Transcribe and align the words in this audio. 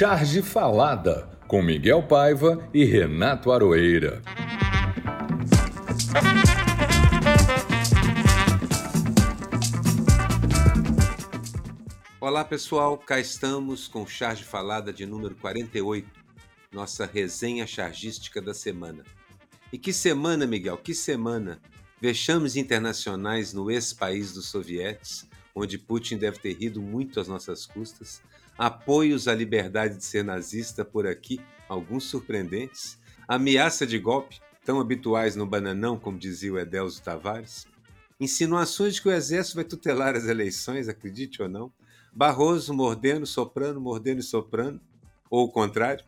Charge 0.00 0.40
Falada, 0.40 1.28
com 1.46 1.60
Miguel 1.62 2.02
Paiva 2.02 2.66
e 2.72 2.86
Renato 2.86 3.52
Aroeira. 3.52 4.22
Olá 12.18 12.42
pessoal, 12.46 12.96
cá 12.96 13.20
estamos 13.20 13.86
com 13.88 14.06
Charge 14.06 14.42
Falada 14.42 14.90
de 14.90 15.04
número 15.04 15.34
48, 15.34 16.08
nossa 16.72 17.04
resenha 17.04 17.66
chargística 17.66 18.40
da 18.40 18.54
semana. 18.54 19.04
E 19.70 19.76
que 19.76 19.92
semana, 19.92 20.46
Miguel, 20.46 20.78
que 20.78 20.94
semana! 20.94 21.60
Vexames 22.00 22.56
internacionais 22.56 23.52
no 23.52 23.70
ex-país 23.70 24.32
dos 24.32 24.46
sovietes, 24.46 25.28
onde 25.54 25.76
Putin 25.76 26.16
deve 26.16 26.38
ter 26.38 26.54
rido 26.54 26.80
muito 26.80 27.20
às 27.20 27.28
nossas 27.28 27.66
custas, 27.66 28.22
apoios 28.56 29.28
à 29.28 29.34
liberdade 29.34 29.96
de 29.96 30.04
ser 30.04 30.24
nazista 30.24 30.84
por 30.84 31.06
aqui, 31.06 31.40
alguns 31.68 32.04
surpreendentes, 32.04 32.98
ameaça 33.26 33.86
de 33.86 33.98
golpe, 33.98 34.40
tão 34.64 34.80
habituais 34.80 35.36
no 35.36 35.46
bananão, 35.46 35.98
como 35.98 36.18
dizia 36.18 36.52
o 36.52 36.58
Edelso 36.58 37.02
Tavares, 37.02 37.66
insinuações 38.20 38.94
de 38.94 39.02
que 39.02 39.08
o 39.08 39.12
exército 39.12 39.56
vai 39.56 39.64
tutelar 39.64 40.14
as 40.14 40.26
eleições, 40.26 40.88
acredite 40.88 41.42
ou 41.42 41.48
não, 41.48 41.72
Barroso 42.12 42.74
mordendo, 42.74 43.24
soprando, 43.24 43.80
mordendo 43.80 44.18
e 44.18 44.24
soprando, 44.24 44.80
ou 45.30 45.46
o 45.46 45.50
contrário. 45.50 46.04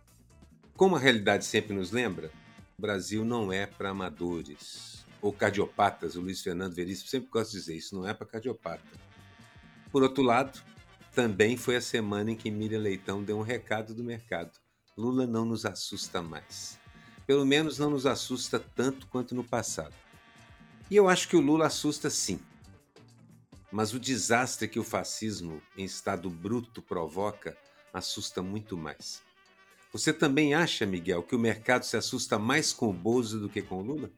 Como 0.77 0.97
a 0.97 0.99
realidade 0.99 1.45
sempre 1.45 1.75
nos 1.75 1.93
lembra, 1.93 2.33
o 2.77 2.83
Brasil 2.83 3.25
não 3.25 3.53
é 3.53 3.67
para 3.67 3.91
amadores 3.91 5.07
ou 5.21 5.33
cardiopatas. 5.33 6.17
O 6.17 6.21
Luiz 6.21 6.43
Fernando 6.43 6.75
Veríssimo 6.75 7.09
sempre 7.09 7.31
gosta 7.31 7.53
de 7.53 7.59
dizer 7.59 7.77
isso, 7.77 7.95
não 7.95 8.07
é 8.07 8.13
para 8.13 8.27
cardiopata. 8.27 8.83
Por 9.93 10.03
outro 10.03 10.25
lado, 10.25 10.61
também 11.15 11.57
foi 11.57 11.77
a 11.77 11.81
semana 11.81 12.31
em 12.31 12.37
que 12.37 12.51
Miriam 12.51 12.81
Leitão 12.81 13.23
deu 13.23 13.39
um 13.39 13.43
recado 13.43 13.95
do 13.95 14.03
mercado. 14.03 14.51
Lula 14.97 15.27
não 15.27 15.45
nos 15.45 15.67
assusta 15.67 16.23
mais. 16.23 16.79
Pelo 17.27 17.45
menos 17.45 17.79
não 17.79 17.91
nos 17.91 18.07
assusta 18.07 18.59
tanto 18.59 19.07
quanto 19.07 19.35
no 19.35 19.45
passado. 19.45 19.95
E 20.91 20.97
eu 20.97 21.09
acho 21.09 21.29
que 21.29 21.37
o 21.37 21.41
Lula 21.41 21.67
assusta 21.67 22.11
sim. 22.11 22.41
Mas 23.71 23.95
o 23.95 24.01
desastre 24.01 24.69
que 24.69 24.79
o 24.79 24.85
fascismo 24.85 25.63
em 25.77 25.85
estado 25.85 26.29
bruto 26.29 26.83
provoca 26.83 27.57
assusta 27.93 28.43
muito 28.43 28.77
mais. 28.77 29.23
Você 29.93 30.13
também 30.13 30.55
acha, 30.55 30.87
Miguel, 30.87 31.23
que 31.23 31.37
o 31.37 31.39
mercado 31.39 31.85
se 31.85 31.97
assusta 31.97 32.39
mais 32.39 32.73
com 32.73 32.89
o 32.89 32.93
Bozo 32.93 33.39
do 33.39 33.49
que 33.49 33.61
com 33.61 33.77
o 33.77 33.83
Lula? 33.83 34.11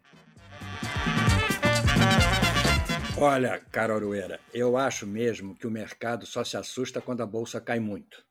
Olha, 3.17 3.59
Carol 3.71 3.97
Arueira, 3.97 4.41
eu 4.53 4.77
acho 4.77 5.07
mesmo 5.07 5.55
que 5.55 5.67
o 5.67 5.71
mercado 5.71 6.27
só 6.27 6.45
se 6.45 6.57
assusta 6.57 7.01
quando 7.01 7.23
a 7.23 7.27
bolsa 7.27 7.61
cai 7.61 7.79
muito. 7.79 8.25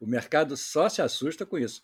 O 0.00 0.06
mercado 0.06 0.56
só 0.56 0.88
se 0.88 1.02
assusta 1.02 1.44
com 1.44 1.58
isso. 1.58 1.82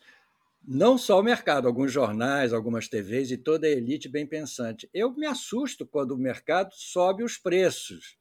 Não 0.64 0.96
só 0.96 1.18
o 1.18 1.22
mercado, 1.22 1.66
alguns 1.66 1.92
jornais, 1.92 2.52
algumas 2.52 2.88
TVs 2.88 3.30
e 3.32 3.36
toda 3.36 3.66
a 3.66 3.70
elite 3.70 4.08
bem 4.08 4.26
pensante. 4.26 4.88
Eu 4.94 5.12
me 5.12 5.26
assusto 5.26 5.84
quando 5.86 6.12
o 6.12 6.18
mercado 6.18 6.72
sobe 6.74 7.24
os 7.24 7.36
preços 7.36 8.16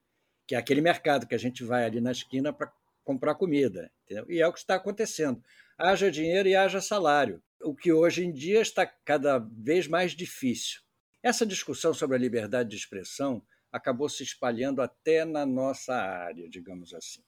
que 0.52 0.55
é 0.55 0.57
aquele 0.57 0.81
mercado 0.81 1.25
que 1.25 1.33
a 1.33 1.38
gente 1.38 1.63
vai 1.63 1.85
ali 1.85 2.02
na 2.02 2.11
esquina 2.11 2.52
para 2.52 2.69
comprar 3.05 3.35
comida. 3.35 3.89
Entendeu? 4.03 4.29
E 4.29 4.41
é 4.41 4.45
o 4.45 4.52
que 4.52 4.59
está 4.59 4.75
acontecendo. 4.75 5.41
Haja 5.77 6.11
dinheiro 6.11 6.49
e 6.49 6.57
haja 6.57 6.81
salário, 6.81 7.41
o 7.61 7.73
que 7.73 7.94
hoje 7.94 8.25
em 8.25 8.33
dia 8.33 8.61
está 8.61 8.85
cada 8.85 9.39
vez 9.39 9.88
mais 9.88 10.11
difícil. 10.11 10.81
Essa 11.23 11.45
discussão 11.45 11.94
sobre 11.94 12.17
a 12.17 12.19
liberdade 12.19 12.69
de 12.69 12.75
expressão 12.75 13.41
acabou 13.72 14.09
se 14.09 14.23
espalhando 14.23 14.81
até 14.81 15.23
na 15.23 15.45
nossa 15.45 15.95
área, 15.95 16.50
digamos 16.50 16.94
assim. 16.94 17.23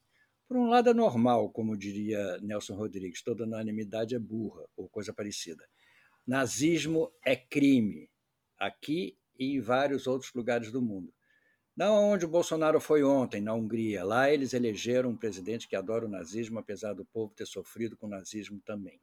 Por 0.47 0.57
um 0.57 0.67
lado, 0.67 0.89
é 0.89 0.93
normal, 0.93 1.49
como 1.49 1.77
diria 1.77 2.37
Nelson 2.41 2.75
Rodrigues, 2.75 3.23
toda 3.23 3.45
unanimidade 3.45 4.13
é 4.13 4.19
burra, 4.19 4.63
ou 4.75 4.89
coisa 4.89 5.13
parecida. 5.13 5.63
Nazismo 6.27 7.11
é 7.25 7.35
crime, 7.35 8.09
aqui 8.57 9.17
e 9.39 9.55
em 9.55 9.61
vários 9.61 10.05
outros 10.05 10.33
lugares 10.33 10.71
do 10.71 10.81
mundo. 10.81 11.13
Não 11.75 12.11
onde 12.11 12.25
o 12.25 12.29
Bolsonaro 12.29 12.79
foi 12.79 13.03
ontem, 13.03 13.41
na 13.41 13.53
Hungria. 13.53 14.03
Lá 14.03 14.29
eles 14.29 14.53
elegeram 14.53 15.09
um 15.09 15.17
presidente 15.17 15.67
que 15.67 15.75
adora 15.75 16.05
o 16.05 16.09
nazismo, 16.09 16.59
apesar 16.59 16.93
do 16.93 17.03
povo 17.03 17.33
ter 17.33 17.47
sofrido 17.47 17.97
com 17.97 18.05
o 18.05 18.09
nazismo 18.09 18.61
também. 18.63 19.01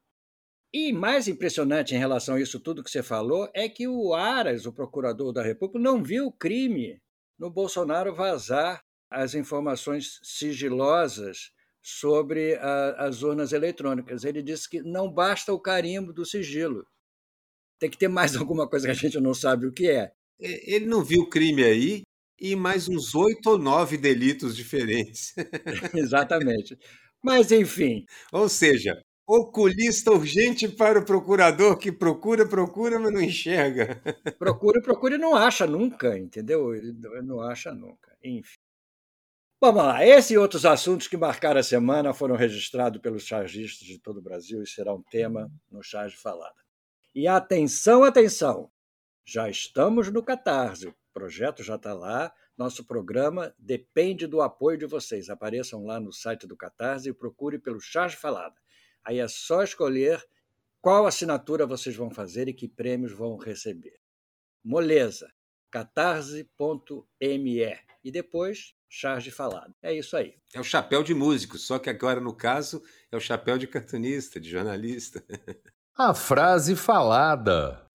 E 0.73 0.93
mais 0.93 1.27
impressionante 1.27 1.97
em 1.97 1.99
relação 1.99 2.37
a 2.37 2.41
isso 2.41 2.61
tudo 2.61 2.85
que 2.85 2.91
você 2.91 3.03
falou 3.03 3.51
é 3.53 3.69
que 3.69 3.89
o 3.89 4.15
Aras, 4.15 4.67
o 4.67 4.73
procurador 4.73 5.33
da 5.33 5.43
República, 5.43 5.81
não 5.81 6.01
viu 6.01 6.29
o 6.29 6.33
crime 6.33 7.03
no 7.41 7.51
Bolsonaro 7.51 8.15
vazar 8.15 8.85
as 9.11 9.35
informações 9.35 10.21
sigilosas 10.23 11.51
sobre 11.83 12.55
a, 12.57 13.07
as 13.07 13.23
urnas 13.23 13.53
eletrônicas. 13.53 14.25
Ele 14.25 14.43
disse 14.43 14.69
que 14.69 14.83
não 14.83 15.11
basta 15.11 15.51
o 15.51 15.59
carimbo 15.59 16.13
do 16.13 16.27
sigilo. 16.27 16.87
Tem 17.79 17.89
que 17.89 17.97
ter 17.97 18.09
mais 18.09 18.37
alguma 18.37 18.69
coisa 18.69 18.87
que 18.87 18.93
a 18.93 18.95
gente 18.95 19.19
não 19.19 19.33
sabe 19.33 19.67
o 19.67 19.73
que 19.73 19.91
é. 19.91 20.13
Ele 20.39 20.85
não 20.85 21.03
viu 21.03 21.23
o 21.23 21.29
crime 21.29 21.65
aí 21.65 22.03
e 22.39 22.55
mais 22.55 22.89
uns 22.89 23.15
oito 23.15 23.51
ou 23.51 23.59
nove 23.59 23.97
delitos 23.97 24.55
diferentes. 24.55 25.35
Exatamente. 25.95 26.79
Mas, 27.23 27.51
enfim. 27.51 28.05
Ou 28.33 28.49
seja, 28.49 29.03
oculista 29.31 30.11
urgente 30.11 30.69
para 30.69 30.99
o 30.99 31.05
procurador 31.05 31.77
que 31.79 31.93
procura, 31.93 32.47
procura, 32.47 32.99
mas 32.99 33.13
não 33.13 33.21
enxerga. 33.21 34.01
Procura, 34.39 34.81
procura 34.83 35.15
e 35.15 35.19
não 35.19 35.37
acha 35.37 35.67
nunca, 35.67 36.19
entendeu? 36.19 36.71
Não 37.23 37.41
acha 37.41 37.73
nunca. 37.73 38.17
Enfim. 38.25 38.59
Vamos 39.61 39.83
lá. 39.83 40.05
Esse 40.05 40.35
e 40.35 40.39
outros 40.39 40.65
assuntos 40.65 41.07
que 41.07 41.17
marcaram 41.17 41.61
a 41.61 41.63
semana 41.63 42.15
foram 42.15 42.35
registrados 42.35 43.01
pelos 43.01 43.25
chargistas 43.25 43.87
de 43.87 43.99
todo 43.99 44.19
o 44.19 44.23
Brasil 44.23 44.63
e 44.63 44.67
será 44.67 44.95
um 44.95 45.03
tema 45.03 45.51
no 45.71 45.83
Charge 45.83 46.17
Falada. 46.17 46.55
E 47.15 47.29
atenção, 47.29 48.03
atenção! 48.03 48.71
Já 49.25 49.49
estamos 49.49 50.11
no 50.11 50.23
Catarse 50.23 50.93
projeto 51.21 51.63
já 51.63 51.77
está 51.77 51.93
lá. 51.93 52.33
Nosso 52.57 52.85
programa 52.85 53.55
depende 53.59 54.27
do 54.27 54.41
apoio 54.41 54.79
de 54.79 54.87
vocês. 54.87 55.29
Apareçam 55.29 55.85
lá 55.85 56.01
no 56.01 56.13
site 56.13 56.47
do 56.47 56.57
Catarse 56.57 57.09
e 57.09 57.13
procure 57.13 57.59
pelo 57.59 57.81
Charge 57.81 58.17
Falada. 58.17 58.55
Aí 59.05 59.19
é 59.19 59.29
só 59.29 59.63
escolher 59.63 60.23
qual 60.81 61.07
assinatura 61.07 61.67
vocês 61.67 61.95
vão 61.95 62.11
fazer 62.11 62.49
e 62.49 62.55
que 62.55 62.69
prêmios 62.69 63.13
vão 63.13 63.37
receber. 63.37 63.99
Moleza, 64.65 65.33
catarse.me. 65.71 66.51
E 68.03 68.11
depois, 68.11 68.75
charge 68.89 69.31
falada. 69.31 69.75
É 69.83 69.93
isso 69.93 70.17
aí. 70.17 70.35
É 70.55 70.61
o 70.61 70.65
chapéu 70.65 71.03
de 71.03 71.15
músico, 71.15 71.59
só 71.59 71.79
que 71.79 71.91
agora, 71.91 72.21
no 72.21 72.35
caso, 72.35 72.83
é 73.11 73.17
o 73.17 73.21
chapéu 73.21 73.57
de 73.59 73.67
cartunista, 73.67 74.41
de 74.41 74.51
jornalista. 74.51 75.25
A 75.97 76.15
frase 76.15 76.75
falada. 76.75 77.87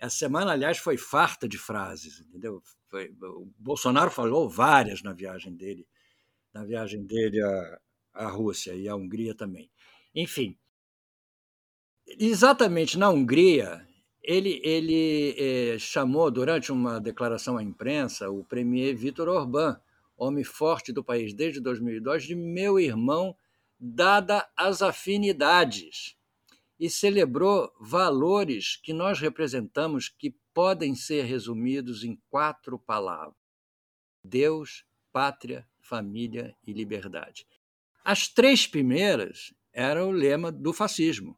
Essa 0.00 0.16
semana, 0.16 0.52
aliás, 0.52 0.78
foi 0.78 0.98
farta 0.98 1.48
de 1.48 1.56
frases, 1.56 2.20
entendeu? 2.20 2.60
Foi, 2.90 3.08
o 3.22 3.50
Bolsonaro 3.56 4.10
falou 4.10 4.50
várias 4.50 5.02
na 5.02 5.12
viagem 5.12 5.54
dele, 5.54 5.86
na 6.52 6.64
viagem 6.64 7.06
dele 7.06 7.40
à, 7.40 7.80
à 8.12 8.28
Rússia 8.28 8.74
e 8.74 8.88
à 8.88 8.94
Hungria 8.94 9.34
também. 9.34 9.70
Enfim, 10.14 10.56
exatamente 12.06 12.96
na 12.98 13.10
Hungria, 13.10 13.86
ele, 14.22 14.60
ele 14.62 15.34
eh, 15.36 15.78
chamou, 15.78 16.30
durante 16.30 16.70
uma 16.70 17.00
declaração 17.00 17.58
à 17.58 17.62
imprensa, 17.62 18.30
o 18.30 18.44
premier 18.44 18.94
Vítor 18.94 19.28
Orbán, 19.28 19.78
homem 20.16 20.44
forte 20.44 20.92
do 20.92 21.04
país 21.04 21.34
desde 21.34 21.60
2002, 21.60 22.24
de 22.24 22.34
meu 22.34 22.78
irmão, 22.78 23.36
dada 23.78 24.48
as 24.56 24.80
afinidades 24.80 26.16
e 26.78 26.88
celebrou 26.88 27.72
valores 27.80 28.76
que 28.76 28.92
nós 28.92 29.20
representamos 29.20 30.08
que 30.08 30.34
podem 30.52 30.94
ser 30.94 31.24
resumidos 31.24 32.04
em 32.04 32.18
quatro 32.30 32.78
palavras: 32.78 33.34
Deus, 34.22 34.84
pátria, 35.12 35.68
família 35.80 36.56
e 36.66 36.72
liberdade. 36.72 37.46
As 38.04 38.28
três 38.28 38.66
primeiras 38.66 39.52
eram 39.74 40.08
o 40.08 40.12
lema 40.12 40.52
do 40.52 40.72
fascismo, 40.72 41.36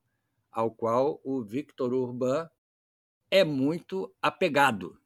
ao 0.53 0.71
qual 0.71 1.21
o 1.25 1.43
Victor 1.43 1.95
Urban 1.95 2.49
é 3.31 3.43
muito 3.43 4.15
apegado. 4.21 4.99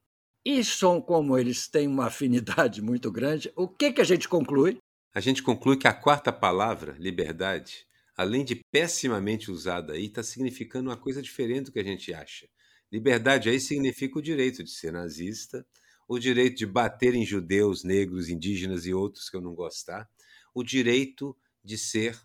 E 0.44 0.64
são 0.64 1.00
como 1.00 1.38
eles 1.38 1.68
têm 1.68 1.86
uma 1.86 2.06
afinidade 2.06 2.82
muito 2.82 3.10
grande, 3.10 3.52
o 3.54 3.68
que, 3.68 3.92
que 3.92 4.00
a 4.00 4.04
gente 4.04 4.28
conclui? 4.28 4.78
A 5.14 5.20
gente 5.20 5.42
conclui 5.42 5.76
que 5.76 5.86
a 5.86 5.94
quarta 5.94 6.32
palavra, 6.32 6.96
liberdade, 6.98 7.86
além 8.16 8.44
de 8.44 8.56
pessimamente 8.70 9.50
usada 9.50 9.92
aí, 9.92 10.06
está 10.06 10.22
significando 10.22 10.90
uma 10.90 10.96
coisa 10.96 11.22
diferente 11.22 11.66
do 11.66 11.72
que 11.72 11.78
a 11.78 11.84
gente 11.84 12.12
acha. 12.12 12.48
Liberdade 12.90 13.48
aí 13.48 13.60
significa 13.60 14.18
o 14.18 14.22
direito 14.22 14.64
de 14.64 14.70
ser 14.70 14.92
nazista, 14.92 15.64
o 16.08 16.18
direito 16.18 16.56
de 16.56 16.66
bater 16.66 17.14
em 17.14 17.24
judeus, 17.24 17.84
negros, 17.84 18.28
indígenas 18.28 18.84
e 18.86 18.92
outros 18.92 19.30
que 19.30 19.36
eu 19.36 19.40
não 19.40 19.54
gostar, 19.54 20.08
o 20.52 20.64
direito 20.64 21.36
de 21.62 21.78
ser 21.78 22.18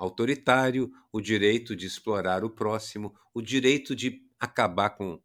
autoritário, 0.00 0.90
o 1.12 1.20
direito 1.20 1.76
de 1.76 1.86
explorar 1.86 2.42
o 2.42 2.48
próximo, 2.48 3.14
o 3.34 3.42
direito 3.42 3.94
de 3.94 4.26
acabar 4.38 4.88
com 4.90 5.22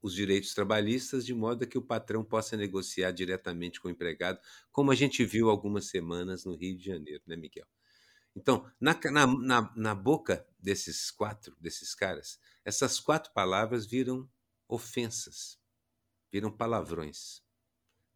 os 0.00 0.14
direitos 0.14 0.54
trabalhistas 0.54 1.26
de 1.26 1.34
modo 1.34 1.66
que 1.66 1.76
o 1.76 1.82
patrão 1.82 2.24
possa 2.24 2.56
negociar 2.56 3.10
diretamente 3.10 3.78
com 3.78 3.88
o 3.88 3.90
empregado, 3.90 4.40
como 4.72 4.90
a 4.90 4.94
gente 4.94 5.26
viu 5.26 5.50
algumas 5.50 5.90
semanas 5.90 6.46
no 6.46 6.56
Rio 6.56 6.78
de 6.78 6.86
Janeiro, 6.86 7.22
né, 7.26 7.36
Miguel? 7.36 7.66
Então, 8.34 8.70
na, 8.80 8.98
na, 9.10 9.74
na, 9.76 9.94
boca 9.94 10.46
desses 10.58 11.10
quatro, 11.10 11.54
desses 11.60 11.94
caras, 11.94 12.38
essas 12.64 12.98
quatro 12.98 13.30
palavras 13.34 13.84
viram 13.84 14.26
ofensas, 14.66 15.58
viram 16.32 16.50
palavrões. 16.50 17.42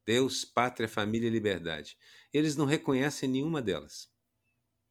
Deus, 0.06 0.43
pátria, 0.43 0.89
família 0.89 1.27
e 1.27 1.31
liberdade. 1.31 1.99
Eles 2.33 2.56
não 2.56 2.65
reconhecem 2.65 3.29
nenhuma 3.29 3.61
delas. 3.61 4.12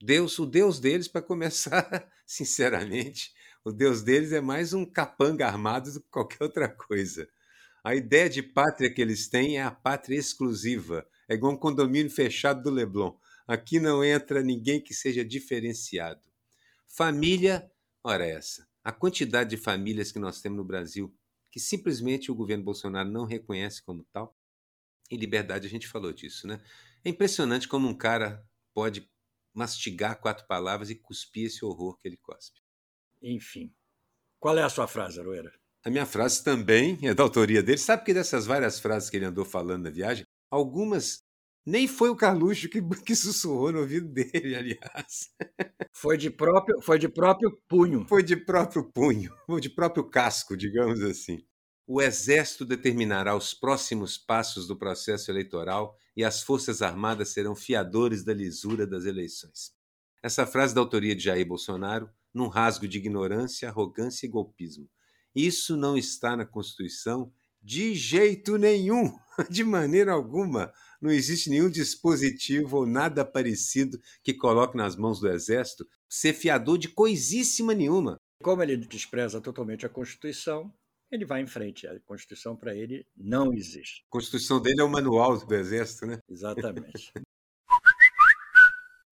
Deus, 0.02 0.38
o 0.40 0.46
Deus 0.46 0.80
deles, 0.80 1.08
para 1.08 1.22
começar, 1.22 2.10
sinceramente, 2.26 3.34
o 3.64 3.72
Deus 3.72 4.02
deles 4.02 4.32
é 4.32 4.42
mais 4.42 4.74
um 4.74 4.84
capanga 4.84 5.46
armado 5.46 5.92
do 5.94 6.02
que 6.02 6.10
qualquer 6.10 6.44
outra 6.44 6.68
coisa. 6.68 7.30
A 7.84 7.96
ideia 7.96 8.30
de 8.30 8.42
pátria 8.42 8.92
que 8.92 9.02
eles 9.02 9.28
têm 9.28 9.58
é 9.58 9.64
a 9.64 9.72
pátria 9.72 10.18
exclusiva. 10.18 11.06
É 11.28 11.36
igual 11.36 11.54
um 11.54 11.58
condomínio 11.58 12.12
fechado 12.12 12.64
do 12.64 12.70
Leblon. 12.70 13.16
Aqui 13.48 13.80
não 13.80 14.04
entra 14.04 14.42
ninguém 14.42 14.82
que 14.82 14.94
seja 14.94 15.24
diferenciado. 15.26 16.22
Família, 16.88 17.72
ora 18.04 18.26
essa. 18.26 18.68
A 18.84 18.92
quantidade 18.92 19.52
de 19.52 19.58
famílias 19.58 20.12
que 20.12 20.20
nós 20.20 20.42
temos 20.42 20.58
no 20.58 20.64
Brasil 20.64 21.14
que 21.52 21.60
simplesmente 21.60 22.32
o 22.32 22.36
governo 22.36 22.64
Bolsonaro 22.64 23.12
não 23.12 23.26
reconhece 23.26 23.84
como 23.84 24.06
tal. 24.12 24.36
Em 25.12 25.18
liberdade 25.18 25.68
a 25.68 25.70
gente 25.70 25.88
falou 25.88 26.14
disso, 26.14 26.48
né? 26.48 26.62
É 27.04 27.10
impressionante 27.10 27.68
como 27.68 27.88
um 27.88 27.94
cara 27.94 28.44
pode 28.74 29.10
mastigar 29.54 30.20
quatro 30.20 30.46
palavras 30.48 30.90
e 30.90 30.96
cuspir 30.96 31.48
esse 31.48 31.64
horror 31.64 31.98
que 31.98 32.08
ele 32.08 32.18
cospe. 32.18 32.60
Enfim. 33.22 33.74
Qual 34.40 34.58
é 34.58 34.64
a 34.64 34.70
sua 34.70 34.88
frase, 34.88 35.20
Aroeira? 35.20 35.52
A 35.84 35.90
minha 35.90 36.06
frase 36.06 36.44
também 36.44 36.98
é 37.04 37.14
da 37.14 37.24
autoria 37.24 37.62
dele. 37.62 37.78
Sabe 37.78 38.04
que 38.04 38.14
dessas 38.14 38.46
várias 38.46 38.80
frases 38.80 39.10
que 39.10 39.18
ele 39.18 39.26
andou 39.26 39.46
falando 39.46 39.84
na 39.84 39.90
viagem, 39.90 40.26
algumas 40.50 41.24
nem 41.66 41.88
foi 41.88 42.10
o 42.10 42.16
Carluxo 42.16 42.70
que, 42.70 42.82
que 43.06 43.16
sussurrou 43.16 43.72
no 43.72 43.80
ouvido 43.80 44.08
dele, 44.08 44.56
aliás. 44.56 45.30
Foi 45.94 46.18
de 46.18 46.30
próprio, 46.30 46.82
foi 46.82 46.98
de 46.98 47.08
próprio 47.08 47.52
punho. 47.68 48.06
Foi 48.08 48.24
de 48.24 48.36
próprio 48.36 48.92
punho, 48.92 49.32
foi 49.46 49.62
de 49.62 49.70
próprio 49.70 50.10
casco, 50.10 50.58
digamos 50.58 51.02
assim. 51.02 51.46
O 51.88 52.02
Exército 52.02 52.66
determinará 52.66 53.36
os 53.36 53.54
próximos 53.54 54.18
passos 54.18 54.68
do 54.68 54.78
processo 54.78 55.32
eleitoral 55.32 55.98
e 56.16 56.24
as 56.24 56.42
Forças 56.42 56.82
Armadas 56.82 57.30
serão 57.30 57.56
fiadores 57.56 58.24
da 58.24 58.34
lisura 58.34 58.86
das 58.86 59.06
eleições. 59.06 59.74
Essa 60.24 60.46
frase 60.46 60.76
da 60.76 60.82
autoria 60.82 61.16
de 61.16 61.24
Jair 61.24 61.46
Bolsonaro, 61.46 62.10
num 62.34 62.48
rasgo 62.48 62.88
de 62.88 62.98
ignorância, 62.98 63.68
arrogância 63.68 64.26
e 64.26 64.30
golpismo. 64.30 64.88
Isso 65.36 65.76
não 65.76 65.98
está 65.98 66.36
na 66.36 66.46
Constituição 66.46 67.34
de 67.62 67.96
jeito 67.96 68.58
nenhum, 68.58 69.18
de 69.50 69.64
maneira 69.64 70.14
alguma. 70.14 70.72
Não 71.02 71.12
existe 71.12 71.50
nenhum 71.50 71.70
dispositivo 71.70 72.78
ou 72.78 72.86
nada 72.86 73.26
parecido 73.26 74.00
que 74.24 74.34
coloque 74.34 74.78
nas 74.78 74.96
mãos 74.96 75.20
do 75.20 75.30
Exército 75.30 75.88
ser 76.08 76.34
fiador 76.34 76.78
de 76.78 76.90
coisíssima 76.90 77.74
nenhuma. 77.74 78.18
Como 78.44 78.62
ele 78.62 78.78
despreza 78.78 79.40
totalmente 79.40 79.86
a 79.86 79.90
Constituição, 79.90 80.74
ele 81.12 81.26
vai 81.26 81.42
em 81.42 81.48
frente. 81.48 81.86
A 81.86 82.00
Constituição 82.00 82.56
para 82.56 82.76
ele 82.76 83.06
não 83.16 83.54
existe. 83.54 84.04
A 84.08 84.12
Constituição 84.12 84.62
dele 84.62 84.82
é 84.82 84.84
o 84.84 84.90
manual 84.90 85.38
do 85.38 85.56
Exército, 85.56 86.06
né? 86.06 86.20
Exatamente. 86.30 87.12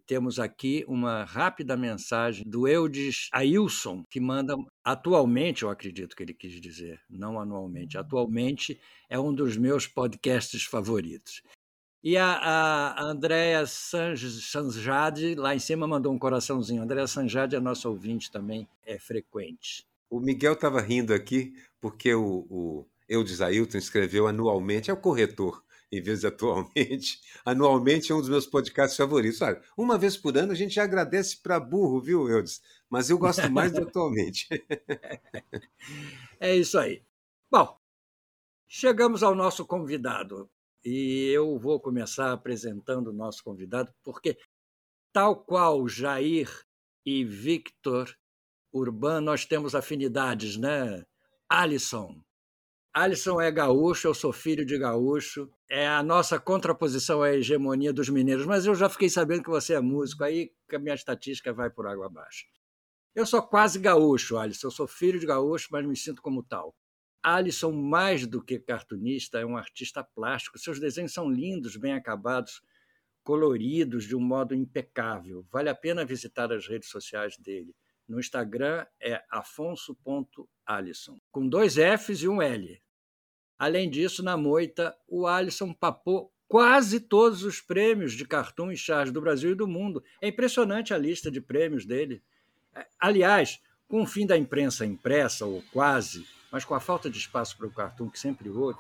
Temos 0.08 0.40
aqui 0.40 0.84
uma 0.88 1.24
rápida 1.24 1.78
mensagem 1.78 2.44
do 2.44 2.68
Eudes 2.68 3.30
Ailson, 3.32 4.04
que 4.10 4.20
manda 4.20 4.56
atualmente, 4.84 5.62
eu 5.62 5.70
acredito 5.70 6.16
que 6.16 6.24
ele 6.24 6.34
quis 6.34 6.60
dizer, 6.60 7.00
não 7.08 7.40
anualmente, 7.40 7.96
atualmente 7.96 8.82
é 9.08 9.20
um 9.20 9.32
dos 9.32 9.56
meus 9.56 9.86
podcasts 9.86 10.64
favoritos. 10.64 11.44
E 12.02 12.18
a, 12.18 12.26
a 12.26 13.04
Andréa 13.04 13.68
Sanjade, 13.68 15.36
lá 15.36 15.54
em 15.54 15.60
cima, 15.60 15.86
mandou 15.86 16.12
um 16.12 16.18
coraçãozinho. 16.18 16.82
Andréa 16.82 17.06
Sanjade 17.06 17.56
é 17.56 17.60
nosso 17.60 17.88
ouvinte 17.88 18.32
também, 18.32 18.68
é 18.88 18.98
frequente. 18.98 19.86
O 20.10 20.20
Miguel 20.20 20.54
estava 20.54 20.82
rindo 20.82 21.14
aqui 21.14 21.54
porque 21.80 22.14
o, 22.14 22.46
o 22.50 22.88
Eudes 23.08 23.42
Ailton 23.42 23.78
escreveu 23.78 24.28
anualmente, 24.28 24.92
é 24.92 24.94
o 24.94 24.98
corretor, 24.98 25.64
em 25.92 26.02
vez 26.02 26.20
de 26.22 26.28
atualmente. 26.28 27.20
Anualmente 27.44 28.12
é 28.12 28.16
um 28.16 28.20
dos 28.20 28.30
meus 28.30 28.46
podcasts 28.46 28.96
favoritos. 28.96 29.42
Olha, 29.42 29.62
uma 29.76 29.98
vez 29.98 30.16
por 30.16 30.38
ano 30.38 30.52
a 30.52 30.56
gente 30.56 30.76
já 30.76 30.84
agradece 30.84 31.42
para 31.42 31.60
burro, 31.60 32.00
viu, 32.00 32.30
Eudes? 32.30 32.62
Mas 32.90 33.10
eu 33.10 33.18
gosto 33.18 33.50
mais 33.52 33.72
do 33.72 33.82
atualmente. 33.82 34.48
é 36.40 36.56
isso 36.56 36.78
aí. 36.78 37.04
Bom, 37.50 37.76
chegamos 38.68 39.24
ao 39.24 39.34
nosso 39.34 39.66
convidado. 39.66 40.50
E 40.86 41.30
eu 41.34 41.60
vou 41.60 41.80
começar 41.80 42.32
apresentando 42.32 43.08
o 43.08 43.14
nosso 43.14 43.44
convidado, 43.44 43.94
porque, 44.04 44.38
tal 45.12 45.44
qual 45.44 45.88
Jair 45.88 46.50
e 47.06 47.26
Victor 47.26 48.16
Urban, 48.72 49.22
nós 49.22 49.46
temos 49.46 49.76
afinidades, 49.76 50.56
né? 50.56 51.06
Alisson. 51.52 52.24
Alisson 52.94 53.42
é 53.42 53.52
gaúcho, 53.52 54.08
eu 54.08 54.14
sou 54.14 54.32
filho 54.32 54.64
de 54.64 54.78
gaúcho. 54.78 55.52
É 55.68 55.88
a 55.88 56.04
nossa 56.04 56.40
contraposição 56.40 57.24
à 57.24 57.34
hegemonia 57.34 57.92
dos 57.92 58.08
mineiros, 58.08 58.46
mas 58.46 58.68
eu 58.68 58.76
já 58.76 58.88
fiquei 58.88 59.10
sabendo 59.10 59.42
que 59.42 59.50
você 59.50 59.74
é 59.74 59.80
músico, 59.80 60.24
aí 60.24 60.52
a 60.72 60.78
minha 60.78 60.94
estatística 60.94 61.52
vai 61.52 61.72
por 61.72 61.88
água 61.88 62.06
abaixo. 62.06 62.46
Eu 63.16 63.26
sou 63.26 63.42
quase 63.42 63.80
gaúcho, 63.80 64.38
Alisson. 64.38 64.68
Eu 64.68 64.72
sou 64.72 64.88
filho 64.88 65.20
de 65.20 65.26
gaúcho, 65.26 65.70
mas 65.72 65.84
me 65.88 65.98
sinto 65.98 66.22
como 66.22 66.44
tal. 66.44 66.76
Alisson, 67.24 67.72
mais 67.72 68.28
do 68.28 68.44
que 68.44 68.60
cartunista, 68.60 69.40
é 69.40 69.46
um 69.46 69.58
artista 69.58 70.04
plástico. 70.04 70.60
Seus 70.60 70.80
desenhos 70.80 71.14
são 71.14 71.28
lindos, 71.28 71.76
bem 71.78 71.94
acabados, 71.94 72.62
coloridos 73.24 74.04
de 74.04 74.16
um 74.16 74.22
modo 74.22 74.54
impecável. 74.54 75.44
Vale 75.52 75.70
a 75.70 75.76
pena 75.76 76.06
visitar 76.06 76.54
as 76.54 76.68
redes 76.68 76.90
sociais 76.90 77.36
dele. 77.40 77.76
No 78.08 78.20
Instagram 78.20 78.88
é 79.00 79.24
afonso.alisson, 79.30 81.19
com 81.32 81.48
dois 81.48 81.76
Fs 81.76 82.22
e 82.24 82.28
um 82.28 82.42
L. 82.42 82.82
Além 83.58 83.90
disso, 83.90 84.24
na 84.24 84.38
moita, 84.38 84.96
o 85.08 85.28
Alisson 85.28 85.74
papou 85.74 86.32
quase 86.48 87.00
todos 87.00 87.44
os 87.44 87.62
prêmios 87.62 88.14
de 88.14 88.26
cartoon 88.26 88.72
e 88.72 88.78
charge 88.78 89.12
do 89.12 89.22
Brasil 89.22 89.52
e 89.52 89.56
do 89.56 89.68
mundo. 89.68 90.04
É 90.22 90.28
impressionante 90.28 90.94
a 90.94 90.98
lista 90.98 91.30
de 91.30 91.40
prêmios 91.40 91.86
dele. 91.86 92.24
Aliás, 93.00 93.62
com 93.88 94.02
o 94.02 94.08
fim 94.08 94.26
da 94.26 94.38
imprensa 94.38 94.86
impressa, 94.86 95.46
ou 95.46 95.64
quase, 95.72 96.26
mas 96.52 96.66
com 96.66 96.74
a 96.74 96.80
falta 96.80 97.10
de 97.10 97.18
espaço 97.18 97.58
para 97.58 97.68
o 97.68 97.74
cartoon 97.74 98.10
que 98.10 98.20
sempre 98.20 98.50
houve, 98.50 98.80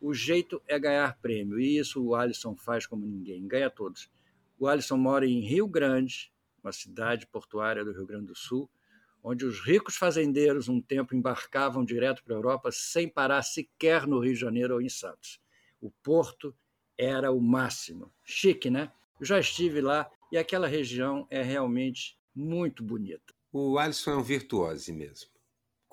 o 0.00 0.12
jeito 0.12 0.60
é 0.66 0.78
ganhar 0.78 1.16
prêmio. 1.20 1.58
E 1.58 1.78
isso 1.78 2.02
o 2.04 2.14
Alisson 2.14 2.54
faz 2.56 2.86
como 2.86 3.06
ninguém, 3.06 3.46
ganha 3.46 3.70
todos. 3.70 4.10
O 4.58 4.66
Alisson 4.66 4.96
mora 4.96 5.26
em 5.26 5.40
Rio 5.40 5.66
Grande, 5.66 6.32
uma 6.62 6.72
cidade 6.72 7.26
portuária 7.26 7.84
do 7.84 7.92
Rio 7.92 8.06
Grande 8.06 8.26
do 8.26 8.34
Sul, 8.34 8.68
onde 9.26 9.44
os 9.44 9.60
ricos 9.60 9.96
fazendeiros 9.96 10.68
um 10.68 10.80
tempo 10.80 11.14
embarcavam 11.14 11.84
direto 11.84 12.22
para 12.22 12.34
a 12.34 12.38
Europa 12.38 12.70
sem 12.70 13.08
parar 13.08 13.42
sequer 13.42 14.06
no 14.06 14.20
Rio 14.20 14.34
de 14.34 14.40
Janeiro 14.40 14.74
ou 14.74 14.80
em 14.80 14.88
Santos. 14.88 15.40
O 15.80 15.90
porto 15.90 16.54
era 16.96 17.32
o 17.32 17.40
máximo. 17.40 18.12
Chique, 18.24 18.70
né? 18.70 18.92
Eu 19.18 19.26
já 19.26 19.40
estive 19.40 19.80
lá 19.80 20.08
e 20.30 20.38
aquela 20.38 20.68
região 20.68 21.26
é 21.30 21.42
realmente 21.42 22.16
muito 22.34 22.84
bonita. 22.84 23.34
O 23.52 23.78
Alisson 23.78 24.12
é 24.12 24.16
um 24.16 24.22
virtuose 24.22 24.92
mesmo 24.92 25.36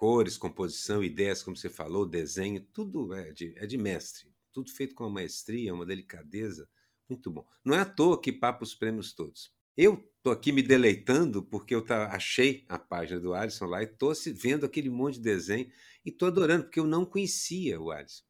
cores, 0.04 0.38
composição, 0.38 1.02
ideias, 1.02 1.42
como 1.42 1.56
você 1.56 1.70
falou, 1.70 2.06
desenho, 2.06 2.62
tudo 2.74 3.14
é 3.14 3.32
de, 3.32 3.54
é 3.58 3.66
de 3.66 3.78
mestre. 3.78 4.30
Tudo 4.52 4.70
feito 4.70 4.94
com 4.94 5.06
uma 5.06 5.10
maestria, 5.10 5.74
uma 5.74 5.86
delicadeza. 5.86 6.68
Muito 7.08 7.32
bom. 7.32 7.46
Não 7.64 7.74
é 7.74 7.80
à 7.80 7.86
toa 7.86 8.20
que 8.20 8.30
papa 8.30 8.66
os 8.66 8.76
prêmios 8.76 9.14
todos. 9.14 9.54
Eu 9.76 10.08
tô 10.22 10.30
aqui 10.30 10.52
me 10.52 10.62
deleitando 10.62 11.42
porque 11.44 11.74
eu 11.74 11.84
tá, 11.84 12.08
achei 12.08 12.64
a 12.70 12.78
página 12.78 13.20
do 13.20 13.34
Alisson 13.34 13.66
lá 13.66 13.82
e 13.82 13.88
tô 13.88 14.14
vendo 14.36 14.66
aquele 14.66 14.90
monte 14.90 15.16
de 15.16 15.22
desenho 15.22 15.72
e 16.06 16.12
tô 16.12 16.28
adorando, 16.28 16.66
porque 16.66 16.80
eu 16.80 16.86
não 16.86 17.06
conhecia 17.06 17.82
o 17.82 17.92
Alisson. 17.92 18.24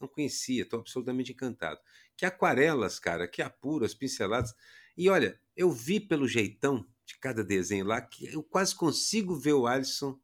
Não 0.00 0.08
conhecia, 0.08 0.68
tô 0.68 0.78
absolutamente 0.78 1.32
encantado. 1.32 1.78
Que 2.16 2.26
aquarelas, 2.26 2.98
cara, 2.98 3.28
que 3.28 3.40
apuro, 3.40 3.84
as 3.84 3.94
pinceladas. 3.94 4.52
E 4.96 5.08
olha, 5.08 5.40
eu 5.54 5.70
vi 5.70 6.00
pelo 6.00 6.26
jeitão 6.26 6.86
de 7.06 7.18
cada 7.18 7.44
desenho 7.44 7.84
lá 7.84 8.00
que 8.00 8.26
eu 8.26 8.42
quase 8.42 8.74
consigo 8.74 9.36
ver 9.36 9.52
o 9.52 9.66
Alisson 9.66 10.18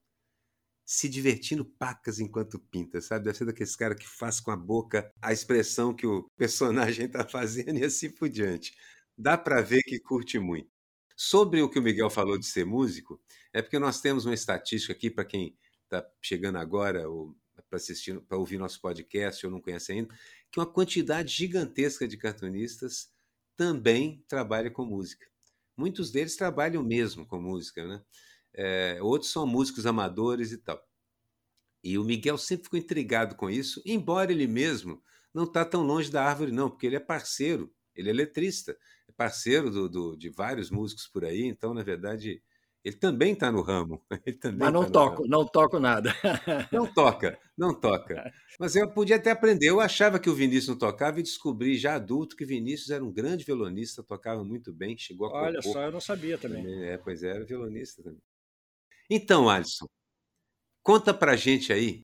se 0.84 1.08
divertindo 1.08 1.64
pacas 1.64 2.20
enquanto 2.20 2.60
pinta, 2.60 3.00
sabe? 3.00 3.24
Deve 3.24 3.38
ser 3.38 3.44
daqueles 3.44 3.74
caras 3.74 3.98
que 3.98 4.08
faz 4.08 4.38
com 4.40 4.52
a 4.52 4.56
boca 4.56 5.12
a 5.20 5.32
expressão 5.32 5.94
que 5.94 6.06
o 6.06 6.28
personagem 6.36 7.06
está 7.06 7.26
fazendo 7.28 7.78
e 7.78 7.84
assim 7.84 8.10
por 8.10 8.28
diante. 8.28 8.72
Dá 9.16 9.36
para 9.38 9.60
ver 9.62 9.82
que 9.82 9.98
curte 9.98 10.38
muito. 10.38 10.70
Sobre 11.16 11.62
o 11.62 11.68
que 11.68 11.78
o 11.78 11.82
Miguel 11.82 12.10
falou 12.10 12.38
de 12.38 12.46
ser 12.46 12.66
músico, 12.66 13.20
é 13.52 13.62
porque 13.62 13.78
nós 13.78 14.00
temos 14.00 14.26
uma 14.26 14.34
estatística 14.34 14.92
aqui 14.92 15.10
para 15.10 15.24
quem 15.24 15.56
está 15.84 16.06
chegando 16.20 16.58
agora 16.58 17.08
ou 17.08 17.34
para 17.70 17.78
assistir, 17.78 18.20
para 18.20 18.36
ouvir 18.36 18.58
nosso 18.58 18.80
podcast 18.80 19.44
ou 19.46 19.50
não 19.50 19.60
conhece 19.60 19.92
ainda, 19.92 20.14
que 20.50 20.60
uma 20.60 20.66
quantidade 20.66 21.32
gigantesca 21.32 22.06
de 22.06 22.18
cartunistas 22.18 23.10
também 23.56 24.22
trabalha 24.28 24.70
com 24.70 24.84
música. 24.84 25.26
Muitos 25.74 26.10
deles 26.10 26.36
trabalham 26.36 26.82
mesmo 26.82 27.26
com 27.26 27.40
música, 27.40 27.86
né? 27.86 28.02
é, 28.56 28.98
outros 29.02 29.30
são 29.30 29.46
músicos 29.46 29.86
amadores 29.86 30.50
e 30.50 30.58
tal. 30.58 30.82
E 31.84 31.98
o 31.98 32.04
Miguel 32.04 32.38
sempre 32.38 32.64
ficou 32.64 32.78
intrigado 32.78 33.36
com 33.36 33.50
isso, 33.50 33.80
embora 33.84 34.32
ele 34.32 34.46
mesmo 34.46 35.02
não 35.32 35.44
está 35.44 35.64
tão 35.64 35.82
longe 35.82 36.10
da 36.10 36.24
árvore, 36.24 36.50
não, 36.50 36.70
porque 36.70 36.86
ele 36.86 36.96
é 36.96 37.00
parceiro, 37.00 37.72
ele 37.94 38.08
é 38.08 38.12
letrista. 38.12 38.76
Parceiro 39.16 39.70
do, 39.70 39.88
do, 39.88 40.16
de 40.16 40.30
vários 40.30 40.70
músicos 40.70 41.06
por 41.06 41.24
aí, 41.24 41.44
então, 41.44 41.72
na 41.74 41.82
verdade, 41.82 42.42
ele 42.84 42.96
também 42.96 43.32
está 43.32 43.50
no 43.50 43.62
ramo. 43.62 44.04
Mas 44.58 44.72
não 44.72 44.84
tá 44.84 44.90
toco, 44.90 45.26
não 45.26 45.44
toco 45.44 45.80
nada. 45.80 46.12
Não 46.72 46.86
toca, 46.86 47.38
não 47.56 47.74
toca. 47.74 48.32
Mas 48.60 48.76
eu 48.76 48.88
podia 48.88 49.16
até 49.16 49.30
aprender. 49.30 49.68
Eu 49.68 49.80
achava 49.80 50.18
que 50.18 50.30
o 50.30 50.34
Vinícius 50.34 50.68
não 50.68 50.78
tocava 50.78 51.18
e 51.18 51.22
descobri 51.22 51.76
já 51.76 51.94
adulto 51.94 52.36
que 52.36 52.44
Vinícius 52.44 52.90
era 52.90 53.04
um 53.04 53.12
grande 53.12 53.44
violonista, 53.44 54.02
tocava 54.02 54.44
muito 54.44 54.72
bem, 54.72 54.96
chegou 54.96 55.28
a 55.28 55.42
Olha 55.42 55.62
só, 55.62 55.82
eu 55.82 55.92
não 55.92 56.00
sabia 56.00 56.38
também. 56.38 56.62
também. 56.62 56.84
É, 56.84 56.98
pois 56.98 57.22
é, 57.22 57.30
era 57.30 57.44
violonista 57.44 58.02
também. 58.02 58.20
Então, 59.10 59.48
Alisson, 59.48 59.86
conta 60.82 61.12
pra 61.14 61.36
gente 61.36 61.72
aí 61.72 62.02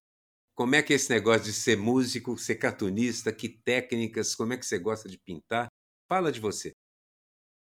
como 0.55 0.75
é 0.75 0.83
que 0.83 0.93
é 0.93 0.97
esse 0.97 1.11
negócio 1.11 1.45
de 1.45 1.53
ser 1.53 1.77
músico, 1.77 2.37
ser 2.37 2.57
cartunista, 2.57 3.33
que 3.33 3.49
técnicas, 3.49 4.35
como 4.35 4.53
é 4.53 4.57
que 4.59 4.67
você 4.67 4.79
gosta 4.79 5.09
de 5.09 5.19
pintar? 5.19 5.69
Fala 6.09 6.31
de 6.31 6.41
você. 6.41 6.73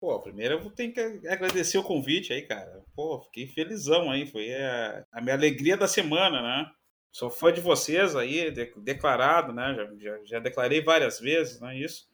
Pô, 0.03 0.19
primeiro 0.19 0.55
eu 0.55 0.71
tenho 0.73 0.93
que 0.93 1.01
agradecer 1.29 1.79
o 1.79 1.83
convite 1.85 2.33
aí, 2.33 2.43
cara. 2.43 2.85
Pô, 2.93 3.21
fiquei 3.21 3.47
felizão 3.47 4.11
aí. 4.11 4.27
Foi 4.27 4.53
a, 4.53 5.07
a 5.13 5.21
minha 5.21 5.37
alegria 5.37 5.77
da 5.77 5.87
semana, 5.87 6.43
né? 6.43 6.69
Sou 7.13 7.31
fã 7.31 7.53
de 7.53 7.61
vocês 7.61 8.17
aí, 8.17 8.51
de, 8.51 8.73
declarado, 8.79 9.53
né? 9.53 9.73
Já, 9.77 9.95
já, 10.01 10.25
já, 10.25 10.39
declarei 10.41 10.83
várias 10.83 11.21
vezes, 11.21 11.61
né? 11.61 11.79
Isso. 11.79 12.11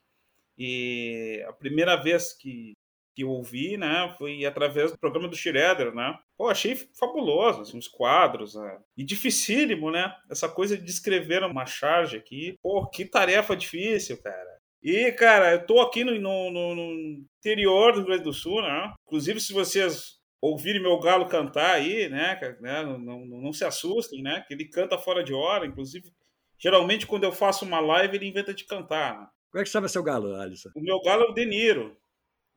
E 0.58 1.42
a 1.48 1.52
primeira 1.54 1.96
vez 1.96 2.34
que, 2.34 2.74
que 3.14 3.22
eu 3.22 3.30
ouvi, 3.30 3.78
né? 3.78 4.14
Foi 4.18 4.44
através 4.44 4.92
do 4.92 4.98
programa 4.98 5.26
do 5.26 5.34
Schroeder, 5.34 5.94
né? 5.94 6.14
Pô, 6.36 6.48
achei 6.50 6.76
fabuloso, 6.76 7.62
assim, 7.62 7.78
os 7.78 7.88
quadros, 7.88 8.54
né? 8.54 8.80
E 8.98 9.02
dificílimo, 9.02 9.90
né? 9.90 10.14
Essa 10.30 10.46
coisa 10.46 10.76
de 10.76 10.84
descrever 10.84 11.42
uma 11.42 11.64
charge 11.64 12.18
aqui. 12.18 12.58
Pô, 12.62 12.86
que 12.86 13.06
tarefa 13.06 13.56
difícil, 13.56 14.20
cara. 14.22 14.58
E, 14.82 15.10
cara, 15.12 15.52
eu 15.52 15.66
tô 15.66 15.80
aqui 15.80 16.04
no, 16.04 16.18
no, 16.20 16.74
no, 16.74 17.26
interior 17.38 17.92
do 17.92 17.98
Rio 17.98 18.06
Grande 18.06 18.24
do 18.24 18.32
Sul, 18.32 18.62
né? 18.62 18.94
Inclusive, 19.06 19.40
se 19.40 19.52
vocês 19.52 20.18
ouvirem 20.40 20.80
meu 20.80 20.98
galo 21.00 21.26
cantar 21.26 21.74
aí, 21.74 22.08
né? 22.08 22.38
né 22.60 22.82
não, 22.84 22.98
não, 22.98 23.26
não, 23.26 23.52
se 23.52 23.64
assustem, 23.64 24.22
né? 24.22 24.44
Que 24.46 24.54
ele 24.54 24.66
canta 24.66 24.96
fora 24.96 25.24
de 25.24 25.34
hora. 25.34 25.66
Inclusive, 25.66 26.12
geralmente, 26.56 27.06
quando 27.06 27.24
eu 27.24 27.32
faço 27.32 27.64
uma 27.64 27.80
live, 27.80 28.16
ele 28.16 28.28
inventa 28.28 28.54
de 28.54 28.64
cantar. 28.64 29.20
Né? 29.20 29.26
Como 29.50 29.60
é 29.60 29.64
que 29.64 29.70
chama 29.70 29.88
seu 29.88 30.02
galo, 30.02 30.34
Alisson? 30.36 30.70
O 30.76 30.80
meu 30.80 31.00
galo 31.00 31.24
é 31.24 31.28
o 31.30 31.32
Deniro. 31.32 31.96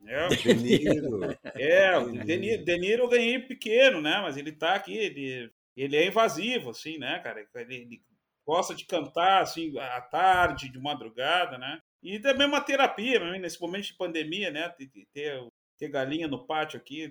É, 0.05 0.27
Deniro. 0.45 1.37
É, 1.55 1.97
o 1.97 2.11
Deniro, 2.11 2.63
Deniro 2.63 3.03
eu 3.03 3.09
ganhei 3.09 3.39
pequeno, 3.39 4.01
né? 4.01 4.19
Mas 4.21 4.37
ele 4.37 4.51
tá 4.51 4.75
aqui, 4.75 4.95
ele, 4.95 5.51
ele 5.75 5.95
é 5.95 6.05
invasivo, 6.05 6.69
assim, 6.69 6.99
né, 6.99 7.19
cara? 7.19 7.47
Ele, 7.55 7.75
ele 7.75 8.01
gosta 8.45 8.75
de 8.75 8.85
cantar, 8.85 9.41
assim, 9.41 9.77
à 9.79 10.01
tarde, 10.01 10.71
de 10.71 10.79
madrugada, 10.79 11.57
né? 11.57 11.81
E 12.03 12.19
também 12.19 12.47
uma 12.47 12.61
terapia, 12.61 13.19
nesse 13.37 13.61
momento 13.61 13.85
de 13.85 13.93
pandemia, 13.93 14.49
né? 14.49 14.73
Ter, 15.13 15.47
ter 15.77 15.89
galinha 15.89 16.27
no 16.27 16.45
pátio 16.45 16.77
aqui. 16.77 17.09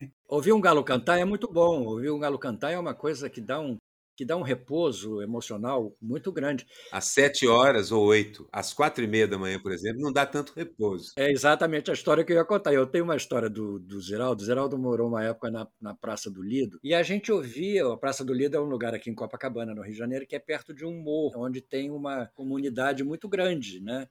Ouvir 0.28 0.52
um 0.52 0.60
galo 0.60 0.84
cantar 0.84 1.18
é 1.18 1.24
muito 1.24 1.50
bom. 1.50 1.84
Ouvir 1.84 2.10
um 2.10 2.18
galo 2.18 2.38
cantar 2.38 2.72
é 2.72 2.78
uma 2.78 2.94
coisa 2.94 3.30
que 3.30 3.40
dá 3.40 3.60
um, 3.60 3.76
que 4.16 4.24
dá 4.24 4.36
um 4.36 4.42
repouso 4.42 5.20
emocional 5.20 5.94
muito 6.00 6.32
grande. 6.32 6.66
Às 6.90 7.06
sete 7.06 7.46
horas 7.46 7.92
ou 7.92 8.04
oito, 8.06 8.48
às 8.50 8.72
quatro 8.72 9.04
e 9.04 9.06
meia 9.06 9.28
da 9.28 9.38
manhã, 9.38 9.60
por 9.60 9.72
exemplo, 9.72 10.00
não 10.00 10.12
dá 10.12 10.24
tanto 10.24 10.54
repouso. 10.54 11.12
É 11.18 11.30
exatamente 11.30 11.90
a 11.90 11.94
história 11.94 12.24
que 12.24 12.32
eu 12.32 12.36
ia 12.36 12.44
contar. 12.44 12.72
Eu 12.72 12.86
tenho 12.86 13.04
uma 13.04 13.16
história 13.16 13.50
do, 13.50 13.78
do 13.78 14.00
Zeraldo. 14.00 14.42
O 14.42 14.46
Zeraldo 14.46 14.78
morou 14.78 15.08
uma 15.08 15.22
época 15.22 15.50
na, 15.50 15.68
na 15.80 15.94
Praça 15.94 16.30
do 16.30 16.42
Lido 16.42 16.80
e 16.82 16.94
a 16.94 17.02
gente 17.02 17.30
ouvia. 17.30 17.86
A 17.86 17.96
Praça 17.96 18.24
do 18.24 18.32
Lido 18.32 18.56
é 18.56 18.60
um 18.60 18.64
lugar 18.64 18.94
aqui 18.94 19.10
em 19.10 19.14
Copacabana, 19.14 19.74
no 19.74 19.82
Rio 19.82 19.92
de 19.92 19.98
Janeiro, 19.98 20.26
que 20.26 20.34
é 20.34 20.40
perto 20.40 20.74
de 20.74 20.84
um 20.84 20.98
morro, 21.02 21.44
onde 21.44 21.60
tem 21.60 21.90
uma 21.90 22.26
comunidade 22.34 23.04
muito 23.04 23.28
grande, 23.28 23.80
né? 23.80 24.08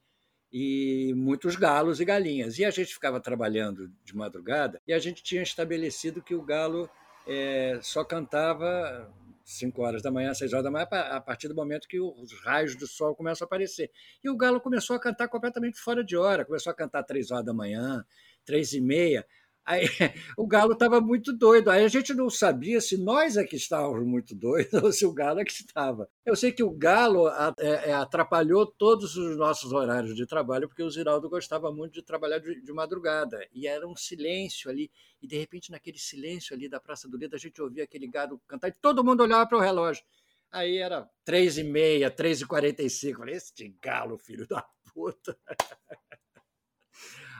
E 0.57 1.13
muitos 1.15 1.57
galos 1.57 1.99
e 1.99 2.05
galinhas. 2.05 2.57
E 2.57 2.63
a 2.63 2.71
gente 2.71 2.93
ficava 2.93 3.19
trabalhando 3.19 3.91
de 4.05 4.15
madrugada 4.15 4.81
e 4.87 4.93
a 4.93 4.99
gente 4.99 5.21
tinha 5.21 5.43
estabelecido 5.43 6.23
que 6.23 6.33
o 6.33 6.41
galo 6.41 6.89
é, 7.27 7.77
só 7.81 8.05
cantava 8.05 9.13
5 9.43 9.81
horas 9.81 10.01
da 10.01 10.09
manhã, 10.09 10.33
6 10.33 10.53
horas 10.53 10.63
da 10.63 10.71
manhã, 10.71 10.87
a 10.89 11.19
partir 11.19 11.49
do 11.49 11.55
momento 11.55 11.89
que 11.89 11.99
os 11.99 12.31
raios 12.45 12.73
do 12.77 12.87
sol 12.87 13.13
começam 13.13 13.43
a 13.43 13.47
aparecer. 13.47 13.91
E 14.23 14.29
o 14.29 14.37
galo 14.37 14.61
começou 14.61 14.95
a 14.95 14.99
cantar 14.99 15.27
completamente 15.27 15.77
fora 15.77 16.01
de 16.01 16.15
hora, 16.15 16.45
começou 16.45 16.71
a 16.71 16.73
cantar 16.73 17.03
3 17.03 17.31
horas 17.31 17.45
da 17.45 17.53
manhã, 17.53 18.05
3 18.45 18.75
e 18.75 18.79
meia. 18.79 19.27
Aí, 19.65 19.87
o 20.37 20.45
Galo 20.45 20.73
estava 20.73 21.01
muito 21.01 21.33
doido. 21.33 21.71
Aí 21.71 21.83
a 21.83 21.87
gente 21.87 22.13
não 22.13 22.29
sabia 22.29 22.79
se 22.79 22.97
nós 22.97 23.35
é 23.35 23.43
que 23.43 23.55
estávamos 23.55 24.05
muito 24.05 24.35
doidos 24.35 24.73
ou 24.83 24.91
se 24.91 25.05
o 25.05 25.11
Galo 25.11 25.39
é 25.39 25.43
que 25.43 25.51
estava. 25.51 26.07
Eu 26.23 26.35
sei 26.35 26.51
que 26.51 26.63
o 26.63 26.69
Galo 26.69 27.27
é, 27.57 27.89
é, 27.89 27.93
atrapalhou 27.93 28.67
todos 28.67 29.17
os 29.17 29.35
nossos 29.35 29.73
horários 29.73 30.15
de 30.15 30.27
trabalho, 30.27 30.67
porque 30.67 30.83
o 30.83 30.89
Ziraldo 30.89 31.27
gostava 31.27 31.71
muito 31.71 31.93
de 31.93 32.03
trabalhar 32.03 32.37
de, 32.37 32.61
de, 32.61 32.73
madrugada. 32.73 33.45
E 33.51 33.67
era 33.67 33.87
um 33.87 33.95
silêncio 33.95 34.69
ali. 34.69 34.91
E 35.19 35.27
de 35.27 35.37
repente, 35.37 35.71
naquele 35.71 35.97
silêncio 35.97 36.55
ali 36.55 36.69
da 36.69 36.79
Praça 36.79 37.09
do 37.09 37.17
Lido, 37.17 37.35
a 37.35 37.39
gente 37.39 37.59
ouvia 37.59 37.85
aquele 37.85 38.07
galo 38.07 38.39
cantar 38.47 38.67
e 38.67 38.71
todo 38.71 39.03
mundo 39.03 39.23
olhava 39.23 39.47
para 39.47 39.57
o 39.57 39.61
relógio. 39.61 40.03
Aí 40.51 40.77
era 40.77 41.09
três 41.23 41.57
e 41.57 41.63
meia, 41.63 42.11
três 42.11 42.39
e 42.39 42.45
quarenta 42.45 42.83
e 42.83 42.89
cinco. 42.89 43.19
Falei, 43.19 43.35
esse 43.35 43.75
galo, 43.81 44.17
filho 44.17 44.47
da 44.47 44.63
puta. 44.93 45.35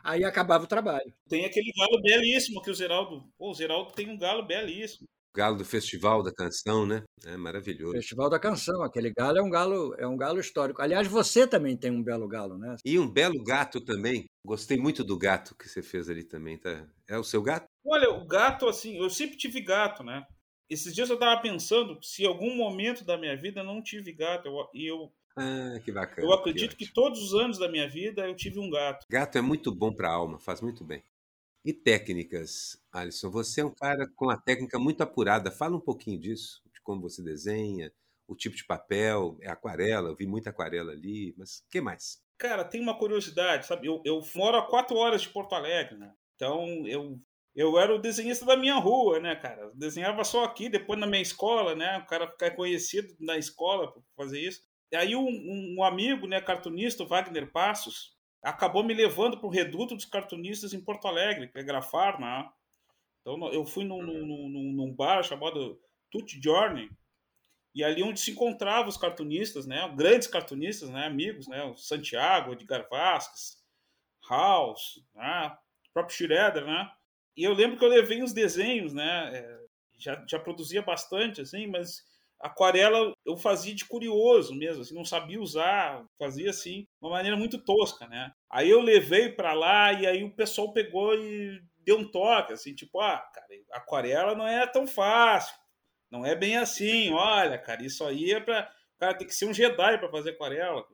aí 0.05 0.23
acabava 0.23 0.63
o 0.63 0.67
trabalho. 0.67 1.11
Tem 1.27 1.43
aquele 1.43 1.71
galo 1.75 2.01
belíssimo 2.01 2.61
que 2.61 2.69
o 2.69 2.75
Zeraldo. 2.75 3.27
Pô, 3.37 3.49
o 3.49 3.53
Zeraldo 3.53 3.91
tem 3.91 4.09
um 4.09 4.17
galo 4.17 4.45
belíssimo. 4.45 5.07
Galo 5.35 5.57
do 5.57 5.65
Festival 5.65 6.23
da 6.23 6.31
Canção, 6.31 6.85
né? 6.85 7.03
É 7.25 7.35
maravilhoso. 7.35 7.91
Festival 7.97 8.29
da 8.29 8.39
Canção, 8.39 8.81
aquele 8.81 9.11
galo 9.11 9.37
é 9.37 9.41
um 9.41 9.49
galo, 9.49 9.93
é 9.97 10.07
um 10.07 10.15
galo 10.15 10.39
histórico. 10.39 10.81
Aliás, 10.81 11.07
você 11.07 11.45
também 11.45 11.75
tem 11.75 11.91
um 11.91 12.01
belo 12.01 12.25
galo, 12.25 12.57
né? 12.57 12.77
E 12.85 12.97
um 12.97 13.11
belo 13.11 13.43
gato 13.43 13.81
também. 13.81 14.23
Gostei 14.45 14.77
muito 14.77 15.03
do 15.03 15.17
gato 15.17 15.53
que 15.57 15.67
você 15.67 15.83
fez 15.83 16.07
ali 16.07 16.23
também, 16.23 16.57
tá? 16.57 16.87
É 17.09 17.17
o 17.17 17.23
seu 17.23 17.41
gato? 17.41 17.65
Olha, 17.85 18.09
o 18.11 18.25
gato 18.25 18.69
assim, 18.69 18.97
eu 18.97 19.09
sempre 19.09 19.35
tive 19.35 19.59
gato, 19.59 20.03
né? 20.03 20.23
Esses 20.69 20.95
dias 20.95 21.09
eu 21.09 21.15
estava 21.15 21.39
pensando 21.41 22.01
se 22.01 22.23
em 22.23 22.27
algum 22.27 22.55
momento 22.55 23.03
da 23.03 23.17
minha 23.17 23.35
vida 23.35 23.59
eu 23.59 23.65
não 23.65 23.83
tive 23.83 24.13
gato 24.13 24.47
e 24.47 24.49
eu, 24.49 24.95
eu 24.95 25.11
ah, 25.35 25.79
que 25.83 25.91
bacana. 25.91 26.25
Eu 26.25 26.33
acredito 26.33 26.75
que, 26.75 26.85
que, 26.85 26.93
todos 26.93 27.21
os 27.21 27.33
anos 27.33 27.57
da 27.57 27.69
minha 27.69 27.87
vida 27.89 28.27
eu 28.27 28.35
tive 28.35 28.59
um 28.59 28.69
gato. 28.69 29.05
Gato 29.09 29.37
é 29.37 29.41
muito 29.41 29.73
bom 29.73 29.93
para 29.93 30.09
a 30.09 30.13
alma, 30.13 30.39
faz 30.39 30.61
muito 30.61 30.83
bem. 30.83 31.03
E 31.63 31.73
técnicas, 31.73 32.81
Alisson? 32.91 33.29
Você 33.31 33.61
é 33.61 33.65
um 33.65 33.73
cara 33.73 34.07
com 34.15 34.29
a 34.29 34.37
técnica 34.37 34.77
muito 34.77 35.01
apurada. 35.01 35.51
Fala 35.51 35.75
um 35.75 35.81
pouquinho 35.81 36.19
disso, 36.19 36.61
de 36.73 36.79
como 36.81 37.01
você 37.01 37.23
desenha, 37.23 37.91
o 38.27 38.35
tipo 38.35 38.55
de 38.55 38.63
papel, 38.63 39.37
é 39.41 39.49
aquarela, 39.49 40.09
eu 40.09 40.15
vi 40.15 40.25
muita 40.25 40.51
aquarela 40.51 40.91
ali, 40.91 41.33
mas 41.37 41.59
o 41.59 41.69
que 41.69 41.81
mais? 41.81 42.23
Cara, 42.37 42.63
tem 42.63 42.81
uma 42.81 42.97
curiosidade, 42.97 43.65
sabe? 43.65 43.87
Eu, 43.87 44.01
eu 44.05 44.21
moro 44.35 44.57
a 44.57 44.67
quatro 44.67 44.95
horas 44.95 45.21
de 45.21 45.29
Porto 45.29 45.55
Alegre, 45.55 45.97
né? 45.97 46.13
Então 46.35 46.85
eu 46.87 47.19
eu 47.55 47.79
era 47.79 47.95
o 47.95 47.99
desenhista 47.99 48.45
da 48.45 48.57
minha 48.57 48.75
rua, 48.75 49.17
né, 49.17 49.33
cara? 49.33 49.61
Eu 49.61 49.75
desenhava 49.75 50.25
só 50.25 50.43
aqui, 50.43 50.67
depois 50.67 50.99
na 50.99 51.07
minha 51.07 51.21
escola, 51.21 51.73
né? 51.73 51.99
O 51.99 52.05
cara 52.05 52.29
ficar 52.29 52.51
conhecido 52.51 53.15
na 53.17 53.37
escola 53.37 53.93
por 53.93 54.03
fazer 54.17 54.41
isso. 54.41 54.61
E 54.95 54.97
aí 54.97 55.13
um, 55.13 55.75
um 55.77 55.83
amigo, 55.83 56.25
né, 56.25 56.39
cartunista, 56.39 57.03
o 57.03 57.05
Wagner 57.05 57.51
Passos, 57.51 58.15
acabou 58.41 58.81
me 58.81 58.93
levando 58.93 59.37
para 59.37 59.45
o 59.45 59.51
reduto 59.51 59.93
dos 59.93 60.05
cartunistas 60.05 60.73
em 60.73 60.79
Porto 60.79 61.05
Alegre, 61.05 61.49
que 61.49 61.59
é 61.59 61.63
Grafar, 61.63 62.17
né? 62.17 62.49
Então 63.19 63.51
eu 63.51 63.65
fui 63.65 63.83
num, 63.83 64.01
num, 64.01 64.71
num 64.71 64.93
bar 64.93 65.21
chamado 65.21 65.77
Tut 66.09 66.39
Journey, 66.41 66.89
e 67.73 67.83
ali 67.83 68.03
onde 68.03 68.21
se 68.21 68.31
encontravam 68.31 68.87
os 68.87 68.95
cartunistas, 68.95 69.67
né, 69.67 69.85
grandes 69.97 70.29
cartunistas, 70.29 70.89
né, 70.89 71.07
amigos, 71.07 71.45
né, 71.45 71.61
o 71.65 71.75
Santiago, 71.75 72.53
Edgar 72.53 72.87
Vasquez, 72.89 73.61
House, 74.29 75.03
né, 75.13 75.57
o 75.89 75.93
próprio 75.93 76.15
Schroeder, 76.15 76.63
né, 76.65 76.89
e 77.35 77.43
eu 77.43 77.53
lembro 77.53 77.77
que 77.77 77.83
eu 77.83 77.89
levei 77.89 78.23
uns 78.23 78.31
desenhos, 78.31 78.93
né, 78.93 79.31
é, 79.35 79.59
já, 79.97 80.25
já 80.25 80.39
produzia 80.39 80.81
bastante, 80.81 81.41
assim, 81.41 81.67
mas 81.67 82.14
aquarela 82.39 83.13
eu 83.25 83.37
fazia 83.37 83.73
de 83.73 83.85
curioso 83.85 84.53
mesmo, 84.53 84.81
assim, 84.81 84.93
não 84.93 85.05
sabia 85.05 85.41
usar, 85.41 86.05
fazia 86.19 86.49
assim, 86.49 86.81
de 86.81 86.87
uma 87.01 87.11
maneira 87.11 87.37
muito 87.37 87.63
tosca, 87.63 88.07
né? 88.07 88.31
Aí 88.49 88.69
eu 88.69 88.81
levei 88.81 89.29
para 89.29 89.53
lá 89.53 89.93
e 89.93 90.05
aí 90.05 90.23
o 90.23 90.35
pessoal 90.35 90.73
pegou 90.73 91.13
e 91.15 91.61
deu 91.79 91.97
um 91.97 92.09
toque, 92.09 92.53
assim, 92.53 92.73
tipo, 92.73 92.99
ah, 92.99 93.19
cara, 93.33 93.47
aquarela 93.71 94.35
não 94.35 94.47
é 94.47 94.65
tão 94.67 94.87
fácil, 94.87 95.55
não 96.09 96.25
é 96.25 96.35
bem 96.35 96.57
assim, 96.57 97.11
olha, 97.13 97.57
cara, 97.57 97.83
isso 97.83 98.03
aí 98.05 98.31
é 98.31 98.39
para, 98.39 98.71
cara, 98.99 99.17
tem 99.17 99.27
que 99.27 99.33
ser 99.35 99.45
um 99.45 99.53
Jedi 99.53 99.97
para 99.97 100.09
fazer 100.09 100.31
aquarela. 100.31 100.85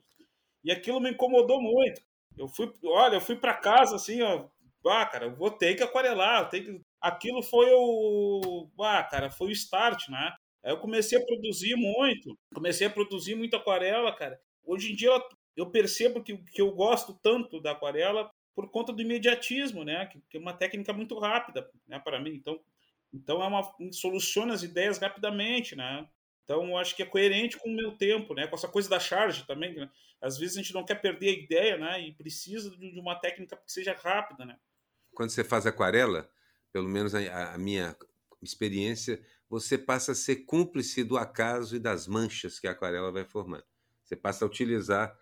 E 0.63 0.71
aquilo 0.71 0.99
me 0.99 1.09
incomodou 1.11 1.61
muito. 1.61 2.01
Eu 2.37 2.47
fui, 2.47 2.71
olha, 2.85 3.15
eu 3.15 3.21
fui 3.21 3.35
para 3.35 3.53
casa 3.55 3.95
assim, 3.95 4.21
ó, 4.21 4.47
ah, 4.87 5.05
cara, 5.05 5.25
eu 5.25 5.35
vou 5.35 5.51
ter 5.51 5.75
que 5.75 5.83
aquarelar, 5.83 6.43
eu 6.43 6.49
tenho 6.49 6.65
que 6.65 6.81
aquilo 7.01 7.41
foi 7.41 7.67
o. 7.73 8.69
Ah, 8.79 9.03
cara, 9.03 9.31
foi 9.31 9.47
o 9.47 9.51
start, 9.51 10.07
né? 10.09 10.33
Aí 10.63 10.71
eu 10.71 10.77
comecei 10.77 11.17
a 11.17 11.25
produzir 11.25 11.75
muito, 11.75 12.37
comecei 12.53 12.87
a 12.87 12.89
produzir 12.89 13.35
muita 13.35 13.57
aquarela, 13.57 14.15
cara. 14.15 14.39
Hoje 14.63 14.91
em 14.91 14.95
dia 14.95 15.09
eu 15.55 15.69
percebo 15.69 16.23
que, 16.23 16.37
que 16.37 16.61
eu 16.61 16.71
gosto 16.71 17.13
tanto 17.21 17.59
da 17.59 17.71
aquarela 17.71 18.31
por 18.53 18.69
conta 18.69 18.93
do 18.93 19.01
imediatismo, 19.01 19.83
né? 19.83 20.05
Que, 20.07 20.21
que 20.29 20.37
é 20.37 20.39
uma 20.39 20.53
técnica 20.53 20.93
muito 20.93 21.17
rápida, 21.17 21.69
né? 21.87 21.99
Para 21.99 22.19
mim, 22.19 22.33
então, 22.33 22.59
então 23.13 23.41
é 23.41 23.47
uma 23.47 23.73
soluciona 23.91 24.53
as 24.53 24.63
ideias 24.63 24.97
rapidamente, 24.97 25.75
né? 25.75 26.07
Então, 26.43 26.67
eu 26.67 26.77
acho 26.77 26.95
que 26.95 27.03
é 27.03 27.05
coerente 27.05 27.57
com 27.57 27.69
o 27.69 27.75
meu 27.75 27.93
tempo, 27.93 28.33
né? 28.33 28.45
Com 28.47 28.55
essa 28.55 28.67
coisa 28.67 28.89
da 28.89 28.99
charge 28.99 29.45
também. 29.45 29.73
Né? 29.73 29.89
Às 30.21 30.37
vezes 30.37 30.57
a 30.57 30.61
gente 30.61 30.73
não 30.73 30.83
quer 30.83 30.95
perder 30.95 31.29
a 31.29 31.39
ideia, 31.39 31.77
né? 31.77 32.01
E 32.01 32.13
precisa 32.13 32.69
de 32.69 32.99
uma 32.99 33.15
técnica 33.15 33.55
que 33.55 33.71
seja 33.71 33.93
rápida, 33.93 34.45
né? 34.45 34.57
Quando 35.13 35.29
você 35.29 35.43
faz 35.43 35.65
aquarela, 35.65 36.29
pelo 36.73 36.89
menos 36.89 37.15
a, 37.15 37.53
a 37.53 37.57
minha 37.57 37.95
experiência, 38.41 39.23
você 39.51 39.77
passa 39.77 40.13
a 40.13 40.15
ser 40.15 40.45
cúmplice 40.45 41.03
do 41.03 41.17
acaso 41.17 41.75
e 41.75 41.79
das 41.79 42.07
manchas 42.07 42.57
que 42.57 42.69
a 42.69 42.71
aquarela 42.71 43.11
vai 43.11 43.25
formando. 43.25 43.65
Você 44.01 44.15
passa 44.15 44.45
a 44.45 44.47
utilizar 44.47 45.13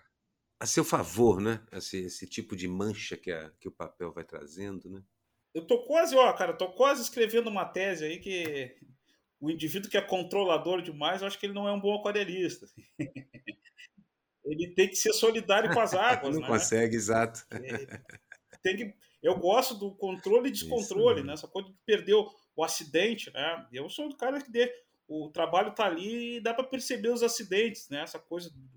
a 0.59 0.67
seu 0.67 0.85
favor, 0.85 1.41
né? 1.41 1.65
Esse, 1.71 1.97
esse 2.01 2.27
tipo 2.27 2.55
de 2.55 2.67
mancha 2.67 3.17
que, 3.17 3.31
a, 3.31 3.49
que 3.59 3.67
o 3.67 3.71
papel 3.71 4.13
vai 4.13 4.23
trazendo, 4.23 4.87
né? 4.87 5.01
Eu 5.51 5.65
tô 5.65 5.83
quase, 5.83 6.15
ó, 6.15 6.31
cara, 6.33 6.53
tô 6.53 6.71
quase 6.73 7.01
escrevendo 7.01 7.49
uma 7.49 7.65
tese 7.65 8.05
aí 8.05 8.19
que 8.19 8.77
o 9.41 9.49
indivíduo 9.49 9.89
que 9.89 9.97
é 9.97 10.01
controlador 10.01 10.83
demais, 10.83 11.21
eu 11.21 11.27
acho 11.27 11.39
que 11.39 11.47
ele 11.47 11.53
não 11.53 11.67
é 11.67 11.71
um 11.71 11.81
bom 11.81 11.95
aquarelista. 11.95 12.67
ele 14.45 14.75
tem 14.75 14.89
que 14.89 14.95
ser 14.95 15.11
solidário 15.13 15.73
com 15.73 15.79
as 15.79 15.95
águas, 15.97 16.35
não 16.35 16.43
né? 16.43 16.47
consegue, 16.47 16.95
exato. 16.95 17.47
É, 17.49 17.99
tem 18.61 18.77
que, 18.77 18.93
eu 19.23 19.39
gosto 19.39 19.73
do 19.73 19.95
controle 19.95 20.49
e 20.49 20.51
descontrole, 20.51 21.23
né? 21.23 21.33
Essa 21.33 21.47
coisa 21.47 21.67
de 21.67 21.75
perder 21.83 22.13
o, 22.13 22.29
o, 22.55 22.63
acidente, 22.63 23.31
né? 23.31 23.67
Eu 23.71 23.89
sou 23.89 24.07
o 24.07 24.17
cara 24.17 24.41
que 24.41 24.51
dê, 24.51 24.71
o 25.07 25.29
trabalho 25.29 25.73
tá 25.73 25.85
ali 25.85 26.37
e 26.37 26.41
dá 26.41 26.53
para 26.53 26.63
perceber 26.63 27.09
os 27.09 27.23
acidentes, 27.23 27.89
né? 27.89 28.01
Essa 28.01 28.19
coisa 28.19 28.49
do, 28.49 28.69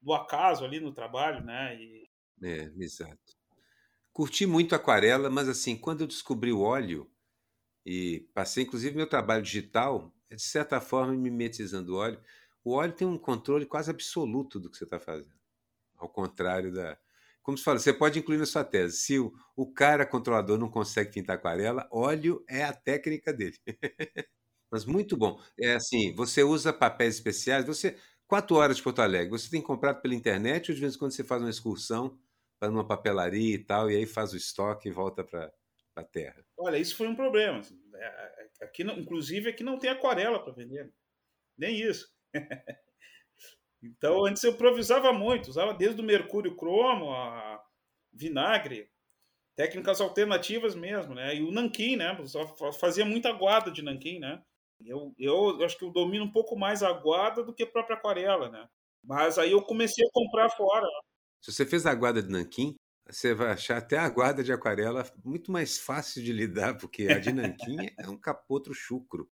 do 0.00 0.12
acaso 0.12 0.64
ali 0.64 0.80
no 0.80 0.92
trabalho, 0.92 1.44
né? 1.44 1.76
E... 1.76 2.08
É, 2.42 2.72
exato. 2.76 3.36
Curti 4.12 4.44
muito 4.46 4.74
aquarela, 4.74 5.30
mas 5.30 5.48
assim, 5.48 5.76
quando 5.76 6.02
eu 6.02 6.06
descobri 6.06 6.52
o 6.52 6.60
óleo, 6.60 7.10
e 7.84 8.28
passei 8.34 8.64
inclusive 8.64 8.96
meu 8.96 9.08
trabalho 9.08 9.42
digital, 9.42 10.14
é 10.30 10.34
de 10.34 10.42
certa 10.42 10.80
forma 10.80 11.12
mimetizando 11.14 11.94
o 11.94 11.96
óleo. 11.96 12.22
O 12.64 12.74
óleo 12.74 12.92
tem 12.92 13.06
um 13.06 13.18
controle 13.18 13.66
quase 13.66 13.90
absoluto 13.90 14.60
do 14.60 14.70
que 14.70 14.76
você 14.76 14.84
está 14.84 15.00
fazendo. 15.00 15.34
Ao 15.96 16.08
contrário 16.08 16.72
da. 16.72 16.98
Como 17.42 17.58
se 17.58 17.64
fala, 17.64 17.78
você 17.78 17.92
pode 17.92 18.18
incluir 18.18 18.38
na 18.38 18.46
sua 18.46 18.64
tese. 18.64 18.96
Se 18.96 19.18
o, 19.18 19.32
o 19.56 19.72
cara 19.72 20.06
controlador 20.06 20.58
não 20.58 20.70
consegue 20.70 21.12
pintar 21.12 21.36
aquarela, 21.36 21.88
óleo 21.90 22.44
é 22.48 22.62
a 22.62 22.72
técnica 22.72 23.32
dele. 23.32 23.56
Mas 24.70 24.84
muito 24.84 25.16
bom. 25.16 25.40
É 25.60 25.74
assim, 25.74 26.14
você 26.14 26.42
usa 26.42 26.72
papéis 26.72 27.16
especiais, 27.16 27.66
você. 27.66 27.96
Quatro 28.26 28.56
horas 28.56 28.78
de 28.78 28.82
Porto 28.82 29.02
Alegre, 29.02 29.28
você 29.28 29.50
tem 29.50 29.60
comprado 29.60 30.00
pela 30.00 30.14
internet 30.14 30.70
ou 30.70 30.74
de 30.74 30.80
vez 30.80 30.94
em 30.94 30.98
quando 30.98 31.12
você 31.12 31.22
faz 31.22 31.42
uma 31.42 31.50
excursão 31.50 32.18
para 32.58 32.70
uma 32.70 32.86
papelaria 32.86 33.54
e 33.54 33.58
tal, 33.58 33.90
e 33.90 33.96
aí 33.96 34.06
faz 34.06 34.32
o 34.32 34.36
estoque 34.38 34.88
e 34.88 34.92
volta 34.92 35.22
para 35.22 35.52
a 35.96 36.02
terra? 36.02 36.42
Olha, 36.56 36.78
isso 36.78 36.96
foi 36.96 37.08
um 37.08 37.14
problema. 37.14 37.58
Assim, 37.58 37.78
é, 37.94 38.06
é, 38.06 38.64
aqui, 38.64 38.84
inclusive, 38.84 39.50
aqui 39.50 39.62
não 39.62 39.78
tem 39.78 39.90
aquarela 39.90 40.42
para 40.42 40.54
vender. 40.54 40.90
Nem 41.58 41.78
isso. 41.78 42.10
então, 43.82 44.24
antes 44.24 44.44
eu 44.44 44.52
improvisava 44.52 45.12
muito, 45.12 45.48
usava 45.48 45.74
desde 45.74 46.00
o 46.00 46.04
mercúrio 46.04 46.56
cromo 46.56 47.12
a 47.12 47.62
vinagre, 48.12 48.88
técnicas 49.56 50.00
alternativas 50.00 50.74
mesmo, 50.74 51.14
né? 51.14 51.34
E 51.34 51.42
o 51.42 51.50
nanquim, 51.50 51.96
né? 51.96 52.16
Fazia 52.78 53.04
muita 53.04 53.32
guarda 53.32 53.70
de 53.70 53.82
nanquim, 53.82 54.20
né? 54.20 54.42
Eu, 54.84 55.14
eu 55.18 55.64
acho 55.64 55.78
que 55.78 55.84
eu 55.84 55.90
domino 55.90 56.24
um 56.24 56.32
pouco 56.32 56.56
mais 56.56 56.82
a 56.82 56.92
guarda 56.92 57.42
do 57.42 57.54
que 57.54 57.64
a 57.64 57.66
própria 57.66 57.96
aquarela, 57.96 58.48
né? 58.50 58.68
Mas 59.02 59.38
aí 59.38 59.50
eu 59.50 59.62
comecei 59.62 60.04
a 60.06 60.10
comprar 60.12 60.48
fora. 60.50 60.86
Se 61.40 61.52
você 61.52 61.66
fez 61.66 61.86
a 61.86 61.94
guarda 61.94 62.22
de 62.22 62.30
nanquim, 62.30 62.76
você 63.08 63.34
vai 63.34 63.50
achar 63.50 63.78
até 63.78 63.98
a 63.98 64.08
guarda 64.08 64.44
de 64.44 64.52
aquarela 64.52 65.04
muito 65.24 65.50
mais 65.50 65.78
fácil 65.78 66.22
de 66.22 66.32
lidar, 66.32 66.76
porque 66.78 67.08
a 67.08 67.18
de 67.18 67.32
nanquim 67.32 67.76
é 67.98 68.08
um 68.08 68.16
capotro 68.16 68.72
chucro. 68.72 69.28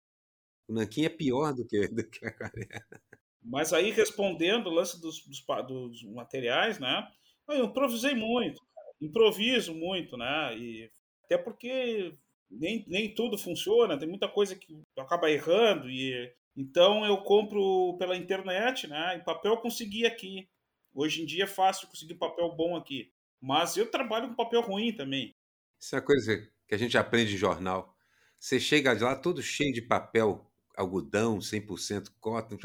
O 0.68 0.72
nanquim 0.72 1.04
é 1.04 1.08
pior 1.08 1.52
do 1.52 1.66
que, 1.66 1.88
do 1.88 2.08
que 2.08 2.24
a 2.24 2.28
aquarela. 2.28 3.02
Mas 3.46 3.72
aí, 3.72 3.92
respondendo 3.92 4.66
o 4.66 4.74
lance 4.74 5.00
dos, 5.00 5.24
dos, 5.24 5.44
dos, 5.68 6.02
materiais, 6.12 6.80
né? 6.80 7.06
Eu 7.48 7.66
improvisei 7.66 8.12
muito, 8.12 8.60
improviso 9.00 9.72
muito, 9.72 10.16
né? 10.16 10.58
E 10.58 10.90
até 11.24 11.38
porque 11.38 12.16
nem, 12.50 12.84
nem 12.88 13.14
tudo 13.14 13.38
funciona, 13.38 13.98
tem 13.98 14.08
muita 14.08 14.28
coisa 14.28 14.56
que 14.56 14.82
acaba 14.98 15.30
errando. 15.30 15.88
e 15.88 16.32
Então 16.56 17.06
eu 17.06 17.18
compro 17.18 17.96
pela 17.98 18.16
internet, 18.16 18.88
né? 18.88 19.16
Em 19.16 19.24
papel 19.24 19.52
eu 19.52 19.60
consegui 19.60 20.04
aqui. 20.04 20.48
Hoje 20.92 21.22
em 21.22 21.26
dia 21.26 21.44
é 21.44 21.48
fácil 21.48 21.86
conseguir 21.88 22.14
papel 22.14 22.50
bom 22.56 22.74
aqui. 22.74 23.12
Mas 23.40 23.76
eu 23.76 23.88
trabalho 23.88 24.28
com 24.28 24.34
papel 24.34 24.60
ruim 24.60 24.92
também. 24.92 25.32
Isso 25.80 25.94
é 25.94 25.98
uma 25.98 26.04
coisa 26.04 26.36
que 26.66 26.74
a 26.74 26.78
gente 26.78 26.98
aprende 26.98 27.34
em 27.34 27.38
jornal. 27.38 27.94
Você 28.40 28.58
chega 28.58 28.92
lá 28.92 29.14
todo 29.14 29.42
cheio 29.42 29.72
de 29.72 29.82
papel, 29.82 30.50
algodão, 30.76 31.38
100% 31.38 32.12
cotton. 32.20 32.58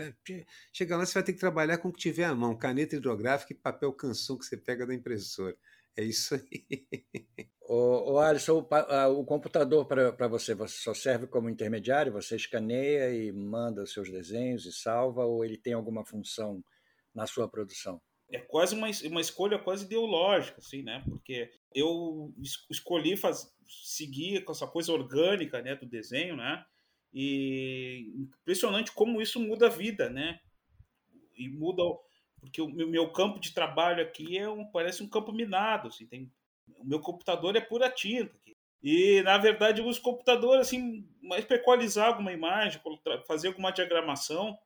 Chega 0.73 0.97
lá, 0.97 1.05
você 1.05 1.13
vai 1.13 1.23
ter 1.23 1.33
que 1.33 1.39
trabalhar 1.39 1.77
com 1.77 1.89
o 1.89 1.93
que 1.93 1.99
tiver 1.99 2.25
à 2.25 2.35
mão: 2.35 2.55
caneta 2.55 2.95
hidrográfica 2.95 3.53
e 3.53 3.55
papel 3.55 3.93
canção 3.93 4.37
que 4.37 4.45
você 4.45 4.57
pega 4.57 4.85
da 4.85 4.93
impressora. 4.93 5.55
É 5.95 6.03
isso 6.03 6.35
aí. 6.35 6.85
O, 7.73 8.13
o 8.13 8.19
Alisson, 8.19 8.67
o, 8.67 9.19
o 9.19 9.25
computador 9.25 9.85
para 9.85 10.27
você, 10.27 10.53
você 10.53 10.75
só 10.77 10.93
serve 10.93 11.25
como 11.27 11.49
intermediário? 11.49 12.11
Você 12.11 12.35
escaneia 12.35 13.13
e 13.13 13.31
manda 13.31 13.83
os 13.83 13.93
seus 13.93 14.11
desenhos 14.11 14.65
e 14.65 14.73
salva, 14.73 15.23
ou 15.23 15.45
ele 15.45 15.57
tem 15.57 15.71
alguma 15.71 16.05
função 16.05 16.61
na 17.15 17.25
sua 17.25 17.47
produção? 17.47 18.01
é 18.31 18.39
quase 18.39 18.73
uma, 18.73 18.87
uma 19.05 19.21
escolha 19.21 19.59
quase 19.59 19.85
ideológica, 19.85 20.59
assim, 20.59 20.81
né? 20.81 21.03
Porque 21.07 21.51
eu 21.75 22.33
escolhi 22.69 23.17
faz, 23.17 23.53
seguir 23.67 24.43
com 24.43 24.51
essa 24.51 24.65
coisa 24.65 24.91
orgânica, 24.91 25.61
né, 25.61 25.75
do 25.75 25.85
desenho, 25.85 26.37
né? 26.37 26.63
E 27.13 28.11
impressionante 28.15 28.91
como 28.91 29.21
isso 29.21 29.39
muda 29.39 29.67
a 29.67 29.69
vida, 29.69 30.09
né? 30.09 30.39
E 31.35 31.49
muda 31.49 31.83
porque 32.39 32.61
o 32.61 32.69
meu 32.69 33.11
campo 33.11 33.39
de 33.39 33.53
trabalho 33.53 34.01
aqui 34.01 34.37
é 34.37 34.49
um 34.49 34.65
parece 34.65 35.03
um 35.03 35.09
campo 35.09 35.31
minado, 35.31 35.89
assim, 35.89 36.07
tem 36.07 36.31
o 36.77 36.85
meu 36.85 36.99
computador 36.99 37.55
é 37.55 37.61
pura 37.61 37.89
tinta 37.89 38.35
aqui. 38.35 38.55
E 38.81 39.21
na 39.23 39.37
verdade 39.37 39.81
eu 39.81 39.87
uso 39.87 40.01
computador 40.01 40.57
assim, 40.59 41.07
mais 41.21 41.45
para 41.45 41.57
equalizar 41.57 42.07
alguma 42.07 42.31
imagem, 42.31 42.81
fazer 43.27 43.49
alguma 43.49 43.71
diagramação. 43.71 44.57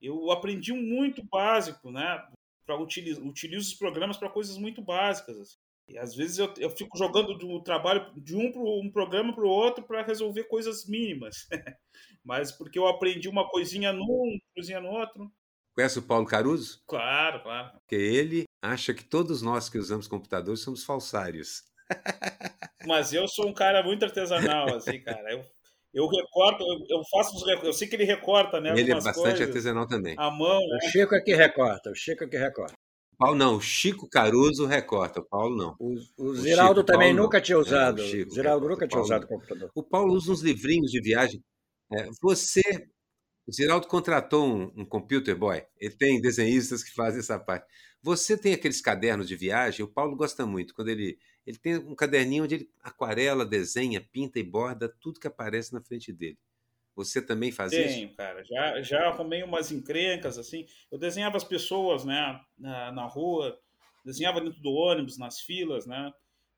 Eu 0.00 0.30
aprendi 0.30 0.72
muito 0.72 1.22
básico, 1.22 1.90
né? 1.90 2.26
para 2.70 2.76
utilizar 2.80 3.24
utilizo 3.24 3.72
os 3.72 3.74
programas 3.74 4.16
para 4.16 4.28
coisas 4.28 4.56
muito 4.56 4.80
básicas. 4.80 5.38
Assim. 5.38 5.56
E 5.90 5.98
às 5.98 6.14
vezes 6.14 6.38
eu, 6.38 6.54
eu 6.58 6.70
fico 6.70 6.96
jogando 6.96 7.36
do 7.36 7.60
trabalho 7.64 8.12
de 8.16 8.36
um, 8.36 8.52
pro, 8.52 8.80
um 8.80 8.88
programa 8.92 9.34
para 9.34 9.44
o 9.44 9.48
outro 9.48 9.84
para 9.84 10.04
resolver 10.04 10.44
coisas 10.44 10.86
mínimas. 10.86 11.48
Mas 12.24 12.52
porque 12.52 12.78
eu 12.78 12.86
aprendi 12.86 13.28
uma 13.28 13.48
coisinha 13.50 13.92
num, 13.92 14.04
uma 14.04 14.40
coisinha 14.54 14.80
no 14.80 14.88
outro. 14.88 15.28
Conhece 15.74 15.98
o 15.98 16.02
Paulo 16.02 16.26
Caruso? 16.26 16.80
Claro, 16.86 17.42
claro. 17.42 17.72
Porque 17.72 17.96
ele 17.96 18.44
acha 18.62 18.94
que 18.94 19.02
todos 19.02 19.42
nós 19.42 19.68
que 19.68 19.78
usamos 19.78 20.06
computadores 20.06 20.60
somos 20.60 20.84
falsários. 20.84 21.64
Mas 22.86 23.12
eu 23.12 23.26
sou 23.26 23.48
um 23.48 23.52
cara 23.52 23.82
muito 23.82 24.04
artesanal, 24.04 24.72
assim, 24.76 25.02
cara. 25.02 25.32
Eu 25.32 25.44
eu 25.92 26.06
recorto, 26.06 26.64
eu, 26.88 27.02
faço 27.10 27.34
os 27.34 27.64
eu 27.64 27.72
sei 27.72 27.88
que 27.88 27.96
ele 27.96 28.04
recorta, 28.04 28.60
né? 28.60 28.70
Ele 28.78 28.92
é 28.92 28.94
bastante 28.94 29.22
coisas, 29.22 29.40
artesanal 29.40 29.88
também. 29.88 30.14
A 30.16 30.30
mão. 30.30 30.60
Né? 30.60 30.78
O 30.84 30.88
Chico 30.88 31.16
é 31.16 31.20
que 31.20 31.34
recorta, 31.34 31.90
o 31.90 31.94
Chico 31.96 32.22
é 32.22 32.28
que 32.28 32.38
recorta. 32.38 32.74
Paulo 33.20 33.36
não, 33.36 33.56
o 33.56 33.60
Chico 33.60 34.08
Caruso 34.08 34.64
recorta, 34.64 35.20
o 35.20 35.22
Paulo 35.22 35.54
não. 35.54 35.76
O, 35.78 35.94
o 36.16 36.34
Ziraldo 36.34 36.80
Chico, 36.80 36.86
também 36.86 37.08
Paulo 37.08 37.24
nunca 37.24 37.36
não. 37.36 37.44
tinha 37.44 37.58
usado. 37.58 38.00
É, 38.00 38.04
o 38.04 38.08
Chico, 38.08 38.32
Ziraldo 38.32 38.66
nunca 38.66 38.88
tinha 38.88 39.02
usado 39.02 39.24
o 39.24 39.28
computador. 39.28 39.70
O 39.74 39.82
Paulo 39.82 40.14
usa 40.14 40.32
uns 40.32 40.40
livrinhos 40.40 40.90
de 40.90 41.02
viagem. 41.02 41.44
É, 41.92 42.08
você, 42.22 42.62
o 43.46 43.52
Ziraldo 43.52 43.86
contratou 43.86 44.46
um, 44.46 44.72
um 44.74 44.86
computer 44.86 45.36
boy, 45.36 45.62
ele 45.78 45.94
tem 45.94 46.18
desenhistas 46.18 46.82
que 46.82 46.94
fazem 46.94 47.20
essa 47.20 47.38
parte. 47.38 47.66
Você 48.02 48.38
tem 48.38 48.54
aqueles 48.54 48.80
cadernos 48.80 49.28
de 49.28 49.36
viagem, 49.36 49.84
o 49.84 49.92
Paulo 49.92 50.16
gosta 50.16 50.46
muito, 50.46 50.72
quando 50.72 50.88
ele 50.88 51.18
ele 51.46 51.58
tem 51.58 51.76
um 51.76 51.94
caderninho 51.94 52.44
onde 52.44 52.54
ele 52.54 52.70
aquarela, 52.82 53.44
desenha, 53.44 54.00
pinta 54.12 54.38
e 54.38 54.42
borda 54.42 54.88
tudo 55.00 55.20
que 55.20 55.26
aparece 55.26 55.72
na 55.72 55.82
frente 55.82 56.12
dele. 56.12 56.38
Você 57.04 57.20
também 57.20 57.50
faz 57.50 57.70
Tenho, 57.70 57.86
isso? 57.86 57.96
Tenho, 57.96 58.16
cara. 58.16 58.44
Já, 58.44 58.82
já 58.82 59.08
arrumei 59.08 59.42
umas 59.42 59.70
encrencas, 59.70 60.38
assim. 60.38 60.66
Eu 60.90 60.98
desenhava 60.98 61.36
as 61.36 61.44
pessoas, 61.44 62.04
né, 62.04 62.40
na, 62.58 62.92
na 62.92 63.06
rua, 63.06 63.58
desenhava 64.04 64.40
dentro 64.40 64.60
do 64.60 64.70
ônibus, 64.70 65.18
nas 65.18 65.40
filas, 65.40 65.86
né. 65.86 66.12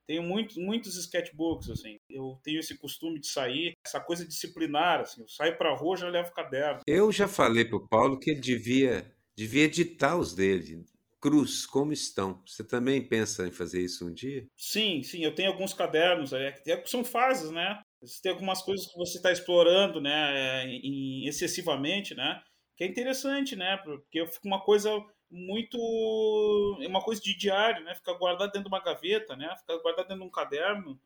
Tenho 0.06 0.22
muito, 0.22 0.60
muitos 0.60 0.96
sketchbooks, 0.96 1.70
assim. 1.70 1.98
Eu 2.10 2.38
tenho 2.42 2.60
esse 2.60 2.76
costume 2.76 3.20
de 3.20 3.28
sair, 3.28 3.74
essa 3.84 4.00
coisa 4.00 4.26
disciplinar, 4.26 5.00
assim. 5.00 5.22
Eu 5.22 5.28
saio 5.28 5.56
pra 5.56 5.74
rua, 5.74 5.96
já 5.96 6.08
levo 6.08 6.32
caderno. 6.32 6.80
Eu 6.86 7.12
já 7.12 7.28
falei 7.28 7.64
pro 7.64 7.86
Paulo 7.88 8.18
que 8.18 8.30
ele 8.30 8.40
devia, 8.40 9.10
devia 9.36 9.64
editar 9.64 10.16
os 10.16 10.34
dele, 10.34 10.84
Cruz, 11.22 11.64
como 11.64 11.92
estão? 11.92 12.42
Você 12.44 12.64
também 12.64 13.00
pensa 13.00 13.46
em 13.46 13.52
fazer 13.52 13.80
isso 13.80 14.04
um 14.08 14.12
dia? 14.12 14.44
Sim, 14.56 15.04
sim, 15.04 15.22
eu 15.22 15.32
tenho 15.32 15.52
alguns 15.52 15.72
cadernos, 15.72 16.32
é, 16.32 16.60
são 16.84 17.04
fases, 17.04 17.52
né? 17.52 17.80
Tem 18.22 18.32
algumas 18.32 18.62
coisas 18.62 18.86
que 18.86 18.96
você 18.96 19.16
está 19.18 19.30
explorando, 19.30 20.00
né, 20.00 20.66
em, 20.66 21.26
excessivamente, 21.26 22.14
né? 22.14 22.42
Que 22.76 22.84
é 22.84 22.86
interessante, 22.86 23.54
né? 23.54 23.76
Porque 23.78 24.26
fica 24.26 24.46
uma 24.46 24.60
coisa 24.60 24.90
muito, 25.30 26.78
é 26.82 26.88
uma 26.88 27.02
coisa 27.02 27.20
de 27.20 27.36
diário, 27.36 27.84
né? 27.84 27.94
Fica 27.94 28.12
guardado 28.14 28.52
dentro 28.52 28.68
de 28.68 28.74
uma 28.74 28.82
gaveta, 28.82 29.36
né? 29.36 29.54
Fica 29.58 29.80
guardado 29.80 30.08
dentro 30.08 30.22
de 30.22 30.28
um 30.28 30.30
caderno 30.30 31.00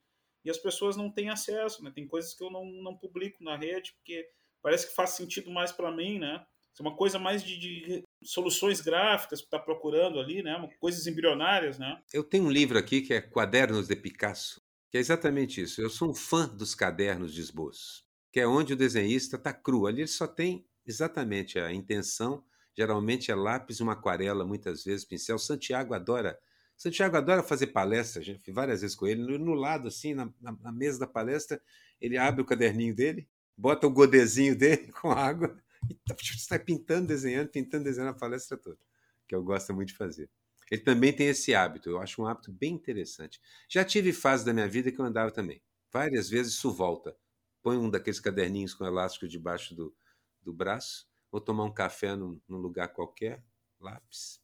e 0.45 0.51
as 0.51 0.59
pessoas 0.59 0.97
não 0.97 1.11
têm 1.11 1.29
acesso, 1.29 1.83
né? 1.85 1.93
Tem 1.95 2.07
coisas 2.07 2.35
que 2.35 2.43
eu 2.43 2.51
não, 2.51 2.65
não 2.65 2.97
publico 2.97 3.43
na 3.43 3.57
rede 3.57 3.93
porque 3.95 4.29
parece 4.63 4.89
que 4.89 4.95
faz 4.95 5.11
sentido 5.11 5.51
mais 5.51 5.73
para 5.73 5.91
mim, 5.91 6.19
né? 6.19 6.45
é 6.79 6.83
uma 6.83 6.95
coisa 6.95 7.19
mais 7.19 7.43
de, 7.43 7.59
de 7.59 8.03
soluções 8.23 8.81
gráficas 8.81 9.41
que 9.41 9.47
está 9.47 9.59
procurando 9.59 10.21
ali, 10.21 10.43
né? 10.43 10.57
Coisas 10.79 11.07
embrionárias, 11.07 11.79
né? 11.79 11.99
Eu 12.13 12.23
tenho 12.23 12.45
um 12.45 12.51
livro 12.51 12.79
aqui 12.79 13.01
que 13.01 13.15
é 13.15 13.21
Quadernos 13.21 13.89
de 13.89 13.97
Picasso, 13.97 14.61
que 14.91 14.97
é 14.97 15.01
exatamente 15.01 15.61
isso. 15.61 15.81
Eu 15.81 15.91
sou 15.91 16.11
um 16.11 16.15
fã 16.15 16.49
dos 16.49 16.75
cadernos 16.75 17.33
de 17.33 17.41
esboço, 17.41 18.05
que 18.33 18.41
é 18.41 18.47
onde 18.47 18.73
o 18.73 18.77
desenhista 18.77 19.37
está 19.37 19.53
cru. 19.53 19.87
Ali 19.87 20.01
ele 20.01 20.09
só 20.09 20.27
tem 20.27 20.67
exatamente 20.87 21.59
a 21.59 21.73
intenção. 21.73 22.45
Geralmente 22.77 23.31
é 23.31 23.35
lápis, 23.35 23.81
uma 23.81 23.95
aquarela, 23.95 24.45
muitas 24.45 24.85
vezes 24.85 25.05
pincel. 25.05 25.39
Santiago 25.39 25.95
adora. 25.95 26.39
Santiago 26.77 27.17
adora 27.17 27.43
fazer 27.43 27.69
palestra, 27.69 28.23
já 28.23 28.39
fui 28.39 28.53
várias 28.53 28.83
vezes 28.83 28.95
com 28.95 29.07
ele. 29.07 29.39
No, 29.39 29.55
lado, 29.55 29.89
assim, 29.89 30.15
na, 30.15 30.31
na, 30.41 30.53
na 30.53 30.73
mesa 30.73 30.99
da 30.99 31.07
palestra, 31.07 31.61
ele 32.01 32.19
abre 32.19 32.43
o 32.43 32.45
caderninho 32.45 32.95
dele, 32.95 33.27
bota 33.57 33.87
o 33.87 33.91
godezinho 33.91 34.55
dele 34.55 34.93
com 35.01 35.11
água 35.11 35.57
está 36.21 36.59
pintando, 36.59 37.09
desenhando, 37.09 37.49
pintando, 37.49 37.85
desenhando 37.85 38.11
a 38.11 38.19
palestra 38.19 38.57
toda, 38.57 38.79
que 39.27 39.35
eu 39.35 39.43
gosto 39.43 39.73
muito 39.75 39.89
de 39.89 39.95
fazer. 39.95 40.29
Ele 40.71 40.81
também 40.81 41.13
tem 41.13 41.29
esse 41.29 41.55
hábito, 41.55 41.89
eu 41.89 42.01
acho 42.01 42.21
um 42.21 42.27
hábito 42.27 42.53
bem 42.53 42.75
interessante. 42.75 43.41
Já 43.69 43.85
tive 43.85 44.13
fases 44.13 44.45
da 44.45 44.53
minha 44.53 44.69
vida 44.69 44.91
que 44.91 45.01
eu 45.01 45.05
andava 45.05 45.31
também. 45.31 45.63
Várias 45.93 46.29
vezes 46.29 46.55
isso 46.55 46.73
volta. 46.73 47.17
Põe 47.63 47.77
um 47.77 47.89
daqueles 47.89 48.21
caderninhos 48.21 48.75
com 48.75 48.85
elástico 48.85 49.29
debaixo 49.29 49.75
do, 49.75 49.95
do 50.43 50.53
braço, 50.53 51.09
vou 51.31 51.41
tomar 51.41 51.65
um 51.65 51.73
café 51.73 52.15
num, 52.17 52.41
num 52.49 52.59
lugar 52.59 52.89
qualquer, 52.89 53.43
lápis, 53.81 54.41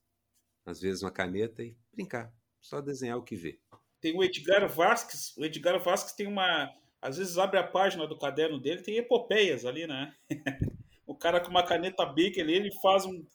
às 0.65 0.81
vezes 0.81 1.03
uma 1.03 1.11
caneta 1.11 1.63
e 1.63 1.77
brincar. 1.93 2.33
Só 2.61 2.81
desenhar 2.81 3.19
o 3.19 3.25
que 3.25 3.35
vê. 3.35 3.61
Tem 4.01 4.17
o 4.17 4.23
Edgar 4.23 4.69
Vasques. 4.69 5.37
O 5.37 5.45
Edgar 5.45 5.79
Vasques 5.81 6.13
tem 6.13 6.27
uma. 6.27 6.73
Às 7.01 7.17
vezes 7.17 7.37
abre 7.37 7.59
a 7.59 7.67
página 7.67 8.07
do 8.07 8.17
caderno 8.17 8.61
dele, 8.61 8.83
tem 8.83 8.97
epopeias 8.97 9.65
ali, 9.65 9.87
né? 9.87 10.15
o 11.05 11.17
cara 11.17 11.41
com 11.41 11.51
uma 11.51 11.65
caneta 11.65 12.07
Bic 12.07 12.41
ali, 12.41 12.55
ele 12.55 12.73
faz 12.81 13.05
um, 13.05 13.27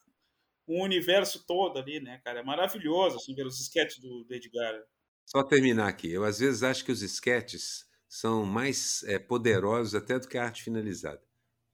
um 0.68 0.82
universo 0.82 1.46
todo 1.46 1.80
ali, 1.80 2.00
né, 2.00 2.20
cara? 2.24 2.40
É 2.40 2.44
maravilhoso, 2.44 3.18
assim, 3.18 3.34
ver 3.34 3.46
os 3.46 3.60
esquetes 3.60 4.00
do, 4.00 4.24
do 4.24 4.34
Edgar. 4.34 4.84
Só 5.26 5.44
terminar 5.44 5.88
aqui. 5.88 6.12
Eu, 6.12 6.24
às 6.24 6.40
vezes, 6.40 6.64
acho 6.64 6.84
que 6.84 6.92
os 6.92 7.02
esquetes 7.02 7.88
são 8.08 8.46
mais 8.46 9.04
é, 9.04 9.18
poderosos 9.18 9.96
até 9.96 10.20
do 10.20 10.28
que 10.28 10.38
a 10.38 10.44
arte 10.44 10.64
finalizada. 10.64 11.22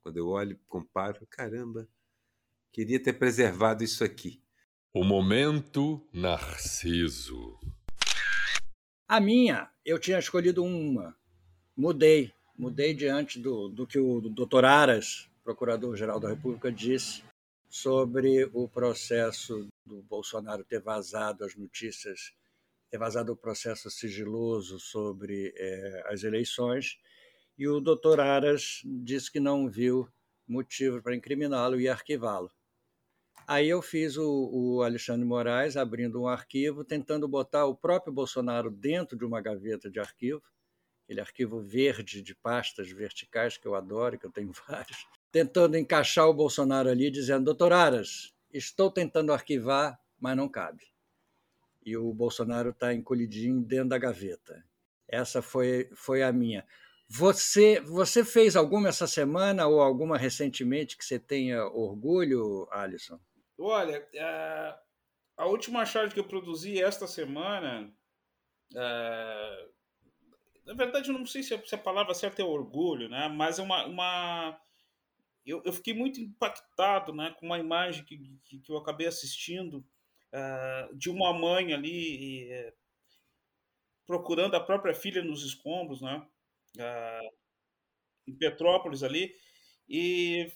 Quando 0.02 0.18
eu 0.18 0.28
olho, 0.28 0.60
comparo, 0.68 1.26
caramba, 1.28 1.88
queria 2.72 3.02
ter 3.02 3.14
preservado 3.14 3.84
isso 3.84 4.04
aqui. 4.04 4.42
O 4.94 5.04
momento 5.04 6.08
Narciso. 6.14 7.60
A 9.08 9.20
minha, 9.20 9.70
eu 9.86 9.98
tinha 10.00 10.20
escolhido 10.20 10.64
uma. 10.64 11.16
Mudei. 11.76 12.32
Mudei 12.56 12.94
diante 12.94 13.40
do, 13.40 13.70
do 13.70 13.88
que 13.88 13.98
o 13.98 14.22
doutor 14.22 14.66
Aras 14.66 15.30
Procurador-Geral 15.44 16.20
da 16.20 16.30
República 16.30 16.72
disse 16.72 17.24
sobre 17.74 18.48
o 18.54 18.70
processo 18.70 19.68
do 19.84 20.04
Bolsonaro 20.04 20.64
ter 20.64 20.80
vazado 20.80 21.44
as 21.44 21.56
notícias, 21.56 22.32
ter 22.88 23.00
vazado 23.00 23.32
o 23.32 23.36
processo 23.36 23.90
sigiloso 23.90 24.80
sobre 24.80 25.52
é, 25.58 26.04
as 26.06 26.24
eleições, 26.24 27.00
e 27.58 27.68
o 27.68 27.82
doutor 27.82 28.20
Aras 28.20 28.82
disse 28.86 29.32
que 29.32 29.40
não 29.40 29.68
viu 29.68 30.08
motivo 30.48 31.02
para 31.02 31.16
incriminá-lo 31.16 31.82
e 31.82 31.90
arquivá-lo. 31.90 32.52
Aí 33.48 33.70
eu 33.70 33.82
fiz 33.82 34.18
o, 34.18 34.52
o, 34.54 34.84
Alexandre 34.84 35.26
Moraes 35.26 35.76
abrindo 35.76 36.22
um 36.22 36.28
arquivo, 36.28 36.86
tentando 36.86 37.28
botar 37.28 37.66
o 37.66 37.76
próprio 37.76 38.14
Bolsonaro 38.14 38.70
dentro 38.70 39.18
de 39.18 39.26
uma 39.26 39.42
gaveta 39.42 39.90
de 39.90 40.00
arquivo, 40.00 40.44
aquele 41.06 41.22
arquivo 41.22 41.60
verde 41.60 42.22
de 42.22 42.36
pastas 42.36 42.92
verticais 42.92 43.58
que 43.58 43.68
eu 43.68 43.74
adoro, 43.74 44.20
que 44.20 44.28
eu 44.28 44.32
tenho 44.32 44.52
vários, 44.70 45.08
tentando 45.34 45.76
encaixar 45.76 46.30
o 46.30 46.34
Bolsonaro 46.34 46.88
ali, 46.88 47.10
dizendo: 47.10 47.46
Doutor 47.46 47.74
Aras, 47.74 48.32
estou 48.54 48.91
tentando 48.91 49.34
arquivar, 49.34 50.00
mas 50.19 50.38
não 50.38 50.48
cabe. 50.48 50.86
E 51.84 51.98
o 51.98 52.13
Bolsonaro 52.13 52.69
está 52.69 52.93
encolhidinho 52.93 53.60
dentro 53.60 53.89
da 53.89 53.98
gaveta. 53.98 54.63
Essa 55.08 55.41
foi, 55.41 55.89
foi 55.96 56.22
a 56.22 56.32
minha. 56.32 56.65
Você, 57.10 57.82
você 57.82 58.24
fez 58.24 58.56
alguma 58.56 58.89
essa 58.89 59.08
semana 59.08 59.67
ou 59.67 59.82
alguma 59.82 60.17
recentemente 60.17 60.96
que 60.96 61.04
você 61.04 61.19
tenha 61.19 61.65
orgulho, 61.65 62.67
Alisson? 62.72 63.19
Olha, 63.58 64.08
a, 64.17 64.80
a 65.38 65.46
última 65.48 65.86
charge 65.86 66.13
que 66.13 66.19
eu 66.19 66.28
produzi 66.28 66.82
esta 66.82 67.08
semana, 67.08 67.91
a, 68.76 69.65
na 70.65 70.74
verdade, 70.74 71.10
eu 71.10 71.17
não 71.17 71.26
sei 71.26 71.43
se 71.43 71.54
a 71.54 71.78
palavra 71.78 72.13
certa 72.13 72.41
é 72.41 72.46
orgulho, 72.46 73.10
né? 73.10 73.28
mas 73.28 73.60
é 73.60 73.62
uma, 73.62 73.86
uma 73.86 74.60
eu, 75.46 75.62
eu 75.66 75.74
fiquei 75.74 75.94
muito 75.94 76.20
impactado 76.20 77.14
né, 77.14 77.36
com 77.40 77.46
uma 77.46 77.60
imagem 77.60 78.06
que, 78.06 78.18
que, 78.46 78.60
que 78.60 78.72
eu 78.72 78.78
acabei 78.78 79.08
assistindo 79.08 79.78
uh, 80.34 80.96
de 80.96 81.10
uma 81.10 81.34
mãe 81.34 81.74
ali 81.74 82.50
uh, 82.52 82.74
procurando 84.06 84.56
a 84.56 84.60
própria 84.60 84.94
filha 84.94 85.24
nos 85.24 85.44
escombros, 85.44 86.02
né, 86.02 86.26
uh, 86.78 87.34
em 88.28 88.36
Petrópolis 88.36 89.04
ali, 89.04 89.36
e 89.88 90.52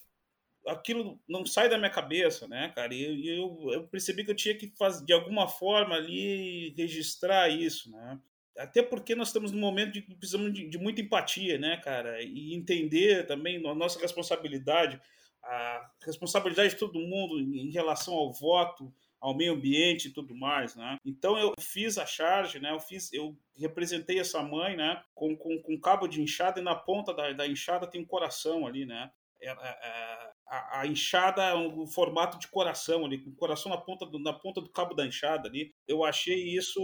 aquilo 0.67 1.21
não 1.27 1.45
sai 1.45 1.69
da 1.69 1.77
minha 1.77 1.89
cabeça, 1.89 2.47
né, 2.47 2.69
cara? 2.69 2.93
E 2.93 3.27
eu, 3.27 3.71
eu, 3.71 3.87
percebi 3.87 4.23
que 4.23 4.31
eu 4.31 4.35
tinha 4.35 4.57
que 4.57 4.73
fazer 4.77 5.05
de 5.05 5.13
alguma 5.13 5.47
forma 5.47 5.95
ali 5.95 6.73
registrar 6.75 7.49
isso, 7.49 7.91
né? 7.91 8.19
Até 8.57 8.81
porque 8.81 9.15
nós 9.15 9.29
estamos 9.29 9.51
num 9.51 9.59
momento 9.59 9.93
de 9.93 10.01
precisamos 10.01 10.53
de, 10.53 10.67
de, 10.67 10.77
muita 10.77 11.01
empatia, 11.01 11.57
né, 11.57 11.77
cara? 11.77 12.21
E 12.21 12.53
entender 12.53 13.25
também 13.27 13.57
a 13.67 13.75
nossa 13.75 13.99
responsabilidade, 13.99 14.99
a 15.43 15.91
responsabilidade 16.05 16.71
de 16.71 16.79
todo 16.79 16.99
mundo 16.99 17.39
em, 17.39 17.71
relação 17.71 18.13
ao 18.13 18.33
voto, 18.33 18.93
ao 19.19 19.35
meio 19.35 19.53
ambiente 19.53 20.07
e 20.07 20.11
tudo 20.11 20.35
mais, 20.35 20.75
né? 20.75 20.97
Então 21.05 21.37
eu 21.37 21.53
fiz 21.59 21.97
a 21.97 22.05
charge, 22.05 22.59
né? 22.59 22.71
Eu 22.71 22.79
fiz, 22.79 23.11
eu 23.13 23.37
representei 23.55 24.19
essa 24.19 24.41
mãe, 24.41 24.75
né? 24.75 25.01
Com, 25.13 25.35
com, 25.35 25.61
com 25.61 25.79
cabo 25.79 26.07
de 26.07 26.21
enxada 26.21 26.59
e 26.59 26.63
na 26.63 26.75
ponta 26.75 27.13
da, 27.13 27.31
da 27.33 27.47
enxada 27.47 27.87
tem 27.87 28.01
um 28.01 28.05
coração 28.05 28.65
ali, 28.65 28.85
né? 28.85 29.11
É, 29.39 29.49
é, 29.49 29.53
é 29.53 30.26
a, 30.49 30.81
a, 30.81 30.87
enxada 30.87 31.43
é 31.43 31.55
um 31.55 31.85
formato 31.85 32.39
de 32.39 32.47
coração 32.47 33.05
ali, 33.05 33.19
com 33.19 33.29
o 33.29 33.35
coração 33.35 33.69
na 33.69 33.77
ponta, 33.77 34.05
do, 34.05 34.19
na 34.19 34.33
ponta 34.33 34.61
do 34.61 34.69
cabo 34.69 34.93
da 34.93 35.05
enxada 35.05 35.47
ali. 35.47 35.73
Eu 35.87 36.03
achei 36.03 36.55
isso 36.55 36.79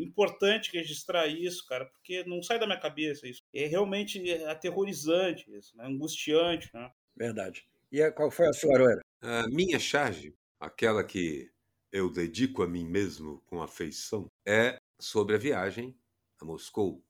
importante 0.00 0.72
registrar 0.72 1.26
isso, 1.26 1.66
cara, 1.66 1.86
porque 1.86 2.24
não 2.24 2.42
sai 2.42 2.58
da 2.58 2.66
minha 2.66 2.80
cabeça 2.80 3.28
isso. 3.28 3.42
É 3.52 3.66
realmente 3.66 4.32
aterrorizante 4.44 5.50
isso, 5.56 5.76
né? 5.76 5.86
angustiante, 5.86 6.70
né? 6.72 6.90
Verdade. 7.16 7.66
E 7.90 8.10
qual 8.12 8.30
foi 8.30 8.48
a 8.48 8.52
sua, 8.52 8.74
Aroeira? 8.74 9.00
A 9.20 9.46
minha 9.48 9.78
charge, 9.78 10.34
aquela 10.58 11.04
que 11.04 11.50
eu 11.92 12.10
dedico 12.10 12.62
a 12.62 12.66
mim 12.66 12.84
mesmo 12.84 13.40
com 13.46 13.62
afeição, 13.62 14.26
é 14.46 14.76
sobre 14.98 15.34
a 15.34 15.38
viagem 15.38 15.94
a 16.40 16.44
Moscou 16.44 17.02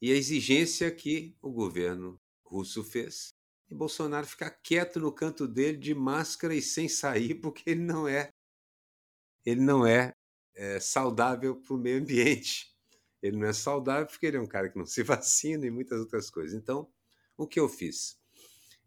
e 0.00 0.12
a 0.12 0.16
exigência 0.16 0.90
que 0.90 1.34
o 1.40 1.50
governo 1.50 2.20
russo 2.44 2.82
fez 2.82 3.32
e 3.72 3.74
Bolsonaro 3.74 4.26
ficar 4.26 4.50
quieto 4.50 5.00
no 5.00 5.10
canto 5.10 5.48
dele 5.48 5.78
de 5.78 5.94
máscara 5.94 6.54
e 6.54 6.60
sem 6.60 6.88
sair, 6.88 7.36
porque 7.36 7.70
ele 7.70 7.80
não 7.80 8.06
é 8.06 8.28
ele 9.44 9.60
não 9.60 9.84
é, 9.84 10.14
é 10.54 10.78
saudável 10.78 11.56
para 11.56 11.74
o 11.74 11.78
meio 11.78 12.00
ambiente. 12.00 12.70
Ele 13.20 13.38
não 13.38 13.48
é 13.48 13.52
saudável 13.52 14.06
porque 14.06 14.26
ele 14.26 14.36
é 14.36 14.40
um 14.40 14.46
cara 14.46 14.68
que 14.68 14.78
não 14.78 14.86
se 14.86 15.02
vacina 15.02 15.66
e 15.66 15.70
muitas 15.70 15.98
outras 15.98 16.30
coisas. 16.30 16.54
Então, 16.54 16.88
o 17.36 17.46
que 17.46 17.58
eu 17.58 17.68
fiz? 17.68 18.20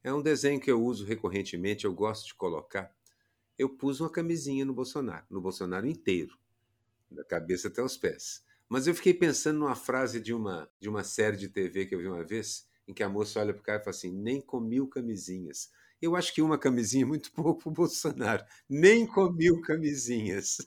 É 0.04 0.14
um 0.14 0.22
desenho 0.22 0.62
que 0.62 0.72
eu 0.72 0.82
uso 0.82 1.04
recorrentemente, 1.04 1.86
eu 1.86 1.94
gosto 1.94 2.28
de 2.28 2.36
colocar. 2.36 2.96
Eu 3.58 3.70
pus 3.70 4.00
uma 4.00 4.10
camisinha 4.10 4.64
no 4.64 4.74
Bolsonaro, 4.74 5.26
no 5.30 5.42
Bolsonaro 5.42 5.88
inteiro, 5.88 6.38
da 7.10 7.24
cabeça 7.24 7.70
até 7.70 7.82
os 7.82 7.98
pés. 7.98 8.44
Mas 8.70 8.86
eu 8.86 8.94
fiquei 8.94 9.14
pensando 9.14 9.60
numa 9.60 9.76
frase 9.76 10.20
de 10.20 10.34
uma, 10.34 10.70
de 10.80 10.88
uma 10.88 11.04
série 11.04 11.38
de 11.38 11.50
TV 11.50 11.86
que 11.86 11.96
eu 11.96 12.00
vi 12.00 12.08
uma 12.08 12.24
vez, 12.24 12.68
em 12.88 12.94
que 12.94 13.04
a 13.04 13.10
moça 13.10 13.40
olha 13.40 13.54
para 13.54 13.62
o 13.62 13.64
cara 13.64 13.82
e 13.82 13.84
fala 13.84 13.96
assim: 13.96 14.12
nem 14.12 14.42
com 14.42 14.60
mil 14.60 14.88
camisinhas. 14.88 15.70
Eu 16.02 16.16
acho 16.16 16.34
que 16.34 16.42
uma 16.42 16.58
camisinha 16.58 17.04
é 17.04 17.08
muito 17.08 17.32
pouco 17.34 17.64
para 17.64 17.70
o 17.70 17.74
Bolsonaro. 17.74 18.46
Nem 18.70 19.06
com 19.06 19.32
mil 19.32 19.62
camisinhas. 19.62 20.58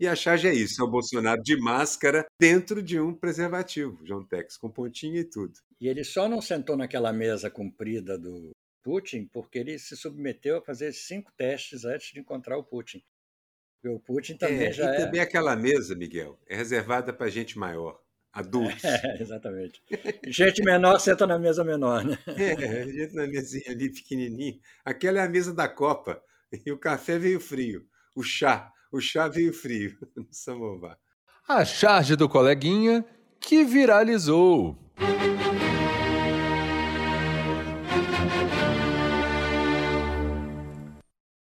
E 0.00 0.06
a 0.06 0.14
charge 0.14 0.46
é 0.46 0.54
isso: 0.54 0.80
é 0.80 0.84
o 0.84 0.90
Bolsonaro 0.90 1.42
de 1.42 1.56
máscara 1.60 2.26
dentro 2.38 2.82
de 2.82 3.00
um 3.00 3.14
preservativo, 3.14 4.04
João 4.06 4.24
Tex, 4.24 4.56
com 4.56 4.70
pontinha 4.70 5.20
e 5.20 5.24
tudo. 5.24 5.54
E 5.80 5.88
ele 5.88 6.04
só 6.04 6.28
não 6.28 6.40
sentou 6.40 6.76
naquela 6.76 7.12
mesa 7.12 7.50
comprida 7.50 8.18
do 8.18 8.50
Putin 8.82 9.26
porque 9.26 9.58
ele 9.58 9.78
se 9.78 9.96
submeteu 9.96 10.58
a 10.58 10.62
fazer 10.62 10.92
cinco 10.92 11.32
testes 11.36 11.84
antes 11.84 12.12
de 12.12 12.20
encontrar 12.20 12.56
o 12.56 12.64
Putin. 12.64 13.02
Porque 13.80 13.94
o 13.94 14.00
Putin 14.00 14.36
também 14.36 14.68
é, 14.68 14.72
já 14.72 14.92
e 14.92 14.96
é. 14.96 15.04
também 15.04 15.20
aquela 15.20 15.54
mesa, 15.54 15.94
Miguel, 15.94 16.38
é 16.46 16.56
reservada 16.56 17.12
para 17.12 17.28
gente 17.28 17.58
maior 17.58 18.00
adultos. 18.38 18.82
É, 18.88 19.22
exatamente. 19.22 19.82
Gente 20.26 20.62
menor 20.62 20.98
senta 20.98 21.26
na 21.26 21.38
mesa 21.38 21.64
menor, 21.64 22.04
né? 22.04 22.18
É, 22.26 22.84
gente 22.86 23.14
na 23.14 23.26
mesinha 23.26 23.70
ali 23.70 23.92
pequenininha. 23.92 24.58
Aquela 24.84 25.18
é 25.18 25.22
a 25.22 25.28
mesa 25.28 25.54
da 25.54 25.68
Copa. 25.68 26.22
E 26.64 26.72
o 26.72 26.78
café 26.78 27.18
veio 27.18 27.40
frio. 27.40 27.84
O 28.14 28.22
chá, 28.22 28.72
o 28.90 29.00
chá 29.00 29.28
veio 29.28 29.52
frio 29.52 29.96
no 30.16 30.26
samovar. 30.30 30.98
A 31.46 31.64
charge 31.64 32.16
do 32.16 32.28
coleguinha 32.28 33.04
que 33.40 33.64
viralizou. 33.64 34.76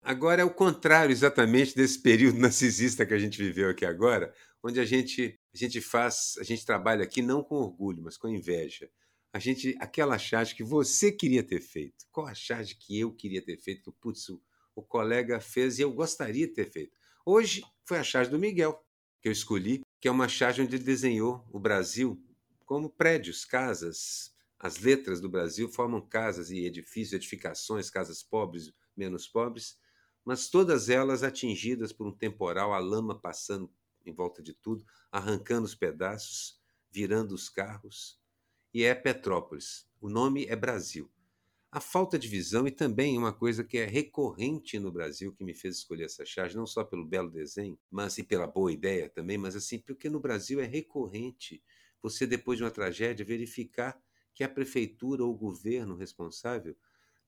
Agora 0.05 0.43
é 0.43 0.45
o 0.45 0.51
contrário 0.51 1.13
exatamente 1.13 1.75
desse 1.75 1.99
período 1.99 2.39
narcisista 2.39 3.07
que 3.07 3.15
a 3.15 3.19
gente 3.19 3.39
viveu 3.39 3.71
aqui 3.71 3.87
agora, 3.87 4.33
onde 4.63 4.79
a 4.79 4.85
gente, 4.85 5.39
a 5.53 5.57
gente 5.57 5.81
faz, 5.81 6.35
a 6.39 6.45
gente 6.45 6.65
trabalha 6.65 7.03
aqui 7.03 7.21
não 7.21 7.43
com 7.43 7.57
orgulho, 7.57 8.03
mas 8.03 8.17
com 8.17 8.29
inveja. 8.29 8.89
A 9.33 9.39
gente, 9.39 9.75
aquela 9.81 10.19
charge 10.19 10.55
que 10.55 10.63
você 10.63 11.11
queria 11.11 11.43
ter 11.43 11.61
feito, 11.61 12.07
qual 12.13 12.27
a 12.27 12.35
charge 12.35 12.77
que 12.77 12.99
eu 12.99 13.13
queria 13.13 13.43
ter 13.43 13.57
feito, 13.57 13.83
que 13.83 13.99
putz, 13.99 14.29
o, 14.29 14.41
o 14.75 14.83
colega 14.83 15.41
fez 15.41 15.79
e 15.79 15.83
eu 15.83 15.93
gostaria 15.93 16.47
de 16.47 16.53
ter 16.53 16.71
feito. 16.71 16.97
Hoje 17.25 17.63
foi 17.85 17.99
a 17.99 18.05
charge 18.05 18.31
do 18.31 18.39
Miguel, 18.39 18.85
que 19.21 19.29
eu 19.29 19.33
escolhi, 19.33 19.81
que 20.01 20.09
é 20.09 20.11
uma 20.11 20.29
charge 20.29 20.63
onde 20.63 20.77
ele 20.77 20.85
desenhou 20.85 21.47
o 21.51 21.59
Brasil 21.59 22.23
como 22.65 22.91
prédios, 22.91 23.45
casas. 23.45 24.35
As 24.59 24.79
letras 24.79 25.21
do 25.21 25.29
Brasil 25.29 25.69
formam 25.69 26.01
casas 26.01 26.51
e 26.51 26.65
edifícios, 26.65 27.15
edificações, 27.15 27.91
casas 27.91 28.23
pobres, 28.23 28.73
menos 28.97 29.27
pobres, 29.27 29.79
mas 30.25 30.49
todas 30.49 30.89
elas 30.89 31.23
atingidas 31.23 31.93
por 31.93 32.07
um 32.07 32.13
temporal, 32.13 32.73
a 32.73 32.79
lama 32.79 33.19
passando 33.19 33.73
em 34.11 34.15
volta 34.15 34.43
de 34.43 34.53
tudo, 34.53 34.85
arrancando 35.11 35.67
os 35.67 35.75
pedaços, 35.75 36.61
virando 36.91 37.35
os 37.35 37.49
carros. 37.49 38.21
E 38.73 38.85
é 38.85 38.95
Petrópolis. 38.95 39.87
O 40.01 40.09
nome 40.09 40.47
é 40.47 40.57
Brasil. 40.57 41.11
A 41.71 41.81
falta 41.81 42.19
de 42.19 42.29
visão 42.29 42.67
e 42.67 42.71
também 42.71 43.17
uma 43.17 43.33
coisa 43.33 43.65
que 43.65 43.79
é 43.79 43.87
recorrente 43.87 44.79
no 44.79 44.93
Brasil 44.93 45.33
que 45.33 45.43
me 45.43 45.55
fez 45.55 45.77
escolher 45.77 46.05
essa 46.05 46.25
charge, 46.25 46.55
não 46.55 46.67
só 46.67 46.85
pelo 46.85 47.07
belo 47.07 47.31
desenho, 47.31 47.79
mas 47.91 48.19
e 48.19 48.23
pela 48.23 48.47
boa 48.47 48.71
ideia 48.71 49.09
também, 49.09 49.39
mas 49.39 49.57
assim, 49.57 49.79
porque 49.79 50.11
no 50.11 50.21
Brasil 50.21 50.61
é 50.61 50.67
recorrente 50.67 51.63
você 52.03 52.27
depois 52.27 52.59
de 52.59 52.65
uma 52.65 52.71
tragédia 52.71 53.25
verificar 53.25 53.99
que 54.35 54.43
a 54.43 54.49
prefeitura 54.49 55.25
ou 55.25 55.33
o 55.33 55.39
governo 55.39 55.95
responsável 55.95 56.77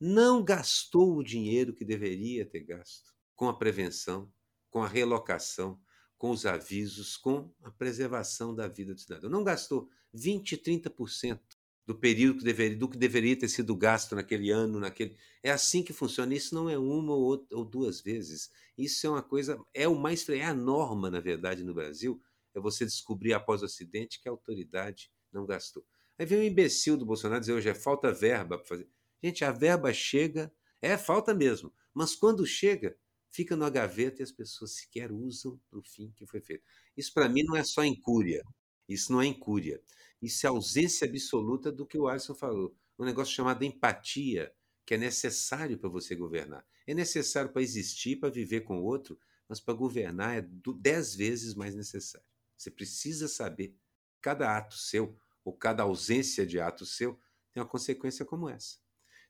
não 0.00 0.42
gastou 0.42 1.16
o 1.16 1.22
dinheiro 1.22 1.72
que 1.72 1.84
deveria 1.84 2.44
ter 2.44 2.64
gasto 2.64 3.14
com 3.36 3.48
a 3.48 3.56
prevenção, 3.56 4.30
com 4.70 4.82
a 4.82 4.88
relocação, 4.88 5.80
com 6.16 6.30
os 6.30 6.46
avisos, 6.46 7.16
com 7.16 7.50
a 7.62 7.70
preservação 7.70 8.54
da 8.54 8.68
vida 8.68 8.94
do 8.94 9.00
cidadão. 9.00 9.28
Não 9.28 9.44
gastou 9.44 9.88
20, 10.12 10.56
30% 10.56 11.40
do 11.86 11.94
período 11.94 12.38
que 12.38 12.44
deveria, 12.44 12.76
do 12.76 12.88
que 12.88 12.96
deveria 12.96 13.38
ter 13.38 13.48
sido 13.48 13.76
gasto 13.76 14.14
naquele 14.14 14.50
ano, 14.50 14.80
naquele. 14.80 15.16
É 15.42 15.50
assim 15.50 15.82
que 15.82 15.92
funciona. 15.92 16.34
Isso 16.34 16.54
não 16.54 16.68
é 16.68 16.78
uma 16.78 17.12
ou, 17.14 17.22
outra, 17.22 17.56
ou 17.56 17.64
duas 17.64 18.00
vezes. 18.00 18.50
Isso 18.76 19.06
é 19.06 19.10
uma 19.10 19.22
coisa, 19.22 19.60
é 19.72 19.86
o 19.86 19.94
mais 19.94 20.26
é 20.28 20.44
a 20.44 20.54
norma, 20.54 21.10
na 21.10 21.20
verdade, 21.20 21.62
no 21.62 21.74
Brasil. 21.74 22.20
É 22.54 22.60
você 22.60 22.84
descobrir 22.84 23.34
após 23.34 23.62
o 23.62 23.66
acidente 23.66 24.20
que 24.20 24.28
a 24.28 24.32
autoridade 24.32 25.10
não 25.32 25.44
gastou. 25.44 25.84
Aí 26.18 26.24
vem 26.24 26.38
o 26.38 26.44
imbecil 26.44 26.96
do 26.96 27.04
Bolsonaro 27.04 27.40
dizer 27.40 27.52
hoje 27.52 27.68
é 27.68 27.74
falta 27.74 28.12
verba 28.12 28.56
para 28.56 28.66
fazer. 28.66 28.88
Gente, 29.22 29.44
a 29.44 29.50
verba 29.50 29.92
chega, 29.92 30.52
é 30.80 30.96
falta 30.96 31.34
mesmo, 31.34 31.72
mas 31.92 32.14
quando 32.14 32.46
chega, 32.46 32.96
fica 33.34 33.56
na 33.56 33.68
gaveta 33.68 34.22
e 34.22 34.24
as 34.24 34.30
pessoas 34.30 34.76
sequer 34.76 35.10
usam 35.10 35.60
para 35.68 35.80
o 35.80 35.82
fim 35.82 36.12
que 36.12 36.24
foi 36.24 36.40
feito. 36.40 36.62
Isso 36.96 37.12
para 37.12 37.28
mim 37.28 37.42
não 37.42 37.56
é 37.56 37.64
só 37.64 37.84
incúria. 37.84 38.44
Isso 38.88 39.10
não 39.10 39.20
é 39.20 39.26
incúria. 39.26 39.82
Isso 40.22 40.46
é 40.46 40.48
ausência 40.48 41.04
absoluta 41.04 41.72
do 41.72 41.84
que 41.84 41.98
o 41.98 42.06
Alisson 42.06 42.34
falou. 42.34 42.76
Um 42.96 43.04
negócio 43.04 43.34
chamado 43.34 43.64
empatia, 43.64 44.54
que 44.86 44.94
é 44.94 44.96
necessário 44.96 45.76
para 45.76 45.88
você 45.88 46.14
governar. 46.14 46.64
É 46.86 46.94
necessário 46.94 47.50
para 47.50 47.60
existir, 47.60 48.20
para 48.20 48.28
viver 48.28 48.60
com 48.60 48.78
o 48.78 48.84
outro, 48.84 49.18
mas 49.48 49.58
para 49.58 49.74
governar 49.74 50.38
é 50.38 50.48
dez 50.78 51.16
vezes 51.16 51.56
mais 51.56 51.74
necessário. 51.74 52.26
Você 52.56 52.70
precisa 52.70 53.26
saber 53.26 53.74
cada 54.20 54.56
ato 54.56 54.76
seu, 54.76 55.18
ou 55.44 55.52
cada 55.52 55.82
ausência 55.82 56.46
de 56.46 56.60
ato 56.60 56.86
seu, 56.86 57.18
tem 57.52 57.60
uma 57.60 57.68
consequência 57.68 58.24
como 58.24 58.48
essa. 58.48 58.78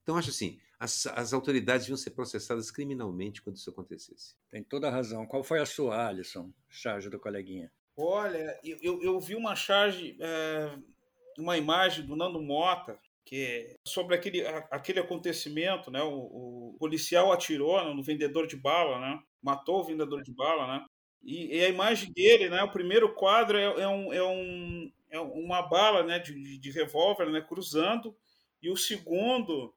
Então, 0.02 0.14
acho 0.18 0.28
assim, 0.28 0.60
as, 0.84 1.06
as 1.06 1.32
autoridades 1.32 1.86
deviam 1.86 1.96
ser 1.96 2.10
processadas 2.10 2.70
criminalmente 2.70 3.40
quando 3.40 3.56
isso 3.56 3.70
acontecesse. 3.70 4.36
Tem 4.50 4.62
toda 4.62 4.88
a 4.88 4.90
razão. 4.90 5.26
Qual 5.26 5.42
foi 5.42 5.58
a 5.58 5.66
sua, 5.66 6.06
Alisson, 6.06 6.52
charge 6.68 7.08
do 7.08 7.18
coleguinha? 7.18 7.72
Olha, 7.96 8.58
eu, 8.62 9.02
eu 9.02 9.18
vi 9.18 9.34
uma 9.34 9.56
charge, 9.56 10.16
é, 10.20 10.78
uma 11.38 11.56
imagem 11.56 12.04
do 12.04 12.14
Nando 12.14 12.42
Mota, 12.42 12.98
que 13.24 13.42
é 13.42 13.74
sobre 13.86 14.14
aquele, 14.14 14.46
aquele 14.70 15.00
acontecimento, 15.00 15.90
né? 15.90 16.02
O, 16.02 16.72
o, 16.72 16.76
policial 16.78 17.32
atirou 17.32 17.94
no 17.94 18.02
vendedor 18.02 18.46
de 18.46 18.56
bala, 18.56 19.00
né? 19.00 19.22
Matou 19.42 19.80
o 19.80 19.84
vendedor 19.84 20.22
de 20.22 20.32
bala, 20.32 20.66
né? 20.66 20.84
E, 21.22 21.56
e 21.56 21.64
a 21.64 21.68
imagem 21.68 22.12
dele, 22.12 22.50
né? 22.50 22.62
O 22.62 22.72
primeiro 22.72 23.14
quadro 23.14 23.56
é, 23.56 23.64
é, 23.64 23.88
um, 23.88 24.12
é, 24.12 24.22
um, 24.22 24.92
é 25.10 25.20
uma 25.20 25.62
bala, 25.62 26.02
né? 26.02 26.18
De, 26.18 26.58
de 26.58 26.70
revólver, 26.70 27.30
né? 27.30 27.40
Cruzando 27.40 28.14
e 28.62 28.68
o 28.68 28.76
segundo 28.76 29.72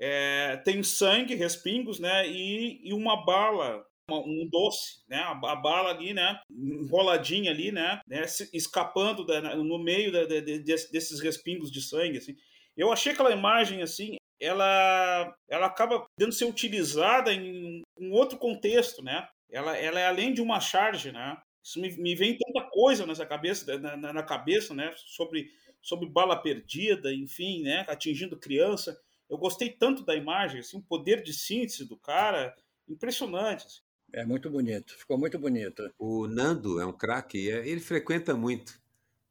é, 0.00 0.56
tem 0.58 0.82
sangue, 0.82 1.34
respingos, 1.34 1.98
né? 1.98 2.26
E, 2.28 2.80
e 2.88 2.92
uma 2.92 3.24
bala 3.24 3.84
um 4.10 4.48
doce, 4.50 5.02
né? 5.08 5.18
A, 5.18 5.32
a, 5.32 5.56
bala 5.56 5.90
ali, 5.90 6.14
né? 6.14 6.40
Enroladinha 6.50 7.50
ali, 7.50 7.70
né? 7.70 8.00
né? 8.06 8.22
Escapando 8.52 9.24
da, 9.24 9.54
no 9.56 9.78
meio 9.78 10.10
da, 10.10 10.24
de, 10.24 10.60
desses 10.60 11.20
respingos 11.20 11.70
de 11.70 11.82
sangue, 11.82 12.18
assim. 12.18 12.34
Eu 12.76 12.92
achei 12.92 13.12
aquela 13.12 13.32
imagem, 13.32 13.82
assim, 13.82 14.16
ela, 14.40 15.34
ela 15.48 15.66
acaba 15.66 16.06
tendo 16.16 16.32
ser 16.32 16.44
utilizada 16.44 17.32
em 17.32 17.82
um 17.98 18.12
outro 18.12 18.38
contexto, 18.38 19.02
né? 19.02 19.28
Ela, 19.50 19.76
ela 19.76 19.98
é 19.98 20.06
além 20.06 20.32
de 20.32 20.40
uma 20.40 20.60
charge, 20.60 21.10
né? 21.10 21.36
Isso 21.62 21.80
me, 21.80 21.90
me 21.98 22.14
vem 22.14 22.38
tanta 22.38 22.66
coisa 22.70 23.04
nessa 23.04 23.26
cabeça, 23.26 23.78
na, 23.78 23.96
na, 23.96 24.12
na 24.12 24.22
cabeça, 24.22 24.74
né? 24.74 24.92
Sobre, 24.96 25.50
sobre 25.82 26.08
bala 26.08 26.40
perdida, 26.40 27.12
enfim, 27.12 27.62
né? 27.62 27.84
Atingindo 27.88 28.38
criança. 28.38 28.98
Eu 29.28 29.36
gostei 29.36 29.70
tanto 29.70 30.04
da 30.04 30.14
imagem, 30.14 30.60
assim, 30.60 30.78
o 30.78 30.82
poder 30.82 31.22
de 31.22 31.32
síntese 31.32 31.84
do 31.84 31.96
cara, 31.96 32.54
impressionante. 32.88 33.66
Assim. 33.66 33.80
É 34.12 34.24
muito 34.24 34.48
bonito, 34.50 34.96
ficou 34.96 35.18
muito 35.18 35.38
bonito. 35.38 35.92
O 35.98 36.26
Nando 36.26 36.80
é 36.80 36.86
um 36.86 36.92
craque, 36.92 37.50
é, 37.50 37.68
ele 37.68 37.80
frequenta 37.80 38.34
muito 38.34 38.80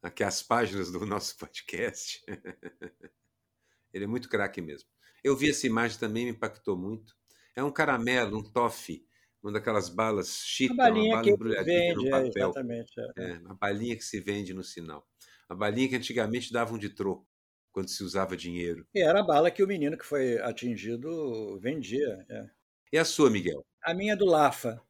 aqui 0.02 0.24
as 0.24 0.44
páginas 0.44 0.92
do 0.92 1.06
nosso 1.06 1.36
podcast. 1.38 2.24
ele 3.92 4.04
é 4.04 4.08
muito 4.08 4.30
craque 4.30 4.62
mesmo. 4.62 4.88
Eu 5.24 5.36
vi 5.36 5.50
essa 5.50 5.66
imagem 5.66 5.98
também, 5.98 6.26
me 6.26 6.32
impactou 6.32 6.78
muito. 6.78 7.16
É 7.56 7.64
um 7.64 7.72
caramelo, 7.72 8.38
um 8.38 8.44
toffee, 8.44 9.04
uma 9.42 9.52
daquelas 9.52 9.90
balas 9.90 10.44
chita, 10.46 10.74
uma, 10.74 10.90
uma 10.90 11.16
bala 11.16 11.30
embrulhadinha 11.30 11.96
no 11.96 12.10
papel. 12.10 12.24
É, 12.24 12.30
exatamente, 12.30 12.94
é. 13.00 13.12
É, 13.18 13.38
uma 13.40 13.56
balinha 13.56 13.96
que 13.96 14.06
se 14.06 14.20
vende 14.20 14.54
no 14.54 14.64
sinal. 14.64 15.08
A 15.50 15.56
balinha 15.56 15.90
que 15.90 15.96
antigamente 15.96 16.54
davam 16.54 16.78
de 16.78 16.90
troco, 16.90 17.26
quando 17.78 17.90
se 17.90 18.04
usava 18.04 18.36
dinheiro. 18.36 18.88
E 18.92 19.04
era 19.04 19.20
a 19.20 19.24
bala 19.24 19.52
que 19.52 19.62
o 19.62 19.68
menino 19.68 19.96
que 19.96 20.04
foi 20.04 20.40
atingido 20.40 21.60
vendia. 21.60 22.26
É. 22.28 22.50
E 22.92 22.98
a 22.98 23.06
sua, 23.06 23.30
Miguel? 23.30 23.64
A 23.84 23.94
minha 23.94 24.14
é 24.14 24.16
do 24.16 24.26
Lafa. 24.26 24.82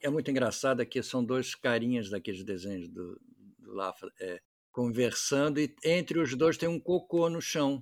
É 0.00 0.10
muito 0.10 0.28
engraçada 0.28 0.84
que 0.84 1.00
são 1.04 1.24
dois 1.24 1.54
carinhas 1.54 2.10
daqueles 2.10 2.42
desenhos 2.42 2.88
do, 2.88 3.20
do 3.60 3.72
Lafa 3.72 4.08
é, 4.20 4.40
conversando 4.72 5.60
e 5.60 5.72
entre 5.84 6.18
os 6.18 6.34
dois 6.34 6.56
tem 6.56 6.68
um 6.68 6.80
cocô 6.80 7.30
no 7.30 7.40
chão. 7.40 7.80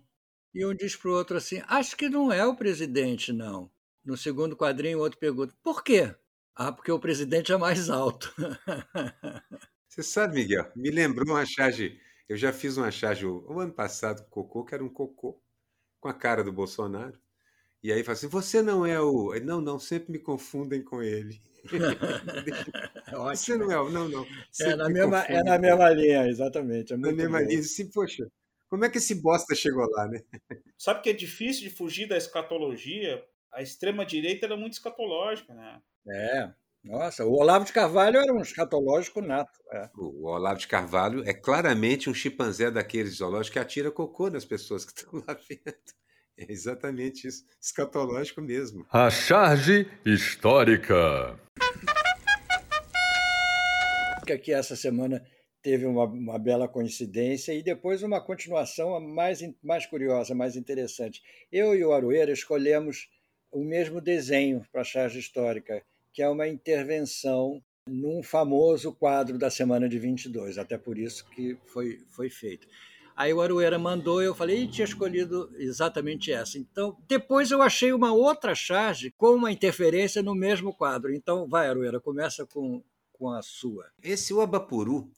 E 0.54 0.66
um 0.66 0.74
diz 0.74 0.94
para 0.94 1.10
o 1.10 1.14
outro 1.14 1.38
assim: 1.38 1.62
Acho 1.66 1.96
que 1.96 2.10
não 2.10 2.30
é 2.30 2.44
o 2.44 2.54
presidente, 2.54 3.32
não. 3.32 3.70
No 4.04 4.14
segundo 4.14 4.54
quadrinho, 4.54 4.98
o 4.98 5.00
outro 5.00 5.18
pergunta: 5.18 5.54
Por 5.62 5.82
quê? 5.82 6.14
Ah, 6.54 6.70
porque 6.70 6.92
o 6.92 7.00
presidente 7.00 7.50
é 7.50 7.56
mais 7.56 7.88
alto. 7.88 8.30
Você 9.88 10.02
sabe, 10.02 10.34
Miguel, 10.34 10.70
me 10.76 10.90
lembrou 10.90 11.34
uma 11.34 11.46
charge. 11.46 11.98
Eu 12.30 12.36
já 12.36 12.52
fiz 12.52 12.76
uma 12.76 12.92
charge 12.92 13.26
o 13.26 13.58
ano 13.58 13.72
passado 13.72 14.24
com 14.30 14.44
cocô, 14.44 14.64
que 14.64 14.72
era 14.72 14.84
um 14.84 14.88
cocô 14.88 15.42
com 15.98 16.08
a 16.08 16.14
cara 16.14 16.44
do 16.44 16.52
Bolsonaro. 16.52 17.20
E 17.82 17.92
aí 17.92 18.04
fala 18.04 18.12
assim: 18.12 18.28
você 18.28 18.62
não 18.62 18.86
é 18.86 19.00
o. 19.00 19.34
Não, 19.40 19.60
não, 19.60 19.80
sempre 19.80 20.12
me 20.12 20.18
confundem 20.20 20.80
com 20.80 21.02
ele. 21.02 21.42
você 23.34 23.56
não 23.56 23.72
é 23.72 23.80
o. 23.80 23.90
Não, 23.90 24.08
não. 24.08 24.24
É 24.60 24.76
na, 24.76 24.88
mesma, 24.88 25.24
é 25.24 25.42
na 25.42 25.58
mesma 25.58 25.90
linha, 25.90 26.28
exatamente. 26.28 26.92
É 26.92 26.96
na 26.96 27.10
mesma 27.10 27.40
bom. 27.40 27.48
linha. 27.48 27.64
Sim, 27.64 27.90
poxa, 27.90 28.24
como 28.68 28.84
é 28.84 28.88
que 28.88 28.98
esse 28.98 29.16
bosta 29.16 29.52
chegou 29.56 29.90
lá, 29.90 30.06
né? 30.06 30.22
Sabe 30.78 31.02
que 31.02 31.10
é 31.10 31.12
difícil 31.12 31.68
de 31.68 31.74
fugir 31.74 32.06
da 32.06 32.16
escatologia? 32.16 33.24
A 33.52 33.60
extrema-direita 33.60 34.46
era 34.46 34.56
muito 34.56 34.74
escatológica, 34.74 35.52
né? 35.52 35.82
É. 36.06 36.54
Nossa, 36.82 37.26
o 37.26 37.32
Olavo 37.32 37.66
de 37.66 37.72
Carvalho 37.72 38.18
era 38.18 38.32
um 38.32 38.40
escatológico 38.40 39.20
nato. 39.20 39.60
É. 39.70 39.90
O 39.96 40.26
Olavo 40.26 40.58
de 40.58 40.66
Carvalho 40.66 41.22
é 41.28 41.34
claramente 41.34 42.08
um 42.08 42.14
chimpanzé 42.14 42.70
daqueles 42.70 43.16
zoológicos 43.16 43.50
que 43.50 43.58
atira 43.58 43.90
cocô 43.90 44.30
nas 44.30 44.46
pessoas 44.46 44.84
que 44.84 44.92
estão 44.96 45.22
lá 45.26 45.34
vendo. 45.48 45.76
É 46.38 46.50
exatamente 46.50 47.28
isso, 47.28 47.44
escatológico 47.60 48.40
mesmo. 48.40 48.86
A 48.90 49.10
charge 49.10 49.86
histórica. 50.06 51.38
Que 54.26 54.32
aqui 54.32 54.52
essa 54.52 54.74
semana 54.74 55.22
teve 55.62 55.84
uma, 55.84 56.04
uma, 56.04 56.38
bela 56.38 56.66
coincidência 56.66 57.52
e 57.52 57.62
depois 57.62 58.02
uma 58.02 58.24
continuação 58.24 58.98
mais, 59.00 59.40
mais 59.62 59.84
curiosa, 59.84 60.34
mais 60.34 60.56
interessante. 60.56 61.20
Eu 61.52 61.74
e 61.74 61.84
o 61.84 61.92
Aroeira 61.92 62.32
escolhemos 62.32 63.10
o 63.52 63.62
mesmo 63.62 64.00
desenho 64.00 64.64
para 64.72 64.80
a 64.80 64.84
charge 64.84 65.18
histórica, 65.18 65.84
que 66.12 66.22
é 66.22 66.28
uma 66.28 66.48
intervenção 66.48 67.62
num 67.86 68.22
famoso 68.22 68.92
quadro 68.92 69.38
da 69.38 69.50
semana 69.50 69.88
de 69.88 69.98
22, 69.98 70.58
até 70.58 70.78
por 70.78 70.98
isso 70.98 71.24
que 71.30 71.58
foi, 71.66 72.04
foi 72.08 72.30
feito. 72.30 72.66
Aí 73.16 73.34
o 73.34 73.40
Arueira 73.42 73.78
mandou, 73.78 74.22
eu 74.22 74.34
falei, 74.34 74.62
e 74.62 74.68
tinha 74.68 74.84
escolhido 74.84 75.52
exatamente 75.58 76.32
essa. 76.32 76.56
Então, 76.56 76.96
depois 77.06 77.50
eu 77.50 77.60
achei 77.60 77.92
uma 77.92 78.12
outra 78.12 78.54
charge 78.54 79.10
com 79.10 79.34
uma 79.34 79.52
interferência 79.52 80.22
no 80.22 80.34
mesmo 80.34 80.72
quadro. 80.72 81.12
Então, 81.12 81.46
vai, 81.46 81.68
Arueira, 81.68 82.00
começa 82.00 82.46
com, 82.46 82.82
com 83.12 83.30
a 83.30 83.42
sua. 83.42 83.90
Esse 84.02 84.32
o 84.32 84.40
Abapuru 84.40 85.12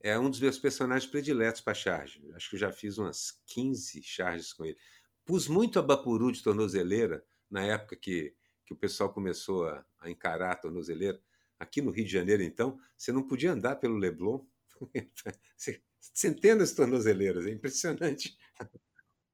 é 0.00 0.16
um 0.18 0.30
dos 0.30 0.38
meus 0.38 0.58
personagens 0.58 1.10
prediletos 1.10 1.60
para 1.60 1.74
charge. 1.74 2.22
Acho 2.34 2.50
que 2.50 2.56
eu 2.56 2.60
já 2.60 2.70
fiz 2.70 2.96
umas 2.98 3.40
15 3.46 4.02
charges 4.02 4.52
com 4.52 4.64
ele. 4.64 4.76
Pus 5.24 5.48
muito 5.48 5.78
Abapuru 5.78 6.30
de 6.30 6.42
tornozeleira 6.42 7.24
na 7.50 7.64
época 7.64 7.96
que, 7.96 8.34
que 8.68 8.74
o 8.74 8.76
pessoal 8.76 9.10
começou 9.10 9.66
a, 9.66 9.82
a 9.98 10.10
encarar 10.10 10.52
a 10.52 10.56
tornozeleira. 10.56 11.18
Aqui 11.58 11.80
no 11.80 11.90
Rio 11.90 12.04
de 12.04 12.12
Janeiro, 12.12 12.42
então, 12.42 12.78
você 12.96 13.10
não 13.10 13.26
podia 13.26 13.50
andar 13.52 13.76
pelo 13.76 13.96
Leblon. 13.96 14.44
centenas 15.98 16.68
de 16.70 16.76
tornozeleiras, 16.76 17.46
é 17.46 17.50
impressionante. 17.50 18.36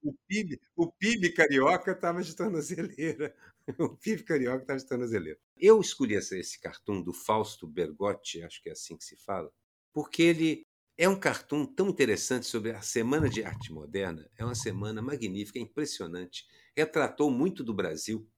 O 0.00 0.14
PIB, 0.28 0.60
o 0.76 0.92
PIB 0.92 1.32
carioca 1.32 1.90
estava 1.90 2.22
de 2.22 2.34
tornozeleira. 2.36 3.34
O 3.78 3.96
PIB 3.96 4.22
carioca 4.24 4.60
estava 4.60 4.78
de 4.78 4.86
tornozeleira. 4.86 5.38
Eu 5.56 5.80
escolhi 5.80 6.14
esse, 6.14 6.38
esse 6.38 6.60
cartoon 6.60 7.00
do 7.02 7.14
Fausto 7.14 7.66
Bergotti, 7.66 8.42
acho 8.42 8.62
que 8.62 8.68
é 8.68 8.72
assim 8.72 8.94
que 8.94 9.02
se 9.02 9.16
fala, 9.16 9.50
porque 9.90 10.22
ele 10.22 10.66
é 10.98 11.08
um 11.08 11.18
cartoon 11.18 11.64
tão 11.64 11.88
interessante 11.88 12.46
sobre 12.46 12.72
a 12.72 12.82
Semana 12.82 13.26
de 13.28 13.42
Arte 13.42 13.72
Moderna. 13.72 14.30
É 14.36 14.44
uma 14.44 14.54
semana 14.54 15.00
magnífica, 15.00 15.58
impressionante. 15.58 16.46
Retratou 16.76 17.30
muito 17.30 17.64
do 17.64 17.72
Brasil. 17.72 18.28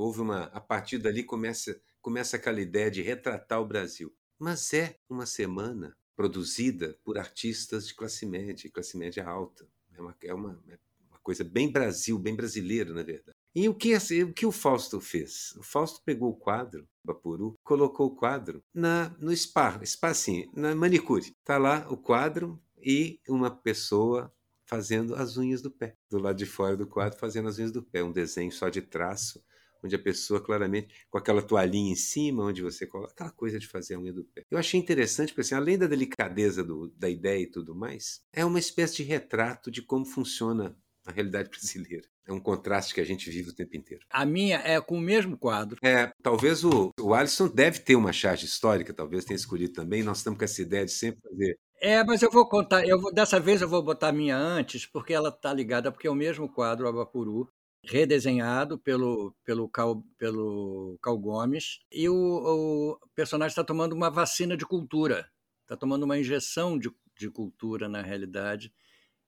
Houve 0.00 0.22
uma. 0.22 0.44
A 0.44 0.60
partir 0.60 0.96
dali 0.96 1.22
começa, 1.22 1.78
começa 2.00 2.36
aquela 2.36 2.58
ideia 2.58 2.90
de 2.90 3.02
retratar 3.02 3.60
o 3.60 3.66
Brasil. 3.66 4.10
Mas 4.38 4.72
é 4.72 4.96
uma 5.10 5.26
semana 5.26 5.94
produzida 6.16 6.98
por 7.04 7.18
artistas 7.18 7.86
de 7.86 7.94
classe 7.94 8.24
média, 8.24 8.70
classe 8.72 8.96
média 8.96 9.26
alta. 9.26 9.68
É 9.94 10.00
uma, 10.00 10.16
é 10.22 10.32
uma, 10.32 10.64
é 10.68 10.78
uma 11.10 11.18
coisa 11.22 11.44
bem 11.44 11.70
Brasil, 11.70 12.18
bem 12.18 12.34
brasileira, 12.34 12.94
na 12.94 13.02
verdade. 13.02 13.36
E 13.54 13.68
o 13.68 13.74
que, 13.74 13.94
o 13.94 14.32
que 14.32 14.46
o 14.46 14.52
Fausto 14.52 15.02
fez? 15.02 15.54
O 15.58 15.62
Fausto 15.62 16.00
pegou 16.02 16.30
o 16.30 16.36
quadro, 16.36 16.88
Bapuru, 17.04 17.58
colocou 17.62 18.06
o 18.06 18.16
quadro 18.16 18.64
na, 18.72 19.14
no 19.18 19.36
spa, 19.36 19.84
spa 19.84 20.08
assim, 20.08 20.48
na 20.54 20.74
manicure. 20.74 21.36
Está 21.40 21.58
lá 21.58 21.86
o 21.90 21.96
quadro 21.98 22.58
e 22.82 23.20
uma 23.28 23.50
pessoa 23.50 24.32
fazendo 24.64 25.14
as 25.14 25.36
unhas 25.36 25.60
do 25.60 25.70
pé. 25.70 25.94
Do 26.08 26.18
lado 26.18 26.38
de 26.38 26.46
fora 26.46 26.74
do 26.74 26.86
quadro, 26.86 27.18
fazendo 27.18 27.50
as 27.50 27.58
unhas 27.58 27.72
do 27.72 27.82
pé. 27.82 28.02
Um 28.02 28.12
desenho 28.12 28.50
só 28.50 28.70
de 28.70 28.80
traço 28.80 29.42
onde 29.82 29.94
a 29.94 29.98
pessoa 29.98 30.40
claramente, 30.40 30.88
com 31.10 31.18
aquela 31.18 31.42
toalhinha 31.42 31.92
em 31.92 31.96
cima, 31.96 32.44
onde 32.44 32.62
você 32.62 32.86
coloca 32.86 33.12
aquela 33.12 33.30
coisa 33.30 33.58
de 33.58 33.66
fazer 33.66 33.94
a 33.94 34.00
unha 34.00 34.12
do 34.12 34.24
pé. 34.24 34.44
Eu 34.50 34.58
achei 34.58 34.78
interessante, 34.78 35.28
porque 35.28 35.42
assim, 35.42 35.54
além 35.54 35.78
da 35.78 35.86
delicadeza 35.86 36.62
do, 36.62 36.88
da 36.96 37.08
ideia 37.08 37.42
e 37.42 37.50
tudo 37.50 37.74
mais, 37.74 38.22
é 38.32 38.44
uma 38.44 38.58
espécie 38.58 38.96
de 38.96 39.02
retrato 39.04 39.70
de 39.70 39.82
como 39.82 40.04
funciona 40.04 40.76
a 41.04 41.12
realidade 41.12 41.48
brasileira. 41.50 42.08
É 42.26 42.32
um 42.32 42.40
contraste 42.40 42.94
que 42.94 43.00
a 43.00 43.04
gente 43.04 43.28
vive 43.28 43.50
o 43.50 43.54
tempo 43.54 43.76
inteiro. 43.76 44.04
A 44.08 44.24
minha 44.24 44.58
é 44.58 44.80
com 44.80 44.96
o 44.96 45.00
mesmo 45.00 45.36
quadro. 45.36 45.78
É, 45.82 46.12
talvez 46.22 46.62
o, 46.64 46.92
o 47.00 47.12
Alisson 47.12 47.48
deve 47.48 47.80
ter 47.80 47.96
uma 47.96 48.12
charge 48.12 48.46
histórica, 48.46 48.94
talvez 48.94 49.24
tenha 49.24 49.36
escolhido 49.36 49.72
também. 49.72 50.04
Nós 50.04 50.18
estamos 50.18 50.38
com 50.38 50.44
essa 50.44 50.62
ideia 50.62 50.84
de 50.84 50.92
sempre 50.92 51.20
fazer 51.22 51.58
é, 51.82 52.04
mas 52.04 52.20
eu 52.20 52.30
vou 52.30 52.46
contar, 52.46 52.86
eu 52.86 53.00
vou, 53.00 53.10
dessa 53.10 53.40
vez 53.40 53.62
eu 53.62 53.68
vou 53.68 53.82
botar 53.82 54.08
a 54.08 54.12
minha 54.12 54.36
antes, 54.36 54.84
porque 54.84 55.14
ela 55.14 55.30
está 55.30 55.50
ligada, 55.50 55.90
porque 55.90 56.06
é 56.06 56.10
o 56.10 56.14
mesmo 56.14 56.46
quadro, 56.46 56.86
Abapuru, 56.86 57.48
redesenhado 57.82 58.78
pelo, 58.78 59.34
pelo, 59.44 59.68
Cal, 59.68 60.02
pelo 60.18 60.98
Cal 61.02 61.18
Gomes, 61.18 61.80
e 61.90 62.08
o, 62.08 62.14
o 62.14 63.08
personagem 63.14 63.52
está 63.52 63.64
tomando 63.64 63.94
uma 63.94 64.10
vacina 64.10 64.56
de 64.56 64.66
cultura, 64.66 65.30
está 65.62 65.76
tomando 65.76 66.04
uma 66.04 66.18
injeção 66.18 66.78
de, 66.78 66.92
de 67.18 67.30
cultura, 67.30 67.88
na 67.88 68.02
realidade, 68.02 68.72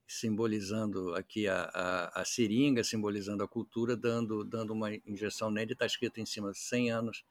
simbolizando 0.07 1.15
aqui 1.15 1.49
a, 1.49 1.71
a, 1.73 2.21
a, 2.21 2.25
seringa, 2.25 2.85
simbolizando 2.85 3.43
a 3.43 3.49
cultura, 3.49 3.97
dando, 3.97 4.45
dando 4.45 4.73
uma 4.73 4.95
injeção 5.07 5.51
nele, 5.51 5.73
está 5.73 5.87
escrito 5.87 6.21
em 6.21 6.27
cima 6.27 6.53
100 6.53 6.91
anos 6.91 7.25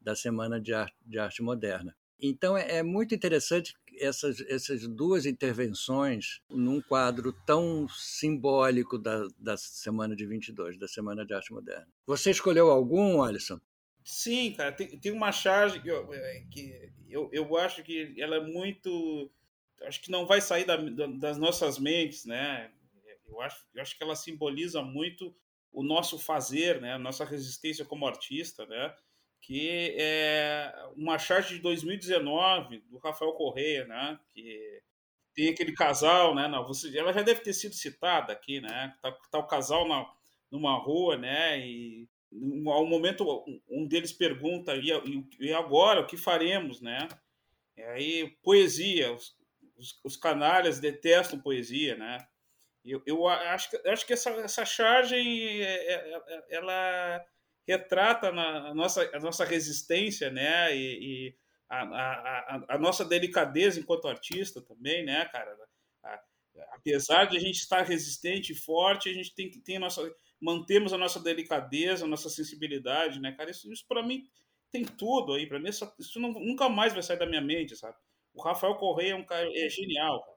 da 0.00 0.14
Semana 0.14 0.60
de 0.60 0.74
Arte, 0.74 0.96
de 1.04 1.18
Arte 1.18 1.42
Moderna. 1.42 1.96
Então 2.20 2.56
é, 2.56 2.78
é, 2.78 2.82
muito 2.82 3.14
interessante 3.14 3.74
essas, 3.98 4.40
essas 4.42 4.86
duas 4.86 5.26
intervenções 5.26 6.40
num 6.48 6.80
quadro 6.80 7.32
tão 7.46 7.88
simbólico 7.88 8.98
da, 8.98 9.26
da 9.38 9.56
Semana 9.56 10.14
de 10.14 10.26
22, 10.26 10.78
da 10.78 10.88
Semana 10.88 11.24
de 11.24 11.34
Arte 11.34 11.52
Moderna. 11.52 11.88
Você 12.06 12.30
escolheu 12.30 12.70
algum, 12.70 13.22
Alisson? 13.22 13.60
Sim, 14.04 14.52
cara, 14.52 14.72
tem, 14.72 14.98
tem 14.98 15.12
uma 15.12 15.32
charge 15.32 15.80
que, 15.80 15.88
eu, 15.88 16.14
é, 16.14 16.44
que 16.50 16.92
eu, 17.08 17.28
eu 17.32 17.56
acho 17.56 17.82
que 17.82 18.14
ela 18.18 18.36
é 18.36 18.40
muito. 18.40 19.30
Acho 19.82 20.00
que 20.00 20.10
não 20.10 20.26
vai 20.26 20.40
sair 20.40 20.64
da, 20.64 20.76
das 21.18 21.36
nossas 21.36 21.78
mentes, 21.78 22.24
né? 22.24 22.70
Eu 23.26 23.40
acho, 23.40 23.66
eu 23.74 23.82
acho 23.82 23.98
que 23.98 24.02
ela 24.02 24.14
simboliza 24.14 24.80
muito 24.80 25.34
o 25.72 25.82
nosso 25.82 26.18
fazer, 26.18 26.80
né? 26.80 26.94
A 26.94 26.98
nossa 26.98 27.24
resistência 27.24 27.84
como 27.84 28.06
artista, 28.06 28.64
né? 28.66 28.94
Que 29.40 29.94
é 29.98 30.72
uma 30.96 31.18
charge 31.18 31.56
de 31.56 31.62
2019 31.62 32.78
do 32.90 32.98
Rafael 32.98 33.32
Correia, 33.32 33.84
né? 33.86 34.18
Que 34.34 34.82
tem 35.34 35.48
aquele 35.50 35.72
casal, 35.72 36.34
né? 36.34 36.48
Não, 36.48 36.66
você, 36.66 36.96
ela 36.98 37.12
já 37.12 37.22
deve 37.22 37.40
ter 37.40 37.52
sido 37.52 37.74
citada 37.74 38.32
aqui, 38.32 38.60
né? 38.60 38.94
Tá, 39.00 39.12
tá 39.30 39.38
o 39.38 39.46
casal 39.46 39.86
na, 39.86 40.06
numa 40.50 40.76
rua, 40.76 41.16
né? 41.16 41.60
E 41.60 42.08
ao 42.66 42.86
momento 42.86 43.44
um 43.68 43.86
deles 43.86 44.12
pergunta 44.12 44.74
e, 44.76 44.90
e 45.40 45.52
agora 45.52 46.00
o 46.00 46.06
que 46.06 46.16
faremos, 46.16 46.80
né? 46.80 47.08
E 47.76 47.82
aí 47.82 48.36
poesia, 48.42 49.12
os, 49.12 49.36
os, 49.76 50.00
os 50.02 50.16
canalhas 50.16 50.80
detestam 50.80 51.38
poesia, 51.38 51.96
né? 51.96 52.26
Eu, 52.84 53.02
eu 53.04 53.26
acho, 53.26 53.68
acho 53.86 54.06
que 54.06 54.12
essa, 54.12 54.30
essa 54.30 54.64
charge 54.64 55.16
é, 55.16 55.92
é, 55.92 56.22
é, 56.28 56.44
ela 56.50 57.24
retrata 57.66 58.30
na, 58.30 58.68
a, 58.70 58.74
nossa, 58.74 59.10
a 59.14 59.18
nossa 59.18 59.44
resistência, 59.44 60.30
né? 60.30 60.74
E, 60.76 60.98
e 61.02 61.36
a, 61.68 61.82
a, 61.82 62.64
a, 62.76 62.78
nossa 62.78 63.04
delicadeza 63.04 63.80
enquanto 63.80 64.06
artista 64.06 64.60
também, 64.60 65.04
né, 65.04 65.24
cara? 65.26 65.56
apesar 66.72 67.26
de 67.26 67.36
a 67.36 67.40
gente 67.40 67.56
estar 67.56 67.82
resistente 67.82 68.52
e 68.52 68.56
forte, 68.56 69.10
a 69.10 69.12
gente 69.12 69.34
tem 69.34 69.50
que 69.50 69.58
ter 69.58 69.78
nossa 69.78 70.00
mantemos 70.40 70.92
a 70.92 70.98
nossa 70.98 71.18
delicadeza, 71.18 72.04
a 72.04 72.08
nossa 72.08 72.28
sensibilidade, 72.28 73.20
né, 73.20 73.32
cara? 73.32 73.50
Isso, 73.50 73.70
isso 73.72 73.84
para 73.88 74.02
mim 74.02 74.28
tem 74.70 74.84
tudo 74.84 75.32
aí, 75.32 75.46
para 75.46 75.58
mim 75.58 75.68
isso, 75.68 75.90
isso 75.98 76.20
não, 76.20 76.32
nunca 76.32 76.68
mais 76.68 76.92
vai 76.92 77.02
sair 77.02 77.18
da 77.18 77.26
minha 77.26 77.40
mente, 77.40 77.74
sabe? 77.74 77.96
O 78.34 78.42
Rafael 78.42 78.74
Correia 78.76 79.12
é 79.12 79.16
um 79.16 79.24
cara 79.24 79.48
é 79.48 79.68
genial. 79.68 80.22
Cara. 80.22 80.36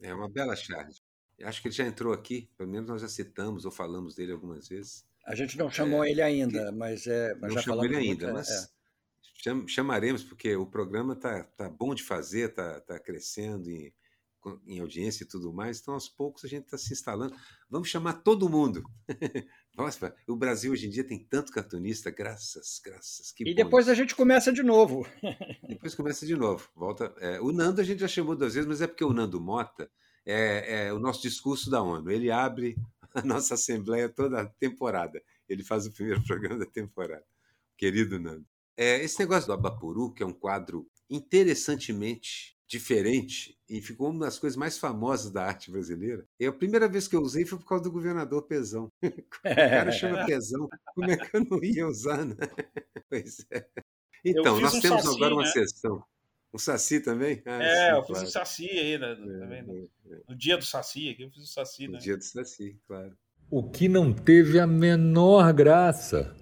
É 0.00 0.14
uma 0.14 0.28
bela 0.28 0.56
charge. 0.56 1.02
Acho 1.42 1.60
que 1.60 1.68
ele 1.68 1.74
já 1.74 1.84
entrou 1.84 2.12
aqui, 2.12 2.48
pelo 2.56 2.70
menos 2.70 2.88
nós 2.88 3.02
já 3.02 3.08
citamos 3.08 3.64
ou 3.64 3.70
falamos 3.70 4.14
dele 4.14 4.32
algumas 4.32 4.68
vezes. 4.68 5.06
A 5.26 5.34
gente 5.34 5.56
não 5.56 5.70
chamou 5.70 6.04
é, 6.04 6.10
ele 6.10 6.20
ainda, 6.22 6.70
mas, 6.72 7.06
é, 7.06 7.34
mas 7.34 7.48
não 7.50 7.58
já 7.58 7.62
chamou 7.62 7.84
ele 7.84 7.96
ainda, 7.96 8.08
muito, 8.08 8.26
é, 8.26 8.32
mas 8.32 8.48
é. 9.46 9.66
chamaremos 9.68 10.22
porque 10.22 10.54
o 10.54 10.66
programa 10.66 11.16
tá, 11.16 11.44
tá 11.44 11.68
bom 11.68 11.94
de 11.94 12.02
fazer, 12.02 12.52
tá, 12.52 12.80
tá 12.80 12.98
crescendo 12.98 13.70
em, 13.70 13.92
em 14.66 14.80
audiência 14.80 15.24
e 15.24 15.26
tudo 15.26 15.52
mais. 15.52 15.80
Então, 15.80 15.94
aos 15.94 16.08
poucos 16.08 16.44
a 16.44 16.48
gente 16.48 16.64
está 16.64 16.76
se 16.76 16.92
instalando. 16.92 17.34
Vamos 17.70 17.88
chamar 17.88 18.14
todo 18.14 18.48
mundo. 18.48 18.82
Nossa, 19.76 20.14
o 20.28 20.36
Brasil 20.36 20.72
hoje 20.72 20.86
em 20.86 20.90
dia 20.90 21.04
tem 21.04 21.18
tanto 21.18 21.52
cartunista, 21.52 22.10
graças, 22.10 22.80
graças. 22.84 23.32
Que 23.32 23.48
e 23.48 23.54
depois 23.54 23.88
a 23.88 23.94
gente 23.94 24.14
começa 24.14 24.52
de 24.52 24.62
novo. 24.62 25.06
depois 25.66 25.94
começa 25.94 26.26
de 26.26 26.36
novo. 26.36 26.68
Volta. 26.76 27.14
É, 27.18 27.40
o 27.40 27.50
Nando 27.50 27.80
a 27.80 27.84
gente 27.84 28.00
já 28.00 28.08
chamou 28.08 28.36
duas 28.36 28.54
vezes, 28.54 28.68
mas 28.68 28.82
é 28.82 28.86
porque 28.86 29.04
o 29.04 29.12
Nando 29.12 29.40
Mota 29.40 29.90
é, 30.24 30.86
é 30.86 30.92
o 30.92 30.98
nosso 30.98 31.22
discurso 31.22 31.70
da 31.70 31.82
ONU. 31.82 32.10
Ele 32.10 32.30
abre 32.30 32.76
a 33.22 33.22
nossa 33.22 33.54
assembleia 33.54 34.08
toda 34.08 34.42
a 34.42 34.46
temporada. 34.46 35.22
Ele 35.48 35.62
faz 35.62 35.86
o 35.86 35.92
primeiro 35.92 36.22
programa 36.26 36.58
da 36.58 36.66
temporada. 36.66 37.24
Querido 37.76 38.18
Nando. 38.18 38.46
É, 38.76 39.02
esse 39.02 39.18
negócio 39.20 39.46
do 39.46 39.52
Abapuru, 39.52 40.12
que 40.12 40.22
é 40.22 40.26
um 40.26 40.32
quadro 40.32 40.88
interessantemente 41.08 42.54
diferente 42.66 43.56
e 43.68 43.80
ficou 43.80 44.10
uma 44.10 44.24
das 44.24 44.38
coisas 44.38 44.56
mais 44.56 44.78
famosas 44.78 45.30
da 45.30 45.44
arte 45.44 45.70
brasileira. 45.70 46.26
E 46.40 46.46
a 46.46 46.52
primeira 46.52 46.88
vez 46.88 47.06
que 47.06 47.14
eu 47.14 47.20
usei 47.20 47.44
foi 47.44 47.58
por 47.58 47.66
causa 47.66 47.84
do 47.84 47.92
governador 47.92 48.42
Pezão. 48.42 48.90
o 49.02 49.28
cara 49.30 49.92
chama 49.92 50.26
Pezão, 50.26 50.68
como 50.94 51.10
é 51.10 51.16
que 51.16 51.36
eu 51.36 51.44
não 51.44 51.62
ia 51.62 51.86
usar? 51.86 52.24
Né? 52.24 52.34
Pois 53.08 53.46
é. 53.52 53.66
Então, 54.24 54.58
nós 54.58 54.74
um 54.74 54.80
temos 54.80 55.06
agora 55.06 55.34
uma 55.34 55.42
né? 55.42 55.50
sessão. 55.50 56.02
Um 56.54 56.58
Saci 56.58 57.00
também? 57.00 57.42
Ah, 57.44 57.60
é, 57.60 57.74
sim, 57.74 57.96
eu 57.96 58.02
fiz 58.04 58.12
claro. 58.12 58.28
o 58.28 58.30
Saci 58.30 58.70
aí, 58.70 58.96
né? 58.96 59.08
É, 59.10 59.54
é, 59.54 60.14
é. 60.14 60.20
No 60.28 60.36
dia 60.36 60.56
do 60.56 60.64
Saci 60.64 61.10
aqui, 61.10 61.24
eu 61.24 61.30
fiz 61.32 61.42
o 61.42 61.46
Saci, 61.48 61.88
né? 61.88 61.94
No 61.94 61.98
dia 61.98 62.16
do 62.16 62.22
Saci, 62.22 62.78
claro. 62.86 63.18
O 63.50 63.68
que 63.68 63.88
não 63.88 64.12
teve 64.12 64.60
a 64.60 64.66
menor 64.66 65.52
graça. 65.52 66.36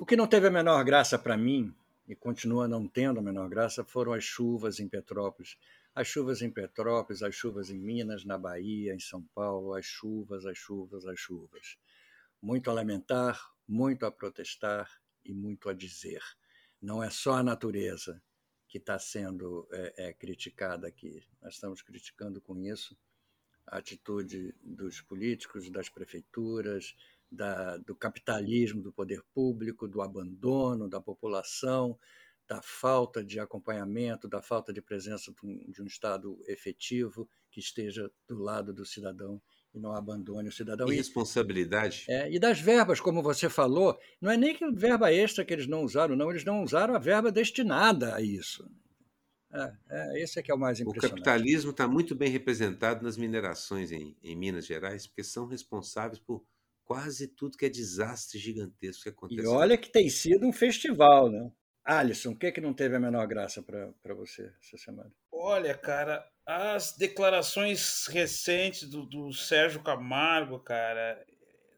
O 0.00 0.06
que 0.06 0.16
não 0.16 0.26
teve 0.26 0.46
a 0.46 0.50
menor 0.50 0.82
graça 0.82 1.18
para 1.18 1.36
mim, 1.36 1.74
e 2.08 2.14
continua 2.14 2.66
não 2.66 2.88
tendo 2.88 3.20
a 3.20 3.22
menor 3.22 3.50
graça, 3.50 3.84
foram 3.84 4.14
as 4.14 4.24
chuvas 4.24 4.80
em 4.80 4.88
Petrópolis. 4.88 5.58
As 5.94 6.06
chuvas 6.06 6.40
em 6.40 6.50
Petrópolis, 6.50 7.22
as 7.22 7.34
chuvas 7.34 7.68
em 7.68 7.78
Minas, 7.78 8.24
na 8.24 8.38
Bahia, 8.38 8.94
em 8.94 8.98
São 8.98 9.22
Paulo, 9.34 9.74
as 9.74 9.84
chuvas, 9.84 10.46
as 10.46 10.56
chuvas, 10.56 11.06
as 11.06 11.20
chuvas. 11.20 11.76
Muito 12.40 12.70
a 12.70 12.72
lamentar, 12.72 13.38
muito 13.68 14.06
a 14.06 14.10
protestar 14.10 14.90
e 15.22 15.34
muito 15.34 15.68
a 15.68 15.74
dizer. 15.74 16.22
Não 16.80 17.02
é 17.02 17.10
só 17.10 17.34
a 17.34 17.42
natureza, 17.42 18.22
que 18.70 18.78
está 18.78 18.96
sendo 19.00 19.66
é, 19.72 19.94
é, 19.96 20.12
criticada 20.12 20.86
aqui. 20.86 21.20
Nós 21.42 21.54
estamos 21.54 21.82
criticando 21.82 22.40
com 22.40 22.56
isso 22.56 22.96
a 23.66 23.78
atitude 23.78 24.54
dos 24.62 25.00
políticos, 25.00 25.68
das 25.68 25.88
prefeituras, 25.88 26.94
da, 27.30 27.76
do 27.78 27.96
capitalismo, 27.96 28.80
do 28.80 28.92
poder 28.92 29.24
público, 29.34 29.88
do 29.88 30.00
abandono 30.00 30.88
da 30.88 31.00
população, 31.00 31.98
da 32.46 32.62
falta 32.62 33.24
de 33.24 33.40
acompanhamento, 33.40 34.28
da 34.28 34.40
falta 34.40 34.72
de 34.72 34.80
presença 34.80 35.32
de 35.32 35.44
um, 35.44 35.70
de 35.70 35.82
um 35.82 35.86
Estado 35.86 36.40
efetivo 36.46 37.28
que 37.50 37.58
esteja 37.58 38.08
do 38.28 38.38
lado 38.38 38.72
do 38.72 38.86
cidadão 38.86 39.42
e 39.74 39.78
não 39.78 39.94
abandone 39.94 40.48
o 40.48 40.52
cidadão. 40.52 40.92
E 40.92 40.96
responsabilidade. 40.96 42.04
É, 42.08 42.30
e 42.30 42.38
das 42.38 42.60
verbas, 42.60 43.00
como 43.00 43.22
você 43.22 43.48
falou, 43.48 43.98
não 44.20 44.30
é 44.30 44.36
nem 44.36 44.54
que 44.54 44.68
verba 44.72 45.12
extra 45.12 45.44
que 45.44 45.52
eles 45.52 45.66
não 45.66 45.84
usaram, 45.84 46.16
não, 46.16 46.30
eles 46.30 46.44
não 46.44 46.62
usaram 46.62 46.94
a 46.94 46.98
verba 46.98 47.30
destinada 47.30 48.14
a 48.14 48.20
isso. 48.20 48.68
É, 49.52 49.72
é, 49.90 50.22
esse 50.22 50.38
é 50.38 50.42
que 50.42 50.50
é 50.50 50.54
o 50.54 50.58
mais 50.58 50.78
impressionante. 50.80 51.20
O 51.20 51.24
capitalismo 51.24 51.70
está 51.72 51.88
muito 51.88 52.14
bem 52.14 52.30
representado 52.30 53.02
nas 53.02 53.16
minerações 53.16 53.90
em, 53.90 54.16
em, 54.22 54.36
Minas 54.36 54.66
Gerais, 54.66 55.06
porque 55.06 55.24
são 55.24 55.46
responsáveis 55.46 56.20
por 56.20 56.44
quase 56.84 57.26
tudo 57.26 57.58
que 57.58 57.66
é 57.66 57.68
desastre 57.68 58.38
gigantesco 58.38 59.04
que 59.04 59.08
acontece. 59.08 59.42
E 59.42 59.46
olha 59.46 59.76
que 59.76 59.90
tem 59.90 60.08
sido 60.08 60.46
um 60.46 60.52
festival, 60.52 61.30
né? 61.30 61.50
Alisson, 61.84 62.32
o 62.32 62.36
que, 62.36 62.46
é 62.46 62.52
que 62.52 62.60
não 62.60 62.74
teve 62.74 62.96
a 62.96 63.00
menor 63.00 63.26
graça 63.26 63.62
para 63.62 64.14
você 64.14 64.52
essa 64.62 64.76
semana? 64.76 65.10
Olha, 65.32 65.74
cara, 65.74 66.24
as 66.50 66.96
declarações 66.96 68.06
recentes 68.06 68.88
do, 68.88 69.06
do 69.06 69.32
Sérgio 69.32 69.82
Camargo, 69.82 70.58
cara, 70.58 71.24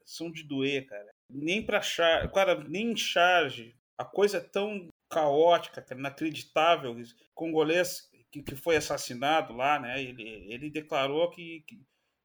são 0.04 0.30
de 0.30 0.42
doer, 0.42 0.86
cara. 0.86 1.10
Nem 1.28 1.64
para 1.64 1.82
charge, 1.82 2.32
cara, 2.32 2.64
nem 2.64 2.92
em 2.92 2.96
charge. 2.96 3.76
A 3.98 4.04
coisa 4.04 4.38
é 4.38 4.40
tão 4.40 4.88
caótica, 5.10 5.84
inacreditável. 5.92 6.96
Congolês 7.34 8.10
que, 8.30 8.42
que 8.42 8.56
foi 8.56 8.76
assassinado 8.76 9.52
lá, 9.52 9.78
né? 9.78 10.02
Ele, 10.02 10.22
ele 10.50 10.70
declarou 10.70 11.30
que, 11.30 11.62
que 11.66 11.78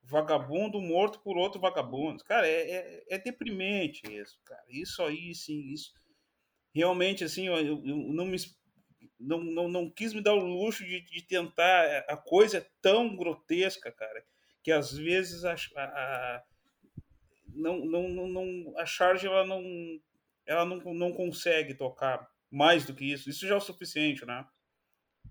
vagabundo 0.04 0.82
morto 0.82 1.20
por 1.20 1.38
outro 1.38 1.60
vagabundo. 1.60 2.24
Cara, 2.24 2.48
é, 2.48 2.72
é, 2.72 3.04
é, 3.10 3.20
deprimente 3.20 4.02
isso, 4.10 4.39
cara. 4.45 4.64
Isso 4.70 5.04
aí, 5.04 5.36
sim, 5.36 5.74
isso. 5.74 5.91
Realmente, 6.74 7.24
assim, 7.24 7.48
eu, 7.48 7.58
eu 7.58 7.98
não 8.14 8.26
me. 8.26 8.38
Não, 9.20 9.43
não, 9.43 9.68
não 9.68 9.89
quis 9.89 10.13
me 10.13 10.22
dar 10.22 10.34
o 10.34 10.45
luxo 10.45 10.86
de, 10.86 11.01
de 11.01 11.22
tentar. 11.24 12.05
A 12.07 12.15
coisa 12.15 12.59
é 12.59 12.70
tão 12.82 13.15
grotesca, 13.15 13.91
cara, 13.91 14.24
que 14.63 14.72
às 14.72 14.95
vezes 14.95 15.43
a, 15.43 15.55
a, 15.76 16.43
não, 17.47 17.84
não, 17.86 18.28
não, 18.28 18.74
a 18.78 18.86
charge 18.86 19.26
ela 19.26 19.45
não, 19.45 19.63
ela 20.45 20.65
não, 20.65 20.78
não 20.93 21.11
consegue 21.11 21.74
tocar 21.74 22.30
mais 22.51 22.86
do 22.86 22.93
que 22.93 23.11
isso. 23.11 23.30
Isso 23.30 23.47
já 23.47 23.55
é 23.55 23.57
o 23.57 23.61
suficiente, 23.61 24.26
né? 24.26 24.45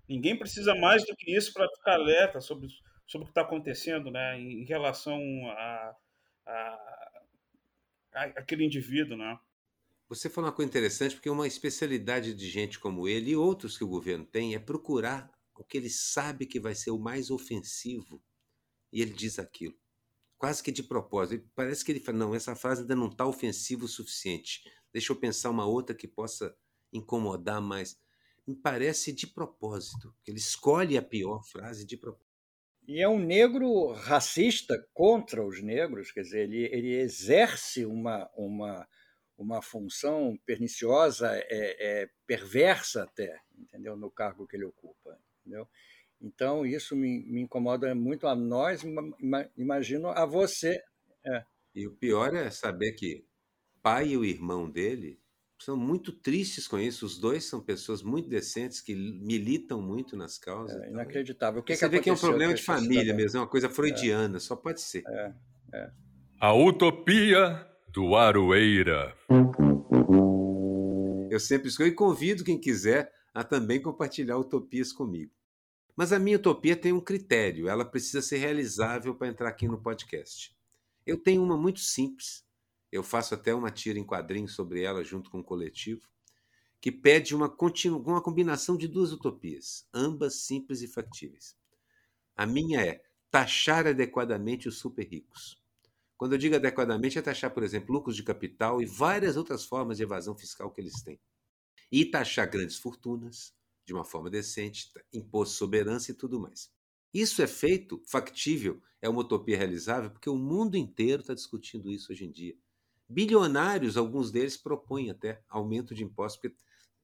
Ninguém 0.07 0.37
precisa 0.37 0.75
mais 0.75 1.05
do 1.05 1.15
que 1.15 1.35
isso 1.35 1.53
para 1.53 1.67
ficar 1.69 1.93
alerta 1.93 2.39
sobre, 2.39 2.67
sobre 3.05 3.23
o 3.23 3.27
que 3.27 3.31
está 3.31 3.41
acontecendo, 3.41 4.11
né? 4.11 4.39
Em 4.39 4.63
relação 4.65 5.21
a, 5.49 5.95
a, 6.45 7.23
a, 8.13 8.23
aquele 8.35 8.65
indivíduo, 8.65 9.17
né? 9.17 9.37
Você 10.09 10.29
falou 10.29 10.49
uma 10.49 10.55
coisa 10.55 10.69
interessante, 10.69 11.15
porque 11.15 11.29
uma 11.29 11.47
especialidade 11.47 12.33
de 12.33 12.49
gente 12.49 12.79
como 12.79 13.07
ele 13.07 13.31
e 13.31 13.35
outros 13.35 13.77
que 13.77 13.83
o 13.83 13.87
governo 13.89 14.25
tem 14.25 14.55
é 14.55 14.59
procurar 14.59 15.29
o 15.53 15.63
que 15.63 15.77
ele 15.77 15.89
sabe 15.89 16.45
que 16.45 16.59
vai 16.59 16.73
ser 16.75 16.91
o 16.91 16.99
mais 16.99 17.29
ofensivo. 17.29 18.23
E 18.91 19.01
ele 19.01 19.11
diz 19.11 19.37
aquilo. 19.37 19.75
Quase 20.37 20.63
que 20.63 20.71
de 20.71 20.83
propósito. 20.83 21.49
Parece 21.53 21.83
que 21.83 21.91
ele 21.91 21.99
fala: 21.99 22.19
não, 22.19 22.35
essa 22.35 22.55
frase 22.55 22.81
ainda 22.81 22.95
não 22.95 23.07
está 23.07 23.25
ofensiva 23.25 23.83
o 23.83 23.87
suficiente. 23.87 24.61
Deixa 24.93 25.11
eu 25.11 25.15
pensar 25.17 25.49
uma 25.49 25.65
outra 25.65 25.95
que 25.95 26.07
possa 26.07 26.55
incomodar 26.93 27.61
mais. 27.61 27.99
Me 28.47 28.55
parece 28.55 29.11
de 29.11 29.27
propósito, 29.27 30.15
que 30.23 30.31
ele 30.31 30.39
escolhe 30.39 30.97
a 30.97 31.01
pior 31.01 31.43
frase 31.43 31.85
de 31.85 31.97
propósito. 31.97 32.27
E 32.87 33.01
é 33.01 33.09
um 33.09 33.19
negro 33.19 33.91
racista 33.91 34.87
contra 34.93 35.45
os 35.45 35.61
negros, 35.61 36.09
quer 36.13 36.21
dizer, 36.21 36.43
ele, 36.43 36.63
ele 36.71 36.95
exerce 36.95 37.85
uma, 37.85 38.29
uma, 38.33 38.87
uma 39.37 39.61
função 39.61 40.37
perniciosa, 40.45 41.29
é, 41.31 41.45
é, 41.49 42.09
perversa 42.25 43.03
até, 43.03 43.39
entendeu? 43.57 43.95
No 43.95 44.09
cargo 44.09 44.47
que 44.47 44.55
ele 44.55 44.65
ocupa, 44.65 45.17
entendeu? 45.39 45.67
Então, 46.19 46.65
isso 46.65 46.95
me, 46.95 47.23
me 47.25 47.41
incomoda 47.41 47.93
muito 47.93 48.27
a 48.27 48.35
nós, 48.35 48.81
imagino 49.55 50.09
a 50.09 50.25
você. 50.25 50.81
É. 51.23 51.43
E 51.75 51.85
o 51.85 51.91
pior 51.91 52.33
é 52.35 52.49
saber 52.49 52.93
que 52.93 53.23
pai 53.83 54.09
e 54.09 54.17
o 54.17 54.25
irmão 54.25 54.69
dele 54.69 55.19
são 55.59 55.77
muito 55.77 56.11
tristes 56.11 56.67
com 56.67 56.79
isso. 56.79 57.05
Os 57.05 57.19
dois 57.19 57.45
são 57.45 57.61
pessoas 57.61 58.01
muito 58.01 58.27
decentes 58.27 58.81
que 58.81 58.95
militam 58.95 59.81
muito 59.81 60.17
nas 60.17 60.39
causas. 60.39 60.81
É 60.81 60.89
inacreditável. 60.89 61.61
O 61.61 61.63
que 61.63 61.75
Você 61.75 61.85
que 61.85 61.95
vê 61.95 62.01
que 62.01 62.09
é 62.09 62.13
um 62.13 62.17
problema 62.17 62.53
de 62.53 62.63
família 62.63 63.13
mesmo, 63.13 63.37
é 63.37 63.41
uma 63.41 63.47
coisa 63.47 63.69
freudiana, 63.69 64.37
é. 64.37 64.39
só 64.39 64.55
pode 64.55 64.81
ser. 64.81 65.03
É. 65.07 65.33
É. 65.73 65.91
A 66.39 66.53
utopia 66.53 67.66
do 67.89 68.15
Aroeira. 68.15 69.15
Eu 71.29 71.39
sempre 71.39 71.69
escolho 71.69 71.89
e 71.89 71.95
convido 71.95 72.43
quem 72.43 72.59
quiser 72.59 73.11
a 73.33 73.43
também 73.43 73.81
compartilhar 73.81 74.37
utopias 74.37 74.91
comigo. 74.91 75.31
Mas 75.95 76.11
a 76.11 76.19
minha 76.19 76.37
utopia 76.37 76.75
tem 76.75 76.93
um 76.93 77.01
critério, 77.01 77.67
ela 77.67 77.83
precisa 77.83 78.21
ser 78.21 78.37
realizável 78.37 79.15
para 79.15 79.27
entrar 79.27 79.49
aqui 79.49 79.67
no 79.67 79.81
podcast. 79.81 80.55
Eu 81.05 81.17
tenho 81.17 81.41
uma 81.41 81.57
muito 81.57 81.79
simples, 81.79 82.45
eu 82.91 83.01
faço 83.01 83.33
até 83.33 83.53
uma 83.53 83.71
tira 83.71 83.97
em 83.97 84.03
quadrinhos 84.03 84.53
sobre 84.53 84.81
ela 84.81 85.03
junto 85.03 85.29
com 85.29 85.37
o 85.37 85.41
um 85.41 85.43
coletivo, 85.43 86.07
que 86.79 86.91
pede 86.91 87.35
uma, 87.35 87.49
continu, 87.49 87.99
uma 87.99 88.21
combinação 88.21 88.77
de 88.77 88.87
duas 88.87 89.11
utopias, 89.11 89.87
ambas 89.93 90.41
simples 90.41 90.81
e 90.81 90.87
factíveis. 90.87 91.55
A 92.35 92.45
minha 92.45 92.81
é 92.81 93.01
taxar 93.31 93.87
adequadamente 93.87 94.67
os 94.67 94.77
super 94.77 95.07
ricos. 95.07 95.57
Quando 96.17 96.33
eu 96.33 96.37
digo 96.37 96.55
adequadamente, 96.55 97.19
é 97.19 97.21
taxar, 97.21 97.53
por 97.53 97.63
exemplo, 97.63 97.93
lucros 97.93 98.15
de 98.15 98.23
capital 98.23 98.81
e 98.81 98.85
várias 98.85 99.37
outras 99.37 99.63
formas 99.63 99.97
de 99.97 100.03
evasão 100.03 100.35
fiscal 100.35 100.71
que 100.71 100.81
eles 100.81 101.01
têm. 101.01 101.19
E 101.91 102.03
taxar 102.05 102.49
grandes 102.49 102.77
fortunas 102.77 103.53
de 103.85 103.93
uma 103.93 104.03
forma 104.03 104.29
decente, 104.29 104.91
imposto 105.13 105.55
soberança 105.55 106.11
e 106.11 106.13
tudo 106.13 106.39
mais. 106.39 106.69
Isso 107.13 107.41
é 107.41 107.47
feito, 107.47 108.01
factível, 108.05 108.81
é 109.01 109.07
uma 109.07 109.21
utopia 109.21 109.57
realizável, 109.57 110.11
porque 110.11 110.29
o 110.29 110.35
mundo 110.35 110.75
inteiro 110.75 111.21
está 111.21 111.33
discutindo 111.33 111.89
isso 111.89 112.11
hoje 112.11 112.25
em 112.25 112.31
dia. 112.31 112.55
Bilionários, 113.07 113.95
alguns 113.95 114.31
deles 114.31 114.57
propõem 114.57 115.09
até 115.09 115.41
aumento 115.47 115.95
de 115.95 116.03
impostos, 116.03 116.41
porque 116.41 116.57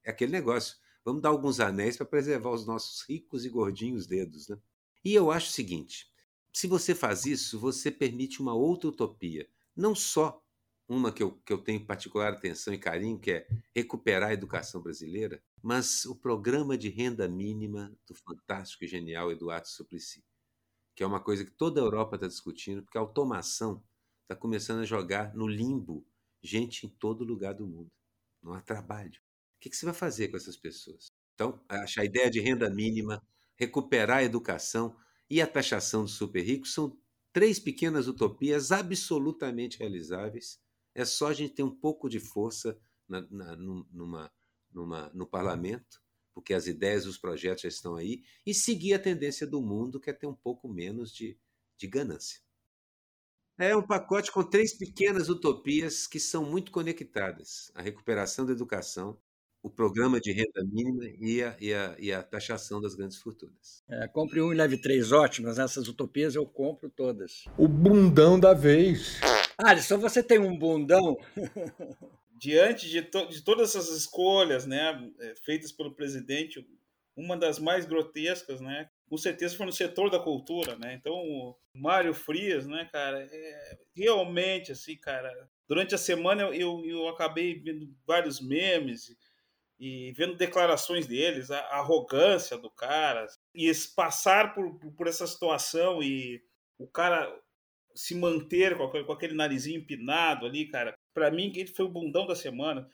é 0.03 0.11
aquele 0.11 0.31
negócio. 0.31 0.75
Vamos 1.05 1.21
dar 1.21 1.29
alguns 1.29 1.59
anéis 1.59 1.95
para 1.95 2.05
preservar 2.05 2.51
os 2.51 2.65
nossos 2.65 3.01
ricos 3.07 3.45
e 3.45 3.49
gordinhos 3.49 4.05
dedos. 4.05 4.49
Né? 4.49 4.57
E 5.05 5.13
eu 5.13 5.31
acho 5.31 5.47
o 5.47 5.53
seguinte: 5.53 6.11
se 6.53 6.67
você 6.67 6.93
faz 6.93 7.25
isso, 7.25 7.59
você 7.59 7.89
permite 7.89 8.41
uma 8.41 8.53
outra 8.53 8.89
utopia. 8.89 9.49
Não 9.75 9.95
só 9.95 10.39
uma 10.87 11.11
que 11.11 11.23
eu, 11.23 11.31
que 11.39 11.51
eu 11.51 11.57
tenho 11.57 11.85
particular 11.85 12.33
atenção 12.33 12.73
e 12.73 12.77
carinho, 12.77 13.19
que 13.19 13.31
é 13.31 13.47
recuperar 13.75 14.29
a 14.29 14.33
educação 14.33 14.81
brasileira, 14.81 15.41
mas 15.61 16.05
o 16.05 16.15
programa 16.15 16.77
de 16.77 16.89
renda 16.89 17.27
mínima 17.27 17.91
do 18.05 18.13
fantástico 18.13 18.83
e 18.83 18.87
genial 18.87 19.31
Eduardo 19.31 19.67
Suplicy, 19.67 20.23
que 20.95 21.03
é 21.03 21.07
uma 21.07 21.19
coisa 21.19 21.43
que 21.43 21.51
toda 21.51 21.81
a 21.81 21.83
Europa 21.83 22.15
está 22.15 22.27
discutindo, 22.27 22.83
porque 22.83 22.97
a 22.97 23.01
automação 23.01 23.83
está 24.21 24.35
começando 24.35 24.81
a 24.81 24.85
jogar 24.85 25.33
no 25.33 25.47
limbo 25.47 26.05
gente 26.41 26.85
em 26.85 26.89
todo 26.89 27.23
lugar 27.23 27.53
do 27.53 27.65
mundo. 27.65 27.89
Não 28.41 28.53
há 28.53 28.61
trabalho. 28.61 29.19
O 29.55 29.59
que, 29.59 29.69
que 29.69 29.75
você 29.75 29.85
vai 29.85 29.95
fazer 29.95 30.27
com 30.27 30.37
essas 30.37 30.57
pessoas? 30.57 31.07
Então, 31.33 31.59
a 31.67 32.05
ideia 32.05 32.29
de 32.29 32.41
renda 32.41 32.69
mínima, 32.69 33.25
recuperar 33.55 34.17
a 34.17 34.23
educação 34.23 34.95
e 35.33 35.41
a 35.41 35.47
taxação 35.47 36.03
dos 36.03 36.13
super 36.13 36.43
ricos 36.43 36.75
são 36.75 36.95
três 37.31 37.57
pequenas 37.57 38.07
utopias 38.07 38.71
absolutamente 38.71 39.79
realizáveis. 39.79 40.59
É 40.93 41.03
só 41.03 41.29
a 41.29 41.33
gente 41.33 41.55
ter 41.55 41.63
um 41.63 41.75
pouco 41.75 42.07
de 42.07 42.19
força 42.19 42.79
na, 43.09 43.21
na, 43.31 43.55
numa, 43.55 44.31
numa, 44.71 45.09
no 45.11 45.25
parlamento, 45.25 45.99
porque 46.35 46.53
as 46.53 46.67
ideias 46.67 47.05
e 47.05 47.07
os 47.07 47.17
projetos 47.17 47.63
já 47.63 47.69
estão 47.69 47.95
aí, 47.95 48.21
e 48.45 48.53
seguir 48.53 48.93
a 48.93 48.99
tendência 48.99 49.47
do 49.47 49.59
mundo, 49.59 49.99
que 49.99 50.11
é 50.11 50.13
ter 50.13 50.27
um 50.27 50.35
pouco 50.35 50.71
menos 50.71 51.11
de, 51.11 51.35
de 51.79 51.87
ganância. 51.87 52.39
É 53.57 53.75
um 53.75 53.81
pacote 53.81 54.31
com 54.31 54.47
três 54.47 54.77
pequenas 54.77 55.29
utopias 55.29 56.05
que 56.05 56.19
são 56.19 56.45
muito 56.45 56.71
conectadas: 56.71 57.71
a 57.73 57.81
recuperação 57.81 58.45
da 58.45 58.51
educação, 58.51 59.19
o 59.63 59.69
programa 59.69 60.19
de 60.19 60.33
renda 60.33 60.61
mínima 60.61 61.05
e 61.19 61.41
a, 61.41 61.55
e 61.59 61.73
a, 61.73 61.95
e 61.97 62.11
a 62.11 62.21
taxação 62.21 62.81
das 62.81 62.93
grandes 62.95 63.17
fortunas. 63.17 63.81
É, 63.89 64.05
compre 64.09 64.41
um 64.41 64.51
e 64.51 64.55
leve 64.55 64.77
três 64.77 65.13
ótimas. 65.13 65.57
Essas 65.57 65.87
utopias 65.87 66.35
eu 66.35 66.45
compro 66.45 66.89
todas. 66.89 67.45
O 67.57 67.65
bundão 67.65 68.37
da 68.37 68.53
vez. 68.53 69.21
Alisson, 69.57 69.97
você 69.97 70.21
tem 70.21 70.37
um 70.37 70.57
bundão? 70.57 71.17
Diante 72.37 72.89
de, 72.89 73.01
to 73.03 73.25
de 73.27 73.41
todas 73.41 73.69
essas 73.69 73.95
escolhas 73.97 74.65
né, 74.65 75.09
é, 75.21 75.33
feitas 75.45 75.71
pelo 75.71 75.95
presidente, 75.95 76.67
uma 77.15 77.37
das 77.37 77.57
mais 77.57 77.85
grotescas, 77.85 78.59
né, 78.59 78.89
com 79.09 79.17
certeza 79.17 79.55
foi 79.55 79.65
no 79.65 79.71
setor 79.71 80.09
da 80.09 80.19
cultura, 80.19 80.75
né? 80.75 80.93
Então, 80.95 81.13
o 81.13 81.55
Mário 81.73 82.13
Frias, 82.13 82.67
né, 82.67 82.89
cara, 82.91 83.25
é, 83.31 83.77
realmente, 83.95 84.73
assim, 84.73 84.97
cara, 84.97 85.31
durante 85.69 85.95
a 85.95 85.97
semana 85.97 86.41
eu, 86.47 86.83
eu 86.83 87.07
acabei 87.07 87.57
vendo 87.59 87.95
vários 88.05 88.41
memes 88.41 89.15
e 89.83 90.13
vendo 90.13 90.35
declarações 90.35 91.05
deles, 91.05 91.51
a, 91.51 91.59
a 91.59 91.79
arrogância 91.79 92.57
do 92.57 92.71
cara, 92.71 93.27
e 93.53 93.69
passar 93.93 94.53
por, 94.53 94.79
por 94.95 95.07
essa 95.07 95.27
situação 95.27 96.01
e 96.01 96.41
o 96.79 96.87
cara 96.87 97.29
se 97.93 98.15
manter 98.15 98.77
com 98.77 98.85
aquele, 98.85 99.03
com 99.03 99.11
aquele 99.11 99.33
narizinho 99.33 99.81
empinado 99.81 100.45
ali, 100.45 100.69
cara, 100.69 100.93
para 101.13 101.29
mim 101.29 101.51
ele 101.53 101.67
foi 101.67 101.83
o 101.83 101.91
bundão 101.91 102.25
da 102.25 102.33
semana. 102.33 102.89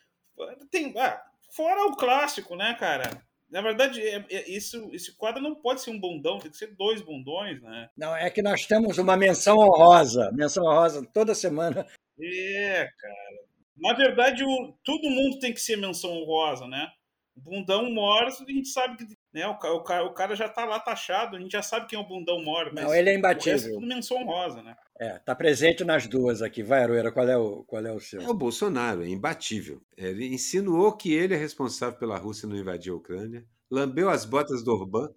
Tem, 0.71 0.91
ah, 0.97 1.23
fora 1.51 1.85
o 1.85 1.95
clássico, 1.95 2.55
né, 2.55 2.73
cara? 2.73 3.21
Na 3.51 3.61
verdade, 3.61 4.01
é, 4.01 4.25
é, 4.27 4.49
isso, 4.49 4.89
esse 4.91 5.15
quadro 5.15 5.43
não 5.43 5.53
pode 5.53 5.81
ser 5.81 5.91
um 5.91 5.99
bundão, 5.99 6.39
tem 6.39 6.49
que 6.49 6.57
ser 6.57 6.75
dois 6.75 7.03
bundões, 7.03 7.61
né? 7.61 7.87
Não, 7.95 8.15
é 8.15 8.31
que 8.31 8.41
nós 8.41 8.65
temos 8.65 8.97
uma 8.97 9.15
menção 9.15 9.57
honrosa, 9.57 10.31
menção 10.31 10.63
honrosa 10.65 11.07
toda 11.13 11.35
semana. 11.35 11.85
É, 12.19 12.89
cara. 12.97 13.48
Na 13.79 13.93
verdade, 13.93 14.43
o, 14.43 14.73
todo 14.83 15.09
mundo 15.09 15.39
tem 15.39 15.53
que 15.53 15.61
ser 15.61 15.77
menção 15.77 16.11
honrosa, 16.11 16.67
né? 16.67 16.91
Bundão 17.39 17.89
Morris, 17.91 18.41
a 18.41 18.51
gente 18.51 18.67
sabe 18.67 18.97
que 18.97 19.05
né, 19.33 19.47
o, 19.47 19.53
o, 19.53 20.07
o 20.07 20.13
cara 20.13 20.35
já 20.35 20.49
tá 20.49 20.65
lá 20.65 20.79
taxado, 20.79 21.35
a 21.35 21.39
gente 21.39 21.51
já 21.51 21.61
sabe 21.61 21.87
quem 21.87 21.97
é 21.97 22.01
o 22.01 22.07
Bundão 22.07 22.43
Morris. 22.43 22.73
Não, 22.73 22.93
ele 22.93 23.09
é 23.09 23.15
imbatível. 23.15 23.57
O 23.57 23.71
é 23.71 23.73
tudo 23.75 23.87
menção 23.87 24.17
honrosa, 24.17 24.61
né? 24.61 24.75
É, 24.99 25.17
tá 25.19 25.33
presente 25.33 25.85
nas 25.85 26.07
duas 26.07 26.41
aqui. 26.41 26.61
Vai, 26.61 26.83
Aroeira, 26.83 27.11
qual 27.11 27.27
é 27.27 27.37
o, 27.37 27.63
qual 27.63 27.85
é 27.85 27.91
o 27.91 27.99
seu? 27.99 28.21
É 28.21 28.27
o 28.27 28.33
Bolsonaro, 28.33 29.03
é 29.03 29.07
imbatível. 29.07 29.81
Ele 29.95 30.27
insinuou 30.27 30.95
que 30.95 31.13
ele 31.13 31.33
é 31.33 31.37
responsável 31.37 31.97
pela 31.97 32.17
Rússia 32.17 32.47
não 32.47 32.57
invadir 32.57 32.91
a 32.91 32.95
Ucrânia, 32.95 33.45
lambeu 33.71 34.09
as 34.09 34.25
botas 34.25 34.63
do 34.63 34.73
Orbán. 34.73 35.09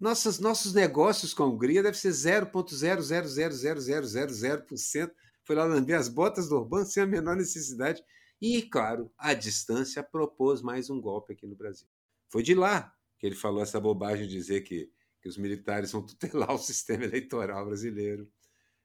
Nossos, 0.00 0.38
nossos 0.38 0.72
negócios 0.74 1.34
com 1.34 1.42
a 1.42 1.46
Hungria 1.46 1.82
deve 1.82 1.96
ser 1.96 2.10
0,0000000%. 2.10 5.10
Foi 5.48 5.56
lá 5.56 5.64
lamber 5.64 5.96
as 5.96 6.10
botas 6.10 6.46
do 6.46 6.56
Orbán 6.56 6.84
sem 6.84 7.02
a 7.02 7.06
menor 7.06 7.34
necessidade. 7.34 8.04
E, 8.38 8.60
claro, 8.60 9.10
à 9.16 9.32
distância, 9.32 10.02
propôs 10.02 10.60
mais 10.60 10.90
um 10.90 11.00
golpe 11.00 11.32
aqui 11.32 11.46
no 11.46 11.56
Brasil. 11.56 11.88
Foi 12.28 12.42
de 12.42 12.54
lá 12.54 12.94
que 13.18 13.26
ele 13.26 13.34
falou 13.34 13.62
essa 13.62 13.80
bobagem 13.80 14.28
de 14.28 14.34
dizer 14.34 14.60
que, 14.60 14.92
que 15.22 15.26
os 15.26 15.38
militares 15.38 15.90
vão 15.90 16.04
tutelar 16.04 16.50
o 16.52 16.58
sistema 16.58 17.04
eleitoral 17.04 17.64
brasileiro. 17.64 18.30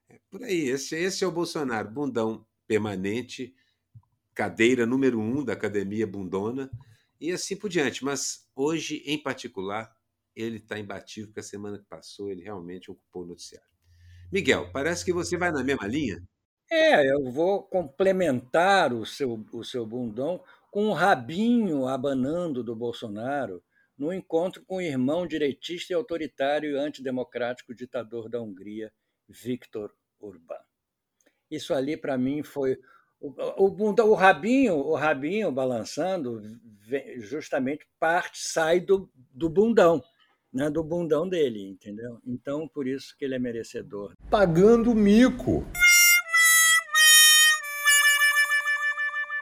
É 0.08 0.18
por 0.30 0.42
aí, 0.42 0.70
esse, 0.70 0.96
esse 0.96 1.26
é 1.26 1.28
o 1.28 1.34
Bolsonaro, 1.34 1.92
bundão 1.92 2.48
permanente, 2.66 3.54
cadeira 4.34 4.86
número 4.86 5.20
um 5.20 5.44
da 5.44 5.52
academia 5.52 6.08
bundona, 6.08 6.72
e 7.20 7.34
assim 7.34 7.58
por 7.58 7.68
diante. 7.68 8.06
Mas 8.06 8.48
hoje, 8.56 9.04
em 9.06 9.22
particular, 9.22 9.94
ele 10.34 10.60
está 10.60 10.80
imbatível, 10.80 11.28
porque 11.28 11.42
a 11.42 11.44
semana 11.44 11.78
que 11.78 11.86
passou 11.90 12.32
ele 12.32 12.42
realmente 12.42 12.90
ocupou 12.90 13.24
o 13.24 13.28
noticiário. 13.28 13.68
Miguel, 14.32 14.72
parece 14.72 15.04
que 15.04 15.12
você 15.12 15.36
vai 15.36 15.52
na 15.52 15.62
mesma 15.62 15.86
linha. 15.86 16.26
É, 16.72 17.12
eu 17.12 17.32
vou 17.32 17.64
complementar 17.64 18.94
o 18.94 19.06
seu, 19.06 19.46
o 19.52 19.64
seu 19.64 19.86
bundão 19.86 20.42
com 20.72 20.88
o 20.88 20.94
rabinho 20.94 21.88
abanando 21.88 22.64
do 22.64 22.76
Bolsonaro 22.76 23.64
no 23.98 24.12
encontro 24.12 24.64
com 24.66 24.78
o 24.78 24.82
irmão 24.82 25.28
direitista 25.28 25.94
e 25.94 25.96
autoritário 25.96 26.72
e 26.72 26.78
antidemocrático 26.78 27.76
ditador 27.76 28.28
da 28.28 28.42
Hungria, 28.42 28.92
Viktor 29.30 29.94
Orbán. 30.20 30.58
Isso 31.50 31.74
ali, 31.74 31.96
para 31.96 32.18
mim, 32.18 32.42
foi. 32.42 32.80
O, 33.20 33.68
o, 33.68 33.96
o, 34.02 34.14
rabinho, 34.16 34.76
o 34.76 34.96
rabinho 34.96 35.52
balançando, 35.52 36.42
justamente 37.20 37.88
parte, 38.00 38.40
sai 38.40 38.80
do, 38.80 39.10
do 39.32 39.50
bundão, 39.50 40.04
né, 40.52 40.70
do 40.70 40.84
bundão 40.84 41.30
dele, 41.30 41.66
entendeu? 41.70 42.20
Então, 42.26 42.68
por 42.68 42.86
isso 42.86 43.16
que 43.18 43.24
ele 43.24 43.36
é 43.36 43.40
merecedor. 43.40 44.14
Pagando 44.30 44.94
mico. 44.94 45.64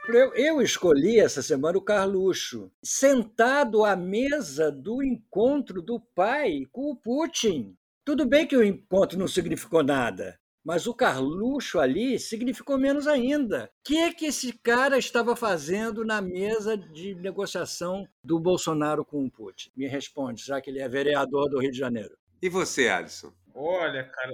Eu, 0.08 0.34
eu 0.34 0.62
escolhi 0.62 1.20
essa 1.20 1.44
semana 1.44 1.78
o 1.78 1.82
Carluxo, 1.82 2.72
sentado 2.84 3.86
à 3.86 3.96
mesa 3.96 4.72
do 4.72 5.04
encontro 5.04 5.82
do 5.82 6.00
pai 6.00 6.66
com 6.72 6.92
o 6.92 6.96
Putin. 6.96 7.78
Tudo 8.04 8.26
bem 8.26 8.48
que 8.48 8.58
o 8.58 8.64
encontro 8.64 9.18
não 9.18 9.28
significou 9.28 9.84
nada, 9.84 10.40
mas 10.66 10.88
o 10.88 10.94
Carluxo 10.94 11.80
ali 11.80 12.18
significou 12.20 12.80
menos 12.80 13.08
ainda. 13.08 13.66
O 13.66 13.84
que, 13.84 13.98
é 14.00 14.12
que 14.12 14.26
esse 14.26 14.52
cara 14.52 14.98
estava 14.98 15.36
fazendo 15.36 16.04
na 16.04 16.20
mesa 16.20 16.76
de 16.76 17.14
negociação 17.16 18.08
do 18.24 18.40
Bolsonaro 18.40 19.06
com 19.06 19.24
o 19.24 19.32
Putin? 19.32 19.70
Me 19.76 19.88
responde, 19.88 20.44
já 20.44 20.60
que 20.60 20.72
ele 20.72 20.80
é 20.80 20.90
vereador 20.90 21.48
do 21.48 21.60
Rio 21.60 21.72
de 21.72 21.78
Janeiro. 21.78 22.18
E 22.42 22.50
você, 22.50 22.90
Alisson? 22.90 23.32
Olha, 23.54 24.04
cara, 24.04 24.34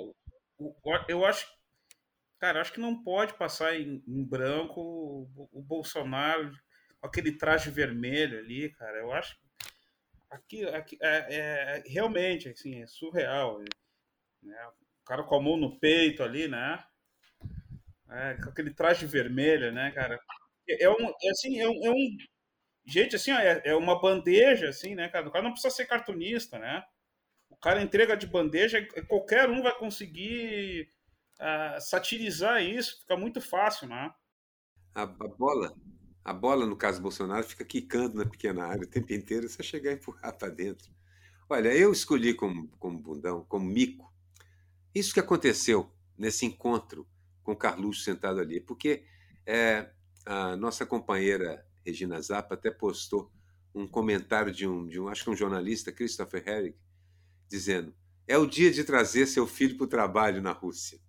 eu 1.09 1.25
acho 1.25 1.56
Cara, 2.39 2.61
acho 2.61 2.71
que 2.71 2.79
não 2.79 3.03
pode 3.03 3.33
passar 3.33 3.75
em, 3.79 4.03
em 4.07 4.23
branco 4.23 4.79
o, 4.79 5.49
o, 5.51 5.61
Bolsonaro 5.61 6.51
com 6.99 7.07
aquele 7.07 7.31
traje 7.31 7.71
vermelho 7.71 8.37
ali, 8.37 8.69
cara. 8.73 8.99
Eu 8.99 9.11
acho 9.11 9.35
aqui, 10.29 10.63
aqui 10.65 10.97
é, 11.01 11.35
é, 11.35 11.83
realmente 11.87 12.49
assim, 12.49 12.81
é 12.81 12.87
surreal. 12.87 13.59
Né? 14.43 14.67
O 15.01 15.05
cara 15.05 15.23
com 15.23 15.35
a 15.35 15.41
mão 15.41 15.57
no 15.57 15.79
peito 15.79 16.21
ali, 16.21 16.47
né? 16.47 16.83
É, 18.09 18.35
com 18.35 18.49
aquele 18.49 18.73
traje 18.73 19.05
vermelho, 19.05 19.71
né, 19.71 19.91
cara? 19.91 20.19
É, 20.69 20.83
é 20.83 20.89
um, 20.89 21.09
é 21.09 21.29
assim, 21.29 21.59
é 21.59 21.67
um, 21.67 21.85
é 21.85 21.91
um 21.91 22.17
gente 22.85 23.15
assim, 23.15 23.31
é, 23.31 23.61
é 23.65 23.75
uma 23.75 23.99
bandeja, 23.99 24.69
assim, 24.69 24.95
né, 24.95 25.09
cara? 25.09 25.27
O 25.27 25.31
cara 25.31 25.43
não 25.43 25.51
precisa 25.51 25.73
ser 25.73 25.87
cartunista, 25.87 26.57
né? 26.59 26.83
O 27.49 27.57
cara 27.57 27.81
entrega 27.81 28.15
de 28.15 28.27
bandeja, 28.27 28.85
qualquer 29.07 29.49
um 29.49 29.61
vai 29.61 29.75
conseguir 29.77 30.89
uh, 31.39 31.81
satirizar 31.81 32.61
isso, 32.61 32.99
fica 33.01 33.15
muito 33.17 33.41
fácil, 33.41 33.87
né? 33.87 34.13
A, 34.93 35.03
a, 35.03 35.07
bola, 35.07 35.75
a 36.23 36.33
bola, 36.33 36.65
no 36.65 36.75
caso 36.75 37.01
Bolsonaro, 37.01 37.43
fica 37.43 37.63
quicando 37.63 38.15
na 38.15 38.25
pequena 38.25 38.65
área 38.65 38.83
o 38.83 38.89
tempo 38.89 39.13
inteiro, 39.13 39.47
só 39.49 39.61
chegar 39.63 39.91
e 39.91 39.95
empurrar 39.95 40.37
para 40.37 40.49
dentro. 40.49 40.91
Olha, 41.49 41.73
eu 41.73 41.91
escolhi 41.91 42.33
como, 42.33 42.67
como 42.77 42.99
bundão, 42.99 43.45
como 43.47 43.65
mico, 43.65 44.13
isso 44.93 45.13
que 45.13 45.19
aconteceu 45.19 45.91
nesse 46.17 46.45
encontro 46.45 47.07
com 47.43 47.51
o 47.51 47.55
Carluxo 47.55 48.01
sentado 48.01 48.39
ali, 48.39 48.59
porque 48.59 49.05
é, 49.45 49.91
a 50.25 50.57
nossa 50.57 50.85
companheira 50.85 51.65
Regina 51.85 52.19
Zappa 52.21 52.55
até 52.55 52.69
postou 52.69 53.31
um 53.73 53.87
comentário 53.87 54.51
de 54.51 54.67
um, 54.67 54.87
de 54.87 54.99
um 54.99 55.07
acho 55.07 55.23
que 55.23 55.29
um 55.29 55.35
jornalista, 55.35 55.91
Christopher 55.91 56.43
Herrick, 56.45 56.77
dizendo: 57.47 57.93
é 58.27 58.37
o 58.37 58.45
dia 58.45 58.71
de 58.71 58.83
trazer 58.83 59.25
seu 59.25 59.47
filho 59.47 59.77
para 59.77 59.85
o 59.85 59.87
trabalho 59.87 60.41
na 60.41 60.51
Rússia. 60.51 60.99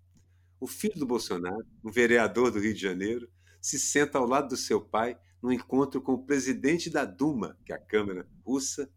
O 0.61 0.67
filho 0.67 0.99
do 0.99 1.07
Bolsonaro, 1.07 1.65
o 1.83 1.91
vereador 1.91 2.51
do 2.51 2.59
Rio 2.59 2.75
de 2.75 2.81
Janeiro, 2.81 3.29
se 3.61 3.79
senta 3.79 4.19
ao 4.19 4.27
lado 4.27 4.49
do 4.49 4.57
seu 4.57 4.81
pai 4.81 5.19
no 5.43 5.53
encontro 5.53 6.01
com 6.01 6.15
o 6.15 6.25
presidente 6.25 6.91
da 6.91 7.05
Duma, 7.05 7.57
que 7.65 7.73
é 7.73 7.77
a 7.77 7.79
Câmara 7.79 8.27
Russa, 8.45 8.91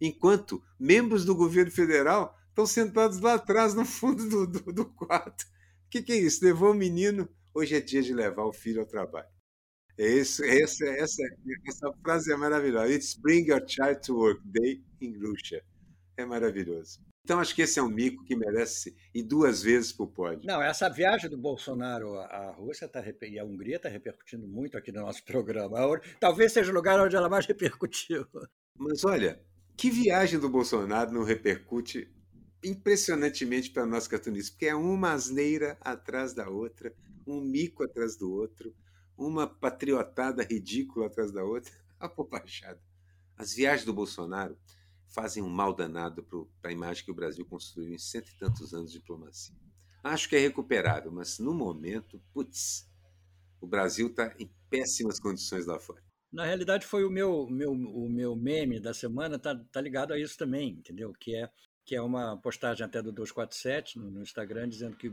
enquanto 0.00 0.62
membros 0.78 1.24
do 1.24 1.34
governo 1.34 1.70
federal 1.70 2.36
estão 2.48 2.66
sentados 2.66 3.20
lá 3.20 3.34
atrás, 3.34 3.74
no 3.74 3.84
fundo 3.84 4.28
do, 4.28 4.46
do, 4.46 4.72
do 4.72 4.84
quarto. 4.84 5.42
O 5.86 5.90
que, 5.90 6.02
que, 6.02 6.12
é 6.12 6.16
isso? 6.16 6.44
Levou 6.44 6.72
o 6.72 6.74
menino, 6.74 7.28
hoje 7.54 7.76
é 7.76 7.80
dia 7.80 8.02
de 8.02 8.12
levar 8.12 8.44
o 8.44 8.52
filho 8.52 8.80
ao 8.80 8.86
trabalho. 8.86 9.28
É 9.98 10.06
isso, 10.06 10.44
é 10.44 10.60
essa, 10.60 10.84
essa, 10.86 11.22
essa 11.66 11.92
frase 12.02 12.30
é 12.30 12.36
maravilhosa. 12.36 12.92
It's 12.92 13.14
bring 13.14 13.48
your 13.48 13.62
child 13.66 14.00
to 14.02 14.14
work 14.14 14.42
day 14.44 14.82
in 15.00 15.16
Russia. 15.18 15.64
É 16.18 16.24
maravilhoso. 16.26 17.00
Então, 17.26 17.40
acho 17.40 17.56
que 17.56 17.62
esse 17.62 17.76
é 17.80 17.82
um 17.82 17.88
mico 17.88 18.22
que 18.22 18.36
merece 18.36 18.96
ir 19.12 19.24
duas 19.24 19.60
vezes 19.60 19.92
para 19.92 20.04
o 20.04 20.06
pódio. 20.06 20.46
Não, 20.46 20.62
essa 20.62 20.88
viagem 20.88 21.28
do 21.28 21.36
Bolsonaro 21.36 22.20
à 22.20 22.52
Rússia 22.52 22.86
tá, 22.86 23.02
e 23.22 23.36
à 23.36 23.44
Hungria 23.44 23.78
está 23.78 23.88
repercutindo 23.88 24.46
muito 24.46 24.78
aqui 24.78 24.92
no 24.92 25.00
nosso 25.00 25.24
programa. 25.24 25.76
Talvez 26.20 26.52
seja 26.52 26.70
o 26.70 26.74
lugar 26.74 27.00
onde 27.00 27.16
ela 27.16 27.28
mais 27.28 27.44
repercutiu. 27.44 28.24
Mas 28.78 29.04
olha, 29.04 29.42
que 29.76 29.90
viagem 29.90 30.38
do 30.38 30.48
Bolsonaro 30.48 31.10
não 31.10 31.24
repercute 31.24 32.08
impressionantemente 32.62 33.72
para 33.72 33.84
nós 33.84 34.06
cartunistas, 34.06 34.50
porque 34.50 34.66
é 34.66 34.74
uma 34.76 35.10
asneira 35.10 35.76
atrás 35.80 36.32
da 36.32 36.48
outra, 36.48 36.94
um 37.26 37.40
mico 37.40 37.82
atrás 37.82 38.14
do 38.16 38.32
outro, 38.32 38.72
uma 39.18 39.48
patriotada 39.48 40.44
ridícula 40.44 41.06
atrás 41.06 41.32
da 41.32 41.42
outra. 41.42 41.72
A 41.98 42.06
bobajada. 42.06 42.80
As 43.36 43.52
viagens 43.52 43.84
do 43.84 43.92
Bolsonaro 43.92 44.56
fazem 45.16 45.42
um 45.42 45.48
mal 45.48 45.72
danado 45.72 46.22
para 46.60 46.70
a 46.70 46.72
imagem 46.72 47.02
que 47.02 47.10
o 47.10 47.14
Brasil 47.14 47.46
construiu 47.46 47.90
em 47.90 47.98
cento 47.98 48.28
e 48.28 48.36
tantos 48.36 48.74
anos 48.74 48.92
de 48.92 48.98
diplomacia. 48.98 49.56
Acho 50.04 50.28
que 50.28 50.36
é 50.36 50.38
recuperável, 50.38 51.10
mas 51.10 51.38
no 51.38 51.54
momento, 51.54 52.20
putz, 52.34 52.86
o 53.58 53.66
Brasil 53.66 54.08
está 54.08 54.34
em 54.38 54.50
péssimas 54.68 55.18
condições 55.18 55.64
lá 55.64 55.78
fora. 55.78 56.04
Na 56.30 56.44
realidade, 56.44 56.86
foi 56.86 57.02
o 57.02 57.10
meu, 57.10 57.48
meu, 57.48 57.72
o 57.72 58.10
meu 58.10 58.36
meme 58.36 58.78
da 58.78 58.92
semana, 58.92 59.38
tá, 59.38 59.58
tá 59.72 59.80
ligado 59.80 60.12
a 60.12 60.18
isso 60.18 60.36
também, 60.36 60.72
entendeu? 60.72 61.14
Que 61.18 61.34
é, 61.34 61.50
que 61.82 61.96
é 61.96 62.02
uma 62.02 62.36
postagem 62.36 62.84
até 62.84 63.00
do 63.00 63.10
247 63.10 63.98
no, 63.98 64.10
no 64.10 64.22
Instagram, 64.22 64.68
dizendo 64.68 64.98
que 64.98 65.10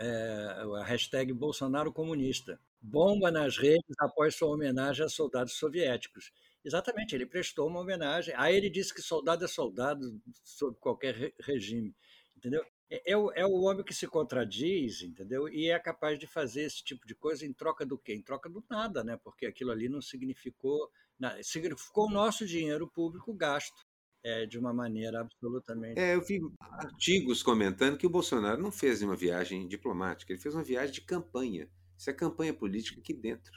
é, 0.00 0.56
a 0.80 0.84
hashtag 0.84 1.32
Bolsonaro 1.32 1.92
comunista. 1.92 2.58
Bomba 2.82 3.30
nas 3.30 3.56
redes 3.56 3.94
após 4.00 4.34
sua 4.34 4.48
homenagem 4.48 5.06
a 5.06 5.08
soldados 5.08 5.52
soviéticos. 5.52 6.32
Exatamente, 6.66 7.14
ele 7.14 7.24
prestou 7.24 7.68
uma 7.68 7.78
homenagem. 7.78 8.34
Aí 8.36 8.56
ele 8.56 8.68
disse 8.68 8.92
que 8.92 9.00
soldado 9.00 9.44
é 9.44 9.48
soldado 9.48 10.20
sob 10.42 10.76
qualquer 10.80 11.32
regime, 11.38 11.94
entendeu? 12.36 12.60
É, 12.90 13.12
é, 13.12 13.16
o, 13.16 13.30
é 13.30 13.46
o 13.46 13.60
homem 13.60 13.84
que 13.84 13.94
se 13.94 14.08
contradiz, 14.08 15.00
entendeu? 15.00 15.48
E 15.48 15.70
é 15.70 15.78
capaz 15.78 16.18
de 16.18 16.26
fazer 16.26 16.62
esse 16.62 16.82
tipo 16.82 17.06
de 17.06 17.14
coisa 17.14 17.46
em 17.46 17.52
troca 17.52 17.86
do 17.86 17.96
quê? 17.96 18.14
Em 18.14 18.20
troca 18.20 18.48
do 18.48 18.64
nada, 18.68 19.04
né? 19.04 19.16
Porque 19.22 19.46
aquilo 19.46 19.70
ali 19.70 19.88
não 19.88 20.02
significou 20.02 20.90
nada. 21.16 21.40
Significou 21.40 22.08
o 22.08 22.12
nosso 22.12 22.44
dinheiro 22.44 22.88
público 22.88 23.32
gasto 23.32 23.86
é, 24.24 24.44
de 24.44 24.58
uma 24.58 24.74
maneira 24.74 25.20
absolutamente. 25.20 26.00
É, 26.00 26.16
eu 26.16 26.20
vi 26.20 26.40
artigos 26.60 27.44
comentando 27.44 27.96
que 27.96 28.08
o 28.08 28.10
Bolsonaro 28.10 28.60
não 28.60 28.72
fez 28.72 29.02
uma 29.02 29.14
viagem 29.14 29.68
diplomática, 29.68 30.32
ele 30.32 30.42
fez 30.42 30.52
uma 30.52 30.64
viagem 30.64 30.94
de 30.94 31.02
campanha. 31.02 31.70
Isso 31.96 32.10
é 32.10 32.12
campanha 32.12 32.52
política 32.52 33.00
aqui 33.00 33.14
dentro. 33.14 33.52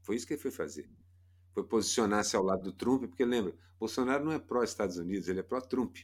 Foi 0.00 0.14
isso 0.14 0.24
que 0.24 0.34
ele 0.34 0.40
foi 0.40 0.52
fazer. 0.52 0.88
Foi 1.52 1.64
posicionar-se 1.64 2.34
ao 2.34 2.42
lado 2.42 2.62
do 2.62 2.72
Trump, 2.72 3.04
porque 3.04 3.24
lembra, 3.24 3.54
Bolsonaro 3.78 4.24
não 4.24 4.32
é 4.32 4.38
pró-Estados 4.38 4.96
Unidos, 4.96 5.28
ele 5.28 5.40
é 5.40 5.42
pró-Trump. 5.42 5.98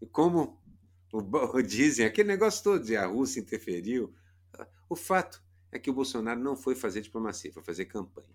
E 0.00 0.06
como 0.06 0.60
o, 1.12 1.22
dizem, 1.62 2.06
aquele 2.06 2.28
negócio 2.28 2.62
todo 2.62 2.84
de 2.84 2.96
a 2.96 3.06
Rússia 3.06 3.40
interferiu, 3.40 4.14
o 4.88 4.96
fato 4.96 5.42
é 5.70 5.78
que 5.78 5.90
o 5.90 5.94
Bolsonaro 5.94 6.40
não 6.40 6.56
foi 6.56 6.74
fazer 6.74 7.00
diplomacia, 7.00 7.52
foi 7.52 7.62
fazer 7.62 7.86
campanha. 7.86 8.28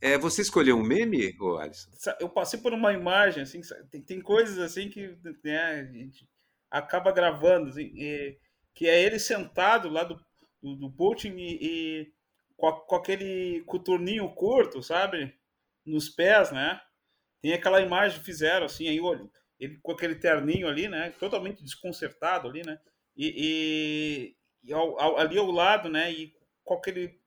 É, 0.00 0.18
você 0.18 0.42
escolheu 0.42 0.76
um 0.76 0.82
meme, 0.82 1.36
ô 1.40 1.58
Alisson? 1.58 1.90
Eu 2.18 2.28
passei 2.28 2.58
por 2.58 2.72
uma 2.72 2.92
imagem, 2.92 3.44
assim, 3.44 3.60
tem, 3.88 4.02
tem 4.02 4.20
coisas 4.20 4.58
assim 4.58 4.88
que 4.88 5.16
né, 5.44 5.60
a 5.60 5.84
gente 5.84 6.28
acaba 6.68 7.12
gravando, 7.12 7.68
assim, 7.68 7.92
e, 7.94 8.36
que 8.74 8.88
é 8.88 9.00
ele 9.00 9.20
sentado 9.20 9.88
lá 9.88 10.02
do, 10.02 10.20
do, 10.60 10.74
do 10.74 10.90
Putin 10.90 11.36
e, 11.36 11.58
e 11.60 12.12
com, 12.56 12.66
a, 12.66 12.80
com, 12.80 12.96
aquele 12.96 13.62
coturninho 13.64 14.28
curto, 14.34 14.82
sabe? 14.82 15.32
Nos 15.84 16.08
pés, 16.08 16.52
né? 16.52 16.80
Tem 17.40 17.52
aquela 17.52 17.80
imagem 17.80 18.18
que 18.18 18.24
fizeram, 18.24 18.66
assim, 18.66 18.88
aí 18.88 19.00
ele 19.58 19.78
com 19.82 19.92
aquele 19.92 20.16
terninho 20.16 20.68
ali, 20.68 20.88
né? 20.88 21.10
Totalmente 21.18 21.62
desconcertado 21.62 22.48
ali, 22.48 22.64
né? 22.64 22.78
E, 23.16 24.34
e, 24.64 24.68
e 24.68 24.72
ao, 24.72 25.00
ao, 25.00 25.18
ali 25.18 25.38
ao 25.38 25.50
lado, 25.50 25.88
né? 25.88 26.10
E 26.10 26.34
com 26.64 26.74
aquele, 26.74 27.20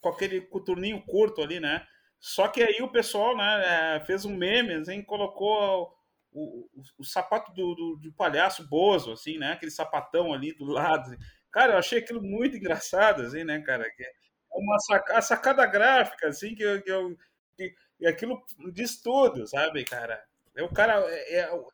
com 0.00 0.08
aquele 0.08 0.40
coturninho 0.40 1.02
curto 1.04 1.42
ali, 1.42 1.60
né? 1.60 1.86
Só 2.18 2.48
que 2.48 2.62
aí 2.62 2.80
o 2.80 2.92
pessoal 2.92 3.36
né, 3.36 3.96
é, 3.96 4.00
fez 4.00 4.24
um 4.24 4.36
meme, 4.36 4.74
assim, 4.74 5.02
colocou 5.02 5.92
o, 6.30 6.68
o, 6.72 6.82
o 6.98 7.04
sapato 7.04 7.52
do, 7.52 7.74
do, 7.74 7.96
do, 7.96 8.12
palhaço 8.12 8.66
Bozo, 8.68 9.12
assim, 9.12 9.38
né? 9.38 9.52
Aquele 9.52 9.72
sapatão 9.72 10.32
ali 10.32 10.54
do 10.54 10.64
lado. 10.64 11.10
Assim. 11.10 11.18
Cara, 11.50 11.74
eu 11.74 11.78
achei 11.78 11.98
aquilo 11.98 12.22
muito 12.22 12.56
engraçado, 12.56 13.22
assim, 13.22 13.44
né, 13.44 13.60
cara? 13.60 13.84
É 13.86 14.12
uma 14.52 14.78
sacada, 14.78 15.22
sacada 15.22 15.66
gráfica, 15.66 16.28
assim, 16.28 16.54
que, 16.54 16.80
que, 16.82 16.90
eu, 16.90 17.16
que, 17.56 17.74
que 18.02 18.08
aquilo 18.08 18.42
diz 18.72 19.00
tudo, 19.00 19.46
sabe, 19.46 19.84
cara? 19.84 20.20
É 20.56 20.62
o 20.62 20.68
cara. 20.68 20.94
É, 21.08 21.38
é, 21.38 21.64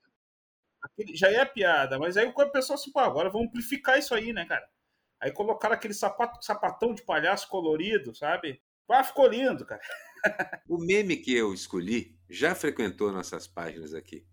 já 1.15 1.29
é 1.29 1.45
piada, 1.45 1.99
mas 1.99 2.17
aí 2.17 2.27
o 2.27 2.51
pessoal 2.51 2.79
assim, 2.79 2.93
pô, 2.93 3.01
agora 3.01 3.31
vamos 3.31 3.49
amplificar 3.49 3.99
isso 3.99 4.15
aí, 4.15 4.33
né, 4.33 4.45
cara? 4.45 4.69
Aí 5.19 5.33
colocaram 5.33 5.75
aquele 5.75 5.95
sapato, 5.95 6.45
sapatão 6.45 6.95
de 6.95 7.03
palhaço 7.03 7.49
colorido, 7.49 8.15
sabe? 8.15 8.63
Ah, 8.89 9.03
ficou 9.03 9.27
lindo, 9.27 9.65
cara. 9.65 9.81
o 10.69 10.79
meme 10.79 11.17
que 11.17 11.35
eu 11.35 11.53
escolhi 11.53 12.17
já 12.29 12.55
frequentou 12.55 13.11
nossas 13.11 13.47
páginas 13.47 13.95
aqui. 13.95 14.25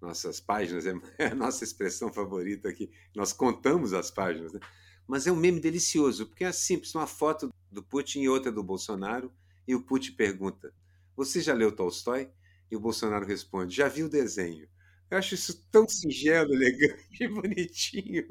Nossas 0.00 0.40
páginas 0.40 0.86
é 0.86 0.92
a 1.26 1.34
nossa 1.34 1.64
expressão 1.64 2.12
favorita 2.12 2.68
aqui. 2.68 2.90
Nós 3.14 3.32
contamos 3.32 3.92
as 3.92 4.10
páginas, 4.10 4.52
né? 4.52 4.60
Mas 5.06 5.26
é 5.26 5.32
um 5.32 5.36
meme 5.36 5.60
delicioso, 5.60 6.26
porque 6.26 6.44
é 6.44 6.52
simples, 6.52 6.94
uma 6.94 7.06
foto 7.06 7.52
do 7.70 7.82
Putin 7.82 8.20
e 8.20 8.28
outra 8.28 8.52
do 8.52 8.62
Bolsonaro, 8.62 9.32
e 9.66 9.74
o 9.74 9.82
Putin 9.82 10.12
pergunta: 10.12 10.72
"Você 11.16 11.40
já 11.40 11.54
leu 11.54 11.72
Tolstói?" 11.72 12.30
E 12.70 12.76
o 12.76 12.80
Bolsonaro 12.80 13.26
responde: 13.26 13.76
"Já 13.76 13.88
vi 13.88 14.02
o 14.02 14.08
desenho." 14.08 14.68
Eu 15.12 15.18
acho 15.18 15.34
isso 15.34 15.62
tão 15.70 15.86
singelo, 15.86 16.54
elegante, 16.56 17.28
bonitinho. 17.28 18.26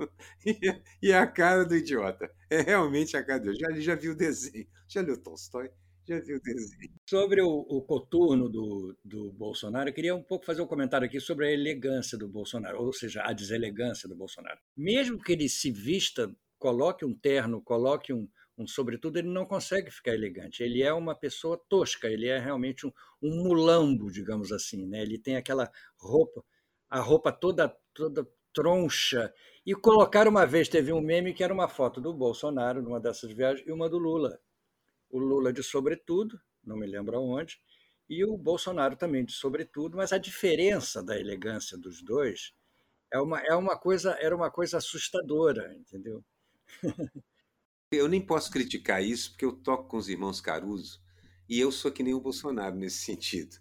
E, 1.00 1.12
é 1.12 1.16
a 1.16 1.28
cara 1.28 1.64
do 1.64 1.76
idiota. 1.76 2.28
É 2.50 2.62
realmente 2.62 3.16
a 3.16 3.24
cara 3.24 3.40
dele. 3.40 3.56
Já, 3.56 3.80
já 3.80 3.94
viu 3.94 4.14
o 4.14 4.16
desenho. 4.16 4.66
Já 4.88 5.02
leu 5.02 5.16
Tolstói? 5.16 5.70
Já 6.08 6.20
viu 6.20 6.38
o 6.38 6.42
desenho. 6.42 6.92
Sobre 7.08 7.40
o, 7.40 7.48
o 7.48 7.84
coturno 7.84 8.50
do, 8.50 8.98
do 9.06 9.32
Bolsonaro, 9.32 9.90
eu 9.90 9.94
queria 9.94 10.16
um 10.16 10.24
pouco 10.24 10.44
fazer 10.44 10.64
um 10.64 10.68
comentário 10.68 11.06
aqui 11.06 11.20
sobre 11.20 11.46
a 11.46 11.52
elegância 11.52 12.18
do 12.18 12.28
Bolsonaro, 12.28 12.82
ou 12.82 12.92
seja, 12.92 13.22
a 13.24 13.32
deselegância 13.32 14.10
do 14.10 14.16
Bolsonaro. 14.16 14.60
Mesmo 14.76 15.22
que 15.22 15.34
ele 15.34 15.48
se 15.48 15.70
vista, 15.70 16.36
coloque 16.62 17.04
um 17.04 17.14
terno, 17.14 17.60
coloque 17.62 18.14
um, 18.14 18.30
um 18.56 18.68
sobretudo, 18.68 19.18
ele 19.18 19.28
não 19.28 19.46
consegue 19.46 19.90
ficar 19.90 20.14
elegante. 20.14 20.62
Ele 20.62 20.84
é 20.84 20.94
uma 20.94 21.16
pessoa 21.16 21.60
tosca, 21.68 22.08
ele 22.08 22.28
é 22.28 22.38
realmente 22.38 22.86
um, 22.86 22.92
um 23.22 23.44
mulambo, 23.44 24.12
digamos 24.12 24.52
assim. 24.52 24.86
Né? 24.86 25.02
Ele 25.02 25.18
tem 25.18 25.36
aquela 25.36 25.70
roupa 25.98 26.44
a 26.92 27.00
roupa 27.00 27.32
toda, 27.32 27.74
toda 27.94 28.28
troncha. 28.54 29.34
E 29.66 29.74
colocaram 29.74 30.30
uma 30.30 30.46
vez, 30.46 30.68
teve 30.68 30.92
um 30.92 31.02
meme 31.02 31.34
que 31.34 31.44
era 31.44 31.54
uma 31.54 31.70
foto 31.70 32.02
do 32.02 32.14
Bolsonaro 32.14 32.82
numa 32.82 33.00
dessas 33.00 33.32
viagens 33.32 33.66
e 33.66 33.72
uma 33.72 33.90
do 33.90 33.98
Lula. 33.98 34.38
O 35.10 35.18
Lula 35.18 35.54
de 35.54 35.64
sobretudo, 35.64 36.38
não 36.62 36.76
me 36.76 36.86
lembro 36.86 37.18
aonde, 37.18 37.62
e 38.10 38.26
o 38.26 38.38
Bolsonaro 38.38 38.98
também 38.98 39.24
de 39.24 39.32
sobretudo, 39.32 39.96
mas 39.96 40.12
a 40.12 40.18
diferença 40.18 41.02
da 41.02 41.18
elegância 41.18 41.78
dos 41.78 42.04
dois 42.04 42.54
é 43.12 43.20
uma, 43.20 43.40
é 43.42 43.56
uma 43.56 43.78
coisa, 43.78 44.18
era 44.20 44.36
uma 44.36 44.52
coisa 44.52 44.78
assustadora, 44.78 45.74
entendeu? 45.76 46.24
Eu 47.92 48.08
nem 48.08 48.22
posso 48.26 48.52
criticar 48.52 49.04
isso, 49.04 49.32
porque 49.32 49.46
eu 49.46 49.52
toco 49.52 49.90
com 49.90 49.98
os 49.98 50.08
irmãos 50.10 50.40
Caruso 50.42 51.02
e 51.50 51.60
eu 51.60 51.72
sou 51.72 51.92
que 51.92 52.04
nem 52.04 52.14
o 52.14 52.22
Bolsonaro 52.22 52.76
nesse 52.76 53.00
sentido. 53.06 53.58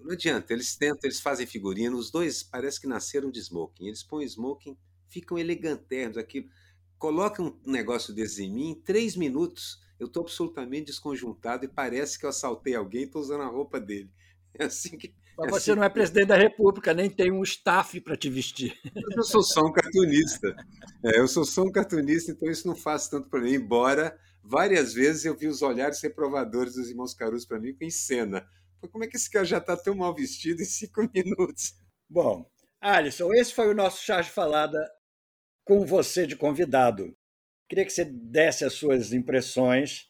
Não 0.00 0.12
adianta, 0.12 0.52
eles 0.52 0.76
tentam, 0.76 1.00
eles 1.04 1.20
fazem 1.20 1.46
figurino, 1.46 1.96
os 1.96 2.10
dois 2.10 2.42
parece 2.42 2.80
que 2.80 2.86
nasceram 2.86 3.30
de 3.30 3.40
smoking. 3.40 3.86
Eles 3.86 4.02
põem 4.02 4.24
smoking, 4.26 4.76
ficam 5.08 5.38
eleganternos, 5.38 6.16
aquilo. 6.16 6.48
Colocam 6.98 7.58
um 7.66 7.72
negócio 7.72 8.14
desse 8.14 8.44
em 8.44 8.52
mim, 8.52 8.70
em 8.70 8.80
três 8.82 9.16
minutos 9.16 9.80
eu 9.98 10.06
estou 10.06 10.22
absolutamente 10.22 10.86
desconjuntado 10.86 11.64
e 11.64 11.68
parece 11.68 12.18
que 12.18 12.24
eu 12.24 12.30
assaltei 12.30 12.74
alguém 12.74 13.02
e 13.02 13.04
estou 13.04 13.22
usando 13.22 13.42
a 13.42 13.46
roupa 13.48 13.80
dele. 13.80 14.10
É 14.58 14.64
assim 14.66 14.98
que. 14.98 15.14
Mas 15.36 15.48
é 15.48 15.50
você 15.50 15.70
assim. 15.70 15.78
não 15.78 15.84
é 15.84 15.88
presidente 15.88 16.26
da 16.26 16.36
República, 16.36 16.92
nem 16.92 17.08
tem 17.08 17.30
um 17.30 17.42
staff 17.42 18.00
para 18.00 18.16
te 18.16 18.28
vestir. 18.28 18.78
Eu 19.16 19.22
sou 19.22 19.42
só 19.42 19.62
um 19.62 19.72
cartunista. 19.72 20.54
É, 21.04 21.18
eu 21.18 21.26
sou 21.26 21.44
só 21.44 21.62
um 21.62 21.72
cartunista, 21.72 22.32
então 22.32 22.50
isso 22.50 22.66
não 22.66 22.76
faz 22.76 23.08
tanto 23.08 23.28
para 23.28 23.40
mim. 23.40 23.54
Embora 23.54 24.16
várias 24.42 24.92
vezes 24.92 25.24
eu 25.24 25.36
vi 25.36 25.46
os 25.46 25.62
olhares 25.62 26.00
reprovadores 26.00 26.74
dos 26.74 26.88
irmãos 26.88 27.14
Caruso 27.14 27.46
para 27.48 27.60
mim 27.60 27.76
em 27.80 27.90
cena. 27.90 28.46
Como 28.90 29.04
é 29.04 29.06
que 29.06 29.16
esse 29.16 29.30
cara 29.30 29.44
já 29.44 29.58
está 29.58 29.76
tão 29.76 29.94
mal 29.94 30.14
vestido 30.14 30.60
em 30.60 30.66
cinco 30.66 31.08
minutos? 31.14 31.74
Bom, 32.08 32.44
Alisson, 32.80 33.32
esse 33.32 33.54
foi 33.54 33.68
o 33.68 33.74
nosso 33.74 34.02
chá 34.02 34.20
de 34.20 34.30
falada 34.30 34.78
com 35.64 35.86
você 35.86 36.26
de 36.26 36.36
convidado. 36.36 37.16
Queria 37.68 37.84
que 37.84 37.92
você 37.92 38.04
desse 38.04 38.64
as 38.64 38.72
suas 38.74 39.12
impressões. 39.12 40.08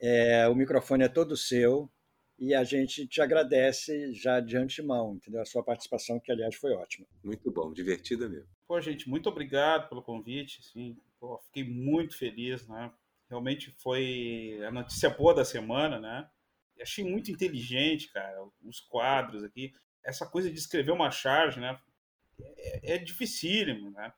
É, 0.00 0.48
o 0.48 0.54
microfone 0.54 1.04
é 1.04 1.08
todo 1.08 1.36
seu 1.36 1.90
e 2.38 2.54
a 2.54 2.62
gente 2.62 3.06
te 3.06 3.20
agradece 3.20 4.14
já 4.14 4.38
de 4.38 4.56
antemão, 4.56 5.16
entendeu? 5.16 5.42
A 5.42 5.44
sua 5.44 5.62
participação, 5.62 6.20
que 6.20 6.30
aliás 6.30 6.54
foi 6.54 6.72
ótima. 6.72 7.06
Muito 7.24 7.50
bom, 7.50 7.72
divertida 7.72 8.28
mesmo. 8.28 8.48
Pô, 8.66 8.80
gente, 8.80 9.08
muito 9.08 9.28
obrigado 9.28 9.88
pelo 9.88 10.02
convite. 10.02 10.60
Assim, 10.60 10.96
pô, 11.18 11.38
fiquei 11.46 11.64
muito 11.64 12.16
feliz, 12.16 12.66
né? 12.68 12.92
Realmente 13.28 13.74
foi 13.82 14.60
a 14.66 14.70
notícia 14.70 15.10
boa 15.10 15.34
da 15.34 15.44
semana, 15.44 16.00
né? 16.00 16.28
achei 16.80 17.04
muito 17.04 17.30
inteligente, 17.30 18.12
cara, 18.12 18.36
os 18.62 18.80
quadros 18.80 19.42
aqui. 19.42 19.72
Essa 20.04 20.26
coisa 20.26 20.50
de 20.50 20.58
escrever 20.58 20.92
uma 20.92 21.10
charge, 21.10 21.60
né? 21.60 21.78
É, 22.56 22.94
é 22.94 22.98
dificílimo, 22.98 23.90
né? 23.90 24.12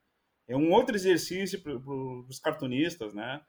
É 0.47 0.57
um 0.57 0.71
outro 0.73 0.95
exercício 0.95 1.61
para 1.63 1.75
os 1.75 2.39
cartunistas, 2.39 3.15
né? 3.15 3.41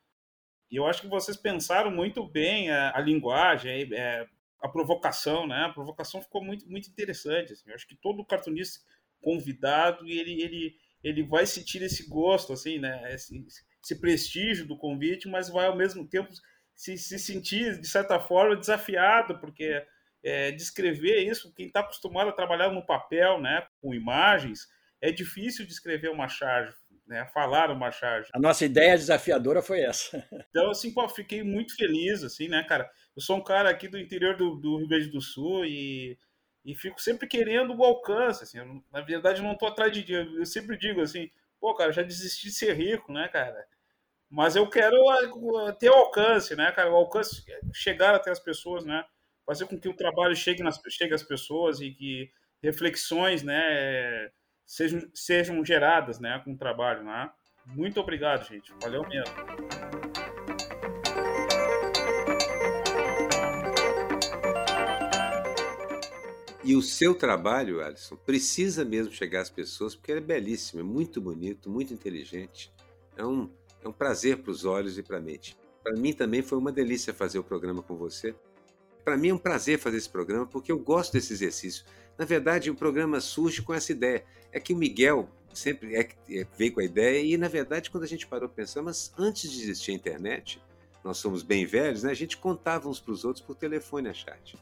E 0.69 0.77
eu 0.77 0.85
acho 0.85 1.01
que 1.01 1.07
vocês 1.07 1.35
pensaram 1.35 1.91
muito 1.91 2.25
bem 2.25 2.69
a, 2.71 2.95
a 2.95 3.01
linguagem, 3.01 3.93
é, 3.93 4.25
a 4.61 4.69
provocação, 4.69 5.47
né? 5.47 5.65
A 5.65 5.73
provocação 5.73 6.21
ficou 6.21 6.43
muito, 6.43 6.69
muito 6.69 6.89
interessante. 6.89 7.53
Assim. 7.53 7.69
Eu 7.69 7.75
acho 7.75 7.87
que 7.87 7.95
todo 7.95 8.25
cartunista 8.25 8.79
convidado 9.21 10.07
ele, 10.07 10.41
ele, 10.41 10.75
ele 11.03 11.23
vai 11.23 11.45
sentir 11.45 11.81
esse 11.81 12.07
gosto, 12.07 12.53
assim, 12.53 12.79
né? 12.79 13.13
Esse, 13.13 13.45
esse 13.83 13.99
prestígio 13.99 14.67
do 14.67 14.77
convite, 14.77 15.27
mas 15.27 15.49
vai 15.49 15.67
ao 15.67 15.75
mesmo 15.75 16.07
tempo 16.07 16.29
se, 16.75 16.97
se 16.97 17.19
sentir, 17.19 17.79
de 17.79 17.87
certa 17.87 18.19
forma, 18.19 18.55
desafiado, 18.55 19.39
porque 19.39 19.85
é, 20.23 20.51
descrever 20.51 21.23
isso, 21.23 21.53
quem 21.53 21.67
está 21.67 21.81
acostumado 21.81 22.29
a 22.29 22.33
trabalhar 22.33 22.71
no 22.71 22.85
papel, 22.85 23.39
né, 23.39 23.65
com 23.81 23.93
imagens, 23.93 24.67
é 25.01 25.11
difícil 25.11 25.65
descrever 25.65 26.09
uma 26.09 26.27
charge, 26.27 26.73
né, 27.07 27.29
falar 27.33 27.71
uma 27.71 27.91
charge. 27.91 28.29
A 28.33 28.39
nossa 28.39 28.65
ideia 28.65 28.97
desafiadora 28.97 29.61
foi 29.61 29.81
essa. 29.81 30.23
Então, 30.49 30.69
assim, 30.69 30.93
pô, 30.93 31.07
fiquei 31.07 31.43
muito 31.43 31.75
feliz, 31.75 32.23
assim, 32.23 32.47
né, 32.47 32.63
cara? 32.63 32.89
Eu 33.15 33.21
sou 33.21 33.37
um 33.37 33.43
cara 33.43 33.69
aqui 33.69 33.87
do 33.87 33.99
interior 33.99 34.35
do, 34.35 34.55
do 34.55 34.77
Rio 34.77 34.87
Grande 34.87 35.07
do 35.07 35.21
Sul 35.21 35.65
e, 35.65 36.17
e 36.63 36.75
fico 36.75 37.01
sempre 37.01 37.27
querendo 37.27 37.75
o 37.75 37.83
alcance, 37.83 38.43
assim. 38.43 38.59
Eu, 38.59 38.83
na 38.91 39.01
verdade, 39.01 39.41
não 39.41 39.53
estou 39.53 39.67
atrás 39.67 39.91
de... 39.91 40.13
Eu 40.13 40.45
sempre 40.45 40.77
digo 40.77 41.01
assim, 41.01 41.29
pô, 41.59 41.73
cara, 41.75 41.91
já 41.91 42.01
desisti 42.01 42.47
de 42.47 42.53
ser 42.53 42.73
rico, 42.73 43.11
né, 43.11 43.27
cara? 43.27 43.65
Mas 44.29 44.55
eu 44.55 44.69
quero 44.69 44.95
ah, 45.09 45.73
ter 45.73 45.89
o 45.89 45.93
alcance, 45.93 46.55
né, 46.55 46.71
cara? 46.71 46.89
O 46.89 46.95
alcance, 46.95 47.43
chegar 47.73 48.15
até 48.15 48.31
as 48.31 48.39
pessoas, 48.39 48.85
né? 48.85 49.03
Fazer 49.45 49.65
com 49.65 49.77
que 49.77 49.89
o 49.89 49.95
trabalho 49.95 50.35
chegue, 50.35 50.63
nas, 50.63 50.81
chegue 50.89 51.13
às 51.13 51.23
pessoas 51.23 51.81
e 51.81 51.91
que 51.91 52.31
reflexões, 52.63 53.43
né, 53.43 54.29
sejam, 54.65 55.01
sejam 55.13 55.65
geradas, 55.65 56.19
né, 56.19 56.39
com 56.45 56.53
o 56.53 56.57
trabalho, 56.57 57.03
né? 57.03 57.29
Muito 57.65 57.99
obrigado, 57.99 58.47
gente. 58.47 58.71
Valeu 58.81 59.07
mesmo. 59.07 59.90
E 66.63 66.75
o 66.75 66.81
seu 66.81 67.15
trabalho, 67.15 67.83
Alisson, 67.83 68.15
precisa 68.15 68.85
mesmo 68.85 69.11
chegar 69.11 69.41
às 69.41 69.49
pessoas, 69.49 69.95
porque 69.95 70.11
ele 70.11 70.19
é 70.19 70.23
belíssimo, 70.23 70.79
é 70.79 70.83
muito 70.83 71.19
bonito, 71.19 71.69
muito 71.69 71.91
inteligente. 71.91 72.71
É 73.17 73.25
um, 73.25 73.49
é 73.83 73.87
um 73.87 73.91
prazer 73.91 74.37
para 74.37 74.51
os 74.51 74.63
olhos 74.63 74.97
e 74.97 75.03
para 75.03 75.17
a 75.17 75.21
mente. 75.21 75.57
Para 75.83 75.95
mim 75.99 76.13
também 76.13 76.43
foi 76.43 76.59
uma 76.59 76.71
delícia 76.71 77.13
fazer 77.13 77.39
o 77.39 77.43
programa 77.43 77.81
com 77.81 77.95
você. 77.95 78.35
Para 79.03 79.17
mim 79.17 79.29
é 79.29 79.33
um 79.33 79.39
prazer 79.39 79.79
fazer 79.79 79.97
esse 79.97 80.09
programa, 80.09 80.45
porque 80.45 80.71
eu 80.71 80.77
gosto 80.77 81.13
desse 81.13 81.33
exercício. 81.33 81.83
Na 82.15 82.25
verdade, 82.25 82.69
o 82.69 82.75
programa 82.75 83.19
surge 83.19 83.63
com 83.63 83.73
essa 83.73 83.91
ideia. 83.91 84.23
É 84.51 84.59
que 84.59 84.73
o 84.73 84.77
Miguel 84.77 85.27
sempre 85.51 85.95
é, 85.95 86.07
é, 86.29 86.45
veio 86.57 86.73
com 86.73 86.79
a 86.79 86.83
ideia, 86.83 87.21
e 87.21 87.35
na 87.37 87.47
verdade, 87.47 87.89
quando 87.89 88.03
a 88.03 88.07
gente 88.07 88.27
parou 88.27 88.47
para 88.47 88.57
pensar, 88.57 88.83
mas 88.83 89.11
antes 89.17 89.51
de 89.51 89.63
existir 89.63 89.91
a 89.91 89.95
internet, 89.95 90.61
nós 91.03 91.17
somos 91.17 91.41
bem 91.41 91.65
velhos, 91.65 92.03
né? 92.03 92.11
a 92.11 92.15
gente 92.15 92.37
contava 92.37 92.87
uns 92.87 92.99
para 92.99 93.11
os 93.11 93.25
outros 93.25 93.43
por 93.43 93.55
telefone 93.55 94.07
a 94.07 94.13
chat. 94.13 94.55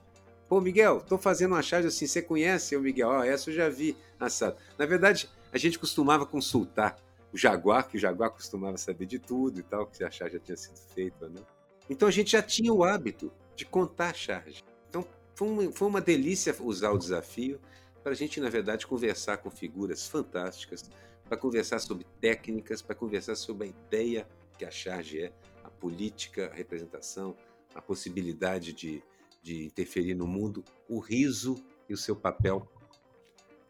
Pô, 0.50 0.60
Miguel, 0.60 0.97
estou 0.97 1.20
fazendo 1.20 1.52
uma 1.52 1.62
charge 1.62 1.89
assim, 1.89 2.08
você 2.08 2.24
conhece 2.24 2.76
o 2.76 2.82
Miguel? 2.82 3.08
Ó, 3.08 3.20
oh, 3.20 3.24
essa 3.24 3.52
eu 3.52 3.54
já 3.54 3.70
vi 3.70 3.95
assado. 4.20 4.58
Na 4.80 4.86
verdade, 4.88 5.30
a 5.54 5.60
gente 5.60 5.78
costumava 5.78 6.26
consultar 6.26 6.97
o 7.32 7.38
Jaguar, 7.38 7.88
que 7.88 7.97
o 7.97 8.00
Jaguar 8.00 8.32
costumava 8.32 8.76
saber 8.76 9.06
de 9.06 9.20
tudo 9.20 9.60
e 9.60 9.64
tal, 9.64 9.86
que 9.86 10.04
a 10.04 10.10
charge 10.10 10.34
já 10.34 10.39
tinha 10.39 10.58
sido 10.58 10.80
feita 10.95 11.30
não. 11.30 11.45
Então 11.88 12.08
a 12.08 12.12
gente 12.12 12.32
já 12.32 12.41
tinha 12.41 12.74
o 12.74 12.84
hábito 12.84 13.32
de 13.56 13.64
contar 13.64 14.10
a 14.10 14.14
charge. 14.14 14.64
Então 14.89 15.06
foi 15.36 15.47
uma, 15.47 15.72
foi 15.72 15.88
uma 15.88 16.02
delícia 16.02 16.56
usar 16.62 16.89
o 16.89 16.97
desafio 16.97 17.62
para 18.02 18.14
a 18.14 18.16
gente, 18.16 18.39
na 18.39 18.50
verdade, 18.50 18.88
conversar 18.88 19.38
com 19.38 19.52
figuras 19.52 20.08
fantásticas, 20.08 20.89
para 21.26 21.38
conversar 21.38 21.78
sobre 21.78 22.08
técnicas, 22.20 22.82
para 22.82 22.95
conversar 22.95 23.36
sobre 23.36 23.68
a 23.68 23.70
ideia 23.70 24.28
que 24.58 24.66
a 24.66 24.72
charge 24.72 25.22
é, 25.22 25.32
a 25.64 25.70
política, 25.70 26.50
a 26.52 26.56
representação, 26.56 27.38
a 27.76 27.82
possibilidade 27.82 28.74
de 28.74 29.04
de 29.42 29.66
interferir 29.66 30.16
no 30.16 30.28
mundo, 30.28 30.64
o 30.88 31.00
riso 31.00 31.56
e 31.88 31.94
o 31.94 31.98
seu 31.98 32.16
papel 32.16 32.68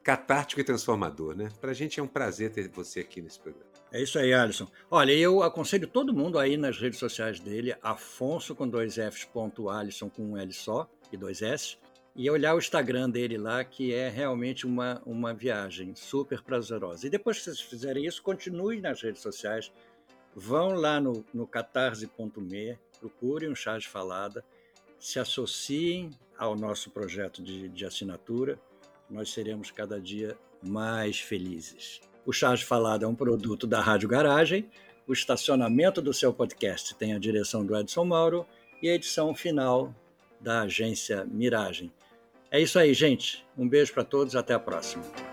catártico 0.03 0.61
e 0.61 0.63
transformador, 0.63 1.36
né? 1.36 1.49
Para 1.59 1.72
a 1.72 1.74
gente 1.74 1.99
é 1.99 2.03
um 2.03 2.07
prazer 2.07 2.51
ter 2.51 2.67
você 2.70 3.01
aqui 3.01 3.22
nesse 3.22 3.39
programa. 3.39 3.70
É 3.91 4.01
isso 4.01 4.20
aí, 4.20 4.34
Alisson. 4.34 4.67
Olha, 4.89 5.11
eu 5.11 5.41
aconselho 5.41 5.88
todo 5.88 6.13
mundo 6.13 6.38
aí 6.38 6.57
nas 6.57 6.78
redes 6.78 6.99
sociais 6.99 7.39
dele, 7.39 7.76
Afonso 7.82 8.55
com 8.55 8.67
dois 8.67 8.95
Fs, 8.95 9.26
ponto 9.26 9.70
Alisson 9.70 10.09
com 10.09 10.32
um 10.32 10.38
L 10.38 10.53
só 10.53 10.88
e 11.11 11.17
dois 11.17 11.41
S, 11.41 11.78
e 12.15 12.30
olhar 12.30 12.53
o 12.53 12.59
Instagram 12.59 13.09
dele 13.09 13.38
lá, 13.38 13.63
que 13.63 13.93
é 13.93 14.09
realmente 14.09 14.65
uma, 14.65 15.01
uma 15.05 15.34
viagem 15.34 15.95
super 15.95 16.43
prazerosa. 16.43 17.07
E 17.07 17.09
depois 17.09 17.38
que 17.38 17.45
vocês 17.45 17.61
fizerem 17.61 18.05
isso, 18.05 18.22
continue 18.22 18.80
nas 18.80 19.01
redes 19.01 19.22
sociais, 19.22 19.72
vão 20.36 20.74
lá 20.74 20.99
no, 20.99 21.26
no 21.34 21.47
catarse.me, 21.47 22.78
procurem 22.99 23.49
um 23.49 23.55
chá 23.55 23.78
de 23.78 23.88
falada, 23.88 24.43
se 24.99 25.19
associem 25.19 26.11
ao 26.37 26.55
nosso 26.55 26.89
projeto 26.91 27.41
de, 27.41 27.69
de 27.69 27.85
assinatura, 27.85 28.59
nós 29.09 29.31
seremos 29.31 29.71
cada 29.71 29.99
dia 29.99 30.37
mais 30.61 31.19
felizes. 31.19 32.01
O 32.25 32.33
Charge 32.33 32.65
Falado 32.65 33.05
é 33.05 33.07
um 33.07 33.15
produto 33.15 33.65
da 33.65 33.81
Rádio 33.81 34.09
Garagem, 34.09 34.69
o 35.07 35.13
estacionamento 35.13 36.01
do 36.01 36.13
seu 36.13 36.31
podcast 36.31 36.93
tem 36.95 37.13
a 37.13 37.19
direção 37.19 37.65
do 37.65 37.75
Edson 37.75 38.05
Mauro 38.05 38.45
e 38.81 38.89
a 38.89 38.93
edição 38.93 39.33
final 39.33 39.95
da 40.39 40.61
agência 40.61 41.25
Miragem. 41.25 41.91
É 42.51 42.59
isso 42.61 42.77
aí, 42.77 42.93
gente. 42.93 43.45
Um 43.57 43.67
beijo 43.67 43.93
para 43.93 44.03
todos, 44.03 44.35
até 44.35 44.53
a 44.53 44.59
próxima. 44.59 45.28